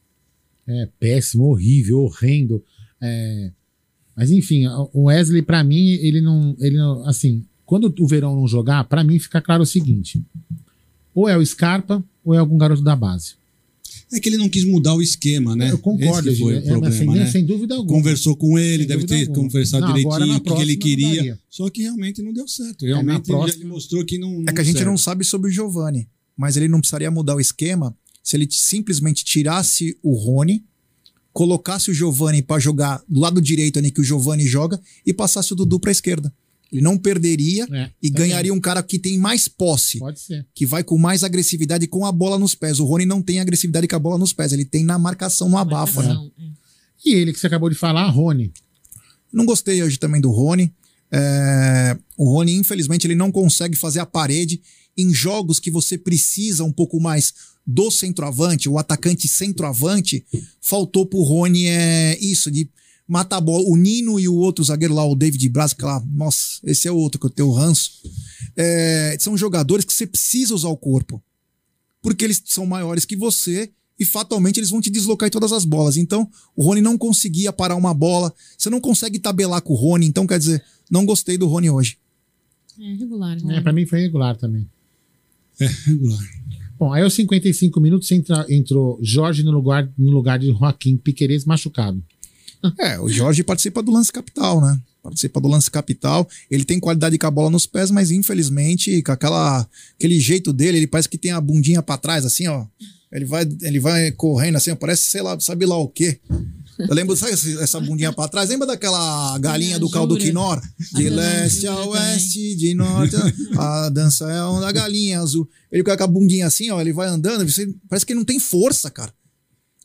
[0.69, 2.63] É péssimo, horrível, horrendo.
[3.01, 3.51] É,
[4.15, 7.05] Mas enfim, o Wesley, pra mim, ele não, ele não.
[7.07, 10.21] Assim, quando o Verão não jogar, pra mim fica claro o seguinte:
[11.15, 13.35] ou é o Scarpa, ou é algum garoto da base.
[14.11, 15.71] É que ele não quis mudar o esquema, né?
[15.71, 17.25] Eu concordo, Esse foi é, o problema, sem, né?
[17.27, 17.97] sem dúvida alguma.
[17.99, 19.35] Conversou com ele, Sem deve ter alguma.
[19.47, 21.39] conversado Não, direitinho o que, ele queria.
[21.49, 22.85] Só que realmente não deu certo.
[22.85, 24.43] É, Realmente ele já- próxima- ele mostrou que não.
[24.47, 25.03] É que a gente não serve.
[25.03, 29.97] sabe sobre o Giovani, mas ele não precisaria mudar o esquema se ele simplesmente tirasse
[30.03, 30.63] o Rony,
[31.33, 35.53] colocasse o Giovani pra jogar do lado direito ali que o Giovani joga e passasse
[35.53, 36.33] o Dudu pra esquerda.
[36.71, 38.29] Ele não perderia É, e também.
[38.29, 40.45] ganharia um cara que tem mais posse, Pode ser.
[40.53, 42.79] que vai com mais agressividade com a bola nos pés.
[42.79, 45.57] O Rony não tem agressividade com a bola nos pés, ele tem na marcação, no
[45.57, 46.15] abafa, né?
[46.37, 46.49] É.
[47.05, 48.51] E ele que você acabou de falar, Rony.
[49.33, 50.71] Não gostei hoje também do Rony.
[51.11, 54.61] É, o Rony, infelizmente, ele não consegue fazer a parede
[54.97, 57.33] em jogos que você precisa um pouco mais
[57.71, 60.25] do centroavante, o atacante centroavante.
[60.59, 62.67] Faltou pro Rony é, isso, de
[63.07, 63.63] matar a bola.
[63.67, 66.91] O Nino e o outro zagueiro lá, o David Braz, que lá, nossa, esse é
[66.91, 67.91] o outro que eu tenho ranço.
[68.57, 71.21] É, são jogadores que você precisa usar o corpo.
[72.01, 75.63] Porque eles são maiores que você e fatalmente eles vão te deslocar em todas as
[75.63, 75.95] bolas.
[75.95, 78.33] Então, o Rony não conseguia parar uma bola.
[78.57, 80.07] Você não consegue tabelar com o Rony.
[80.07, 81.99] Então, quer dizer, não gostei do Rony hoje.
[82.79, 83.37] É regular.
[83.37, 83.61] É, né?
[83.61, 84.67] pra mim foi regular também.
[85.59, 86.38] É regular.
[86.79, 91.43] Bom, aí aos 55 minutos entra- entrou Jorge no lugar, no lugar de Joaquim Piqueires
[91.45, 92.01] machucado.
[92.79, 94.79] É, o Jorge participa do lance capital, né?
[95.03, 96.27] Participa do lance capital.
[96.51, 99.67] Ele tem qualidade com a bola nos pés, mas infelizmente, com aquela,
[99.97, 102.65] aquele jeito dele, ele parece que tem a bundinha pra trás, assim, ó.
[103.11, 106.19] Ele vai, ele vai correndo assim, parece, sei lá, sabe lá o quê.
[106.87, 108.49] Eu lembro, sabe essa bundinha pra trás?
[108.49, 110.61] Lembra daquela galinha do caldo quinor?
[110.93, 111.89] De A leste a também.
[111.89, 113.15] oeste, de norte
[113.57, 113.85] a...
[113.85, 115.47] a dança é da galinha azul.
[115.71, 118.39] Ele com a bundinha assim, ó, ele vai andando, você- parece que ele não tem
[118.39, 119.13] força, cara.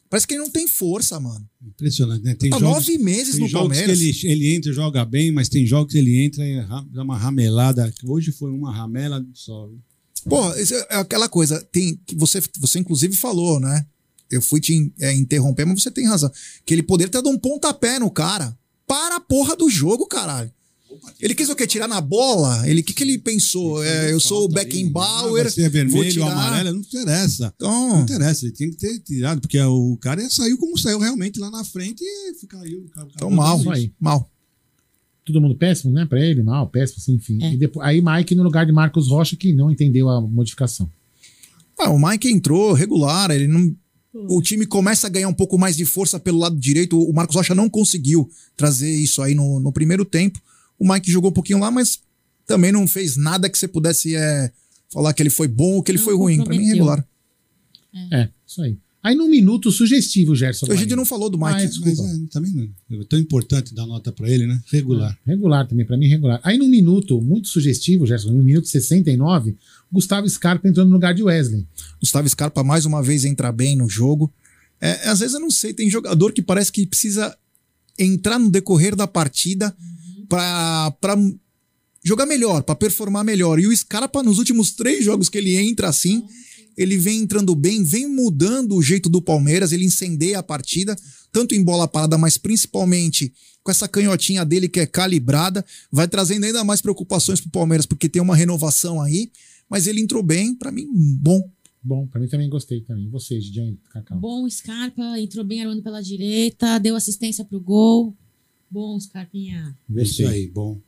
[0.08, 1.44] Parece que ele não tem força, mano.
[1.66, 2.34] Impressionante, né?
[2.36, 3.98] Tem Há jogos, nove meses tem no jogos Palmeiras.
[3.98, 7.02] que ele, ele entra e joga bem, mas tem jogos que ele entra e dá
[7.02, 7.92] uma ramelada.
[8.04, 9.68] Hoje foi uma ramela só.
[10.28, 13.84] Pô, é aquela coisa, tem que você, você inclusive falou, né?
[14.30, 16.30] Eu fui te é, interromper, mas você tem razão.
[16.64, 18.56] Que ele poderia ter dado um pontapé no cara.
[18.86, 20.52] Para a porra do jogo, caralho.
[21.20, 21.66] Ele quis o quê?
[21.66, 22.68] Tirar na bola?
[22.68, 23.82] Ele que que ele pensou?
[23.82, 24.48] É, eu sou o.
[24.48, 25.46] Beckenbauer.
[25.46, 26.30] Ah, Se é vermelho ou tirar.
[26.32, 27.52] amarelo, não interessa.
[27.60, 31.38] Não Então, interessa, ele tinha que ter tirado, porque o cara saiu como saiu realmente
[31.40, 32.86] lá na frente e caiu.
[32.94, 33.60] caiu então mal,
[33.98, 34.30] mal.
[35.24, 36.04] Todo mundo péssimo, né?
[36.06, 37.42] Pra ele, mal, péssimo, assim, enfim.
[37.42, 37.54] É.
[37.54, 40.88] E depois, aí Mike no lugar de Marcos Rocha, que não entendeu a modificação.
[41.78, 43.74] Ah, o Mike entrou regular, ele não.
[44.28, 46.98] O time começa a ganhar um pouco mais de força pelo lado direito.
[46.98, 50.40] O Marcos Rocha não conseguiu trazer isso aí no, no primeiro tempo.
[50.78, 52.00] O Mike jogou um pouquinho lá, mas
[52.46, 54.52] também não fez nada que você pudesse é,
[54.92, 56.36] falar que ele foi bom ou que ele Não foi ruim.
[56.36, 56.74] Pra mim, comprometeu.
[56.76, 57.08] regular.
[58.12, 58.76] É, isso aí.
[59.02, 60.66] Aí num minuto sugestivo, Gerson.
[60.72, 61.64] A gente não falou do Ah, Mike.
[61.64, 62.02] é, desculpa.
[62.02, 63.00] Mas é, também não.
[63.00, 64.58] É tão importante dar nota pra ele, né?
[64.72, 65.18] Regular.
[65.26, 66.40] Regular também, pra mim, regular.
[66.42, 69.56] Aí num minuto, muito sugestivo, Gerson, no minuto 69,
[69.94, 71.66] Gustavo Scarpa entrou no lugar de Wesley.
[72.00, 74.32] Gustavo Scarpa mais uma vez entra bem no jogo.
[74.80, 77.34] É, às vezes eu não sei, tem jogador que parece que precisa
[77.96, 79.74] entrar no decorrer da partida
[80.28, 80.92] pra
[82.04, 83.60] jogar melhor, pra performar melhor.
[83.60, 86.24] E o Scarpa, nos últimos três jogos que ele entra assim,
[86.76, 90.96] ele vem entrando bem, vem mudando o jeito do Palmeiras, ele incendeia a partida,
[91.32, 96.44] tanto em bola parada, mas principalmente com essa canhotinha dele que é calibrada, vai trazendo
[96.44, 99.30] ainda mais preocupações pro Palmeiras, porque tem uma renovação aí.
[99.68, 100.86] Mas ele entrou bem, pra mim,
[101.20, 101.42] bom.
[101.82, 103.08] Bom, pra mim também gostei também.
[103.10, 104.18] Vocês, Gidiane, Cacau.
[104.18, 108.16] Bom Scarpa, entrou bem armando pela direita, deu assistência pro gol.
[108.70, 109.76] Bom, Scarpinha.
[109.88, 110.26] Gostei.
[110.26, 110.80] Isso aí, bom.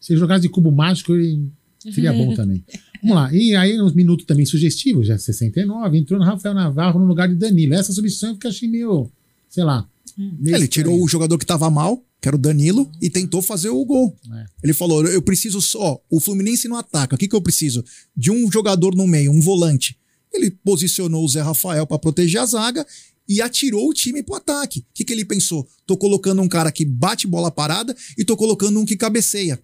[0.00, 2.64] Se jogasse de cubo mágico, ele seria bom também.
[3.00, 3.32] Vamos lá.
[3.32, 7.36] E aí, uns minutos também sugestivos, já 69, entrou no Rafael Navarro no lugar de
[7.36, 7.74] Danilo.
[7.74, 9.10] Essa substituição eu fiquei achei meio,
[9.48, 9.88] sei lá.
[10.16, 13.68] meio Ele tirou o jogador que tava mal, que era o Danilo, e tentou fazer
[13.68, 14.16] o gol.
[14.32, 14.46] É.
[14.62, 16.00] Ele falou: eu preciso só.
[16.10, 17.14] O Fluminense não ataca.
[17.14, 17.84] O que, que eu preciso?
[18.16, 19.98] De um jogador no meio, um volante.
[20.32, 22.86] Ele posicionou o Zé Rafael para proteger a zaga
[23.28, 24.80] e atirou o time pro ataque.
[24.80, 25.66] O que, que ele pensou?
[25.86, 29.60] Tô colocando um cara que bate bola parada e tô colocando um que cabeceia.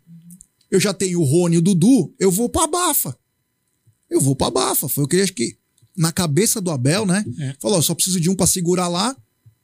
[0.71, 3.17] eu já tenho o Rony e o Dudu, eu vou pra Bafa.
[4.09, 4.89] Eu vou pra Bafa.
[4.89, 5.57] Foi o que acho que
[5.97, 7.25] na cabeça do Abel, né?
[7.39, 7.55] É.
[7.61, 9.17] Falou, eu só preciso de um pra segurar lá.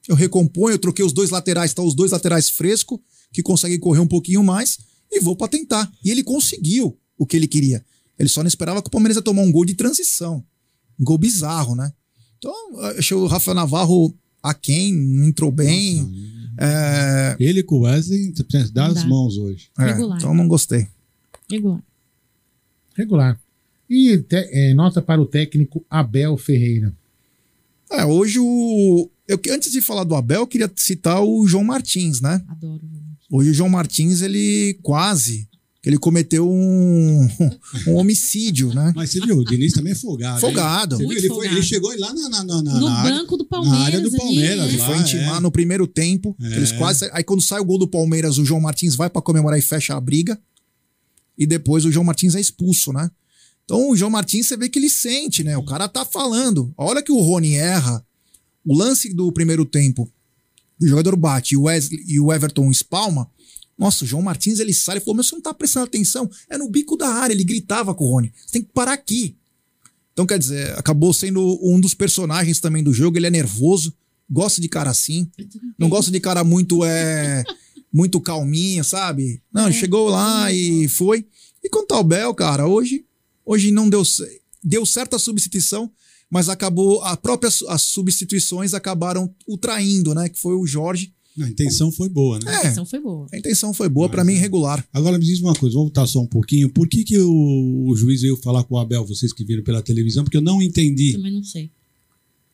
[0.07, 2.99] Eu recomponho, eu troquei os dois laterais, tá os dois laterais frescos,
[3.31, 4.77] que conseguem correr um pouquinho mais,
[5.11, 5.91] e vou pra tentar.
[6.03, 7.83] E ele conseguiu o que ele queria.
[8.17, 10.43] Ele só não esperava que o Palmeiras ia tomar um gol de transição.
[10.99, 11.91] Um gol bizarro, né?
[12.37, 16.09] Então, eu achei o Rafael Navarro aquém, não entrou bem.
[16.57, 18.33] É, Ele com o Wesley
[18.73, 19.69] dá as mãos hoje.
[19.77, 20.17] é, Regular.
[20.17, 20.87] então não gostei.
[21.49, 21.81] Regular.
[22.95, 23.39] Regular.
[23.89, 26.93] E te- é, nota para o técnico Abel Ferreira.
[27.91, 29.09] É, hoje o.
[29.29, 32.43] Eu, antes de falar do Abel, eu queria citar o João Martins, né?
[32.47, 32.81] Adoro.
[33.31, 35.47] Hoje o João Martins, ele quase.
[35.85, 37.29] Ele cometeu um,
[37.87, 38.91] um homicídio, né?
[38.95, 40.41] Mas você viu, o Diniz também é folgado.
[40.41, 40.97] Folgado.
[40.97, 41.11] Viu?
[41.11, 43.79] Ele, foi, ele chegou lá na, na, na, na, No área, banco do Palmeiras.
[43.79, 44.65] na área do ali, Palmeiras.
[44.65, 44.67] é.
[44.67, 45.39] Ele lá, foi intimar é.
[45.39, 46.35] no primeiro tempo.
[46.41, 46.57] É.
[46.57, 47.07] Eles quase.
[47.13, 49.95] Aí quando sai o gol do Palmeiras, o João Martins vai pra comemorar e fecha
[49.95, 50.39] a briga.
[51.37, 53.09] E depois o João Martins é expulso, né?
[53.63, 55.55] Então o João Martins, você vê que ele sente, né?
[55.55, 56.73] O cara tá falando.
[56.75, 58.03] A hora que o Rony erra,
[58.65, 60.11] o lance do primeiro tempo,
[60.81, 63.29] o jogador bate e o, Wesley, e o Everton espalma.
[63.77, 66.29] Nossa, o João Martins ele sai e falou: Mas você não tá prestando atenção?
[66.49, 67.33] É no bico da área.
[67.33, 69.37] Ele gritava com o Rony: Você tem que parar aqui.
[70.11, 73.17] Então, quer dizer, acabou sendo um dos personagens também do jogo.
[73.17, 73.93] Ele é nervoso,
[74.29, 75.31] gosta de cara assim.
[75.77, 77.43] Não gosta de cara muito é
[77.91, 79.41] muito calminho, sabe?
[79.51, 81.25] Não, ele chegou lá e foi.
[81.63, 83.05] E quanto ao Bel, cara, hoje
[83.45, 84.03] hoje não deu
[84.63, 85.89] deu certa substituição,
[86.29, 90.29] mas acabou a própria as substituições acabaram o traindo, né?
[90.29, 91.13] Que foi o Jorge.
[91.39, 92.51] A intenção foi boa, né?
[92.51, 93.27] A intenção foi boa.
[93.31, 94.85] A intenção foi boa, pra mim regular.
[94.91, 96.69] Agora me diz uma coisa, vamos voltar só um pouquinho.
[96.69, 99.81] Por que, que o, o juiz veio falar com o Abel, vocês que viram pela
[99.81, 100.23] televisão?
[100.23, 101.13] Porque eu não entendi.
[101.13, 101.71] Também não sei.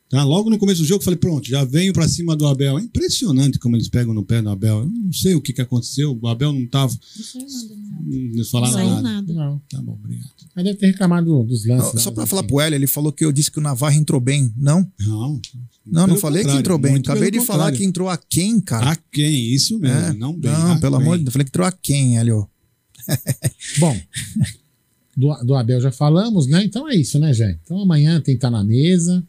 [0.07, 0.23] Tá?
[0.23, 2.77] Logo no começo do jogo, eu falei, pronto, já venho pra cima do Abel.
[2.77, 4.81] É impressionante como eles pegam no pé do Abel.
[4.81, 6.17] Eu não sei o que, que aconteceu.
[6.21, 6.93] O Abel não tava.
[7.17, 7.75] Não saiu nada.
[7.75, 9.01] Não, Não não falaram saiu nada.
[9.01, 9.33] nada.
[9.33, 9.61] Não.
[9.67, 10.29] Tá bom, obrigado.
[10.55, 11.93] Mas deve ter reclamado dos lances.
[11.93, 12.25] Não, só assim.
[12.27, 14.53] falar pro Hélio, ele falou que eu disse que o Navarro entrou bem.
[14.55, 14.87] Não?
[14.99, 15.41] Não.
[15.85, 16.95] Não, não falei que contrário, entrou bem.
[16.97, 17.77] Acabei de pelo falar contrário.
[17.79, 18.91] que entrou a quem, cara?
[18.91, 19.53] A quem?
[19.53, 20.13] Isso mesmo, É.
[20.13, 20.51] não bem.
[20.51, 21.05] Não, a pelo quem.
[21.05, 21.27] amor de Deus.
[21.27, 22.47] Eu falei que entrou a quem, Hélio?
[23.79, 23.99] Bom,
[25.17, 26.63] do, do Abel já falamos, né?
[26.63, 27.57] Então é isso, né, Jé?
[27.63, 29.23] Então amanhã tem que estar na mesa.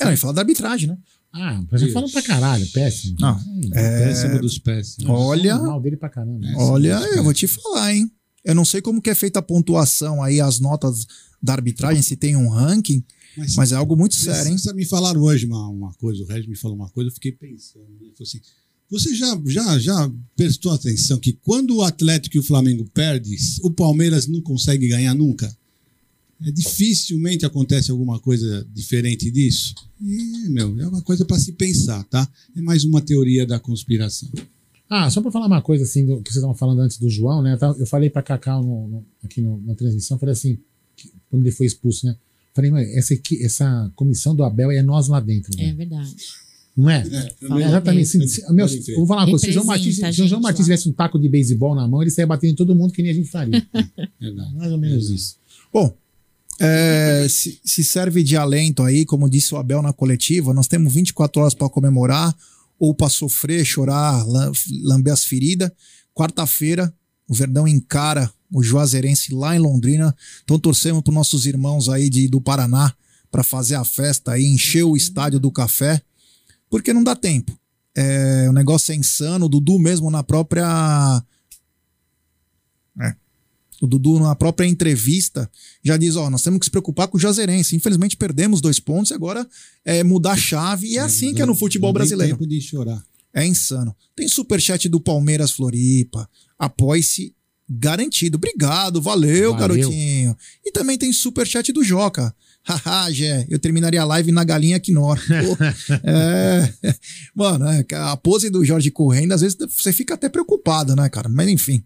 [0.00, 0.98] É, ele fala da arbitragem, né?
[1.32, 1.92] Ah, já Isso.
[1.92, 3.16] falam pra caralho, péssimo.
[3.20, 5.10] Não, Hum, Péssimo dos péssimos.
[5.10, 6.46] Olha, mal dele pra caramba.
[6.56, 8.10] olha, eu vou te falar, hein?
[8.44, 11.06] Eu não sei como que é feita a pontuação aí, as notas
[11.42, 13.04] da arbitragem, se tem um ranking,
[13.56, 14.56] mas é algo muito sério, hein?
[14.56, 17.32] Vocês me falaram hoje uma, uma coisa, o Regis me falou uma coisa, eu fiquei
[17.32, 17.84] pensando.
[18.00, 18.40] Ele falou assim:
[18.88, 23.70] você já, já, já prestou atenção que quando o Atlético e o Flamengo perdem, o
[23.70, 25.54] Palmeiras não consegue ganhar nunca?
[26.42, 29.74] É, dificilmente acontece alguma coisa diferente disso.
[30.02, 32.28] É, meu, é uma coisa para se pensar, tá?
[32.54, 34.28] É mais uma teoria da conspiração.
[34.88, 37.42] Ah, só pra falar uma coisa assim, do, que vocês estavam falando antes do João,
[37.42, 37.58] né?
[37.78, 40.58] Eu falei pra Cacau no- no- aqui no- na transmissão, falei assim,
[40.94, 42.14] que- quando ele foi expulso, né?
[42.54, 45.50] Falei, mas essa, essa comissão do Abel é nós lá dentro.
[45.56, 45.70] né?
[45.70, 46.14] É verdade.
[46.76, 47.02] Não é?
[47.48, 48.18] Fala É exatamente.
[48.18, 48.26] bem.
[48.26, 50.26] assim, se- meu, eu vou falar uma coisa: se o João Martins, a se o
[50.28, 52.74] João gente Martins tivesse um taco de beisebol na mão, ele saia batendo em todo
[52.74, 53.66] mundo que nem a gente faria.
[54.20, 54.54] Verdade.
[54.54, 55.36] Mais ou menos isso.
[55.72, 55.96] Bom,
[56.60, 60.92] é, se, se serve de alento aí, como disse o Abel na coletiva, nós temos
[60.92, 62.34] 24 horas para comemorar
[62.78, 64.52] ou para sofrer, chorar, lam-
[64.82, 65.70] lamber as feridas.
[66.14, 66.92] Quarta-feira,
[67.28, 70.14] o Verdão encara o Juazeirense lá em Londrina.
[70.44, 72.94] Então torcemos para nossos irmãos aí de, do Paraná
[73.30, 76.00] para fazer a festa aí, encher o estádio do café,
[76.70, 77.58] porque não dá tempo.
[77.94, 79.46] É, o negócio é insano.
[79.46, 81.22] O Dudu mesmo na própria
[83.80, 85.50] o Dudu, na própria entrevista,
[85.82, 87.76] já diz: Ó, nós temos que se preocupar com o Juazeirense.
[87.76, 89.46] Infelizmente, perdemos dois pontos e agora
[89.84, 90.88] é mudar a chave.
[90.88, 92.36] E é assim que é no futebol brasileiro.
[92.36, 93.02] tempo de chorar.
[93.34, 93.94] É insano.
[94.14, 96.28] Tem superchat do Palmeiras Floripa.
[96.58, 97.34] Apoie-se
[97.68, 98.36] garantido.
[98.36, 99.54] Obrigado, valeu, Valeu.
[99.54, 100.36] garotinho.
[100.64, 102.34] E também tem superchat do Joca.
[102.64, 104.80] Haha, Gé, eu terminaria a live na galinha.
[104.82, 105.14] Pô,
[106.02, 106.74] é,
[107.34, 111.28] mano, é, a pose do Jorge correndo, às vezes você fica até preocupado, né, cara?
[111.28, 111.84] Mas enfim,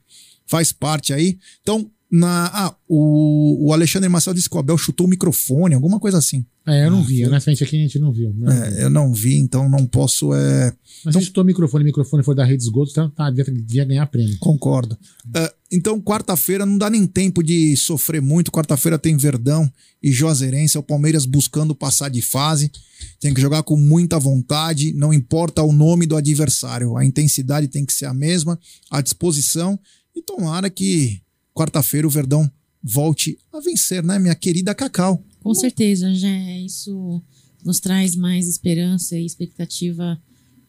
[0.51, 1.39] faz parte aí.
[1.62, 6.01] Então, na, ah, o, o Alexandre Marcel disse que o Abel chutou o microfone, alguma
[6.01, 6.44] coisa assim.
[6.66, 7.24] É, eu não vi.
[7.27, 8.35] Na frente aqui a gente não viu.
[8.35, 8.81] né?
[8.81, 10.35] É, eu não vi, então não posso.
[10.35, 10.72] É,
[11.05, 13.85] Mas se chutou o microfone, o microfone foi da rede esgoto, então tá, devia, devia
[13.85, 14.36] ganhar prêmio.
[14.40, 14.98] Concordo.
[15.35, 18.51] Ah, então, quarta-feira não dá nem tempo de sofrer muito.
[18.51, 19.72] Quarta-feira tem Verdão
[20.02, 20.77] e Juazeirense.
[20.77, 22.72] É o Palmeiras buscando passar de fase.
[23.20, 24.93] Tem que jogar com muita vontade.
[24.94, 26.97] Não importa o nome do adversário.
[26.97, 28.59] A intensidade tem que ser a mesma,
[28.90, 29.78] a disposição.
[30.21, 31.19] E tomara que
[31.55, 32.51] quarta-feira o Verdão
[32.83, 35.25] volte a vencer, né, minha querida Cacau?
[35.43, 36.29] Com certeza, já
[36.59, 37.23] isso
[37.65, 40.21] nos traz mais esperança e expectativa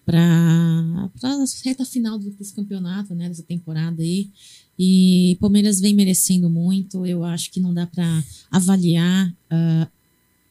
[0.06, 4.30] para a reta final desse campeonato, né, dessa temporada aí.
[4.80, 7.06] E Palmeiras vem merecendo muito.
[7.06, 9.88] Eu acho que não dá para avaliar ah,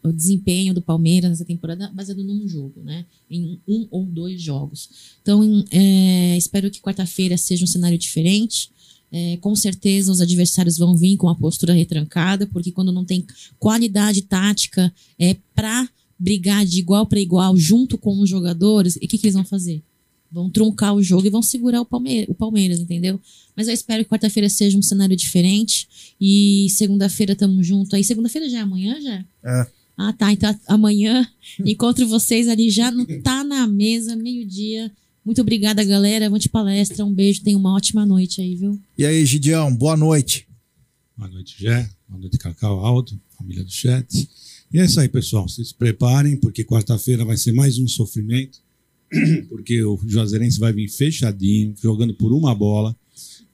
[0.02, 3.06] o desempenho do Palmeiras nessa temporada baseado num jogo, né?
[3.30, 5.16] Em um ou dois jogos.
[5.22, 8.70] Então, é, espero que quarta-feira seja um cenário diferente.
[9.12, 13.26] É, com certeza os adversários vão vir com a postura retrancada, porque quando não tem
[13.58, 15.88] qualidade tática é para
[16.18, 19.44] brigar de igual para igual junto com os jogadores, e o que, que eles vão
[19.44, 19.82] fazer?
[20.30, 21.88] Vão truncar o jogo e vão segurar o,
[22.28, 23.18] o Palmeiras, entendeu?
[23.56, 25.88] Mas eu espero que quarta-feira seja um cenário diferente
[26.20, 27.96] e segunda-feira tamo junto.
[27.96, 29.24] Aí segunda-feira já é amanhã, já?
[29.42, 29.66] É.
[29.96, 30.32] Ah, tá.
[30.32, 31.26] Então amanhã
[31.66, 34.92] encontro vocês ali já no Tá na Mesa, meio-dia.
[35.24, 36.26] Muito obrigada, galera.
[36.26, 37.04] Avante palestra.
[37.04, 37.42] Um beijo.
[37.42, 38.80] Tenha uma ótima noite aí, viu?
[38.96, 40.46] E aí, Gidião, boa noite.
[41.16, 41.88] Boa noite, Gé.
[42.08, 44.28] Boa noite, Cacau Aldo, família do chat.
[44.72, 45.48] E é isso aí, pessoal.
[45.48, 48.58] Vocês se preparem, porque quarta-feira vai ser mais um sofrimento.
[49.48, 52.96] Porque o Juazeirense vai vir fechadinho, jogando por uma bola.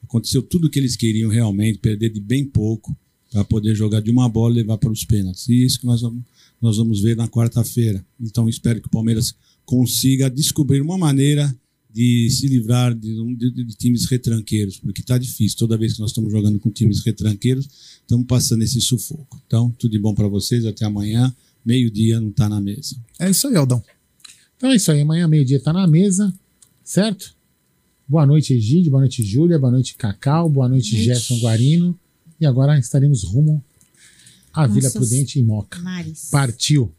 [0.02, 2.94] Aconteceu tudo o que eles queriam realmente, perder de bem pouco,
[3.30, 5.48] para poder jogar de uma bola e levar para os pênaltis.
[5.48, 6.22] E isso que nós vamos,
[6.60, 8.04] nós vamos ver na quarta-feira.
[8.20, 9.34] Então, espero que o Palmeiras
[9.66, 11.54] consiga descobrir uma maneira
[11.92, 15.58] de se livrar de, um- de- de times retranqueiros, porque está difícil.
[15.58, 17.68] Toda vez que nós estamos jogando com times retranqueiros,
[18.00, 19.40] estamos passando esse sufoco.
[19.46, 20.64] Então, tudo de bom para vocês.
[20.66, 21.34] Até amanhã,
[21.64, 22.96] meio-dia, não está na mesa.
[23.18, 23.82] É isso aí, Aldão.
[24.56, 25.00] Então é isso aí.
[25.02, 26.32] Amanhã, meio-dia, tá na mesa,
[26.84, 27.34] certo?
[28.08, 28.90] Boa noite, Egídio.
[28.90, 29.58] Boa noite, Júlia.
[29.58, 30.48] Boa noite, Cacau.
[30.48, 31.04] Boa noite, Noite.
[31.06, 31.98] Gerson Guarino.
[32.40, 33.64] E agora estaremos rumo
[34.52, 35.78] à Vila Prudente em Moca.
[35.80, 36.28] Mares.
[36.30, 36.92] Partiu.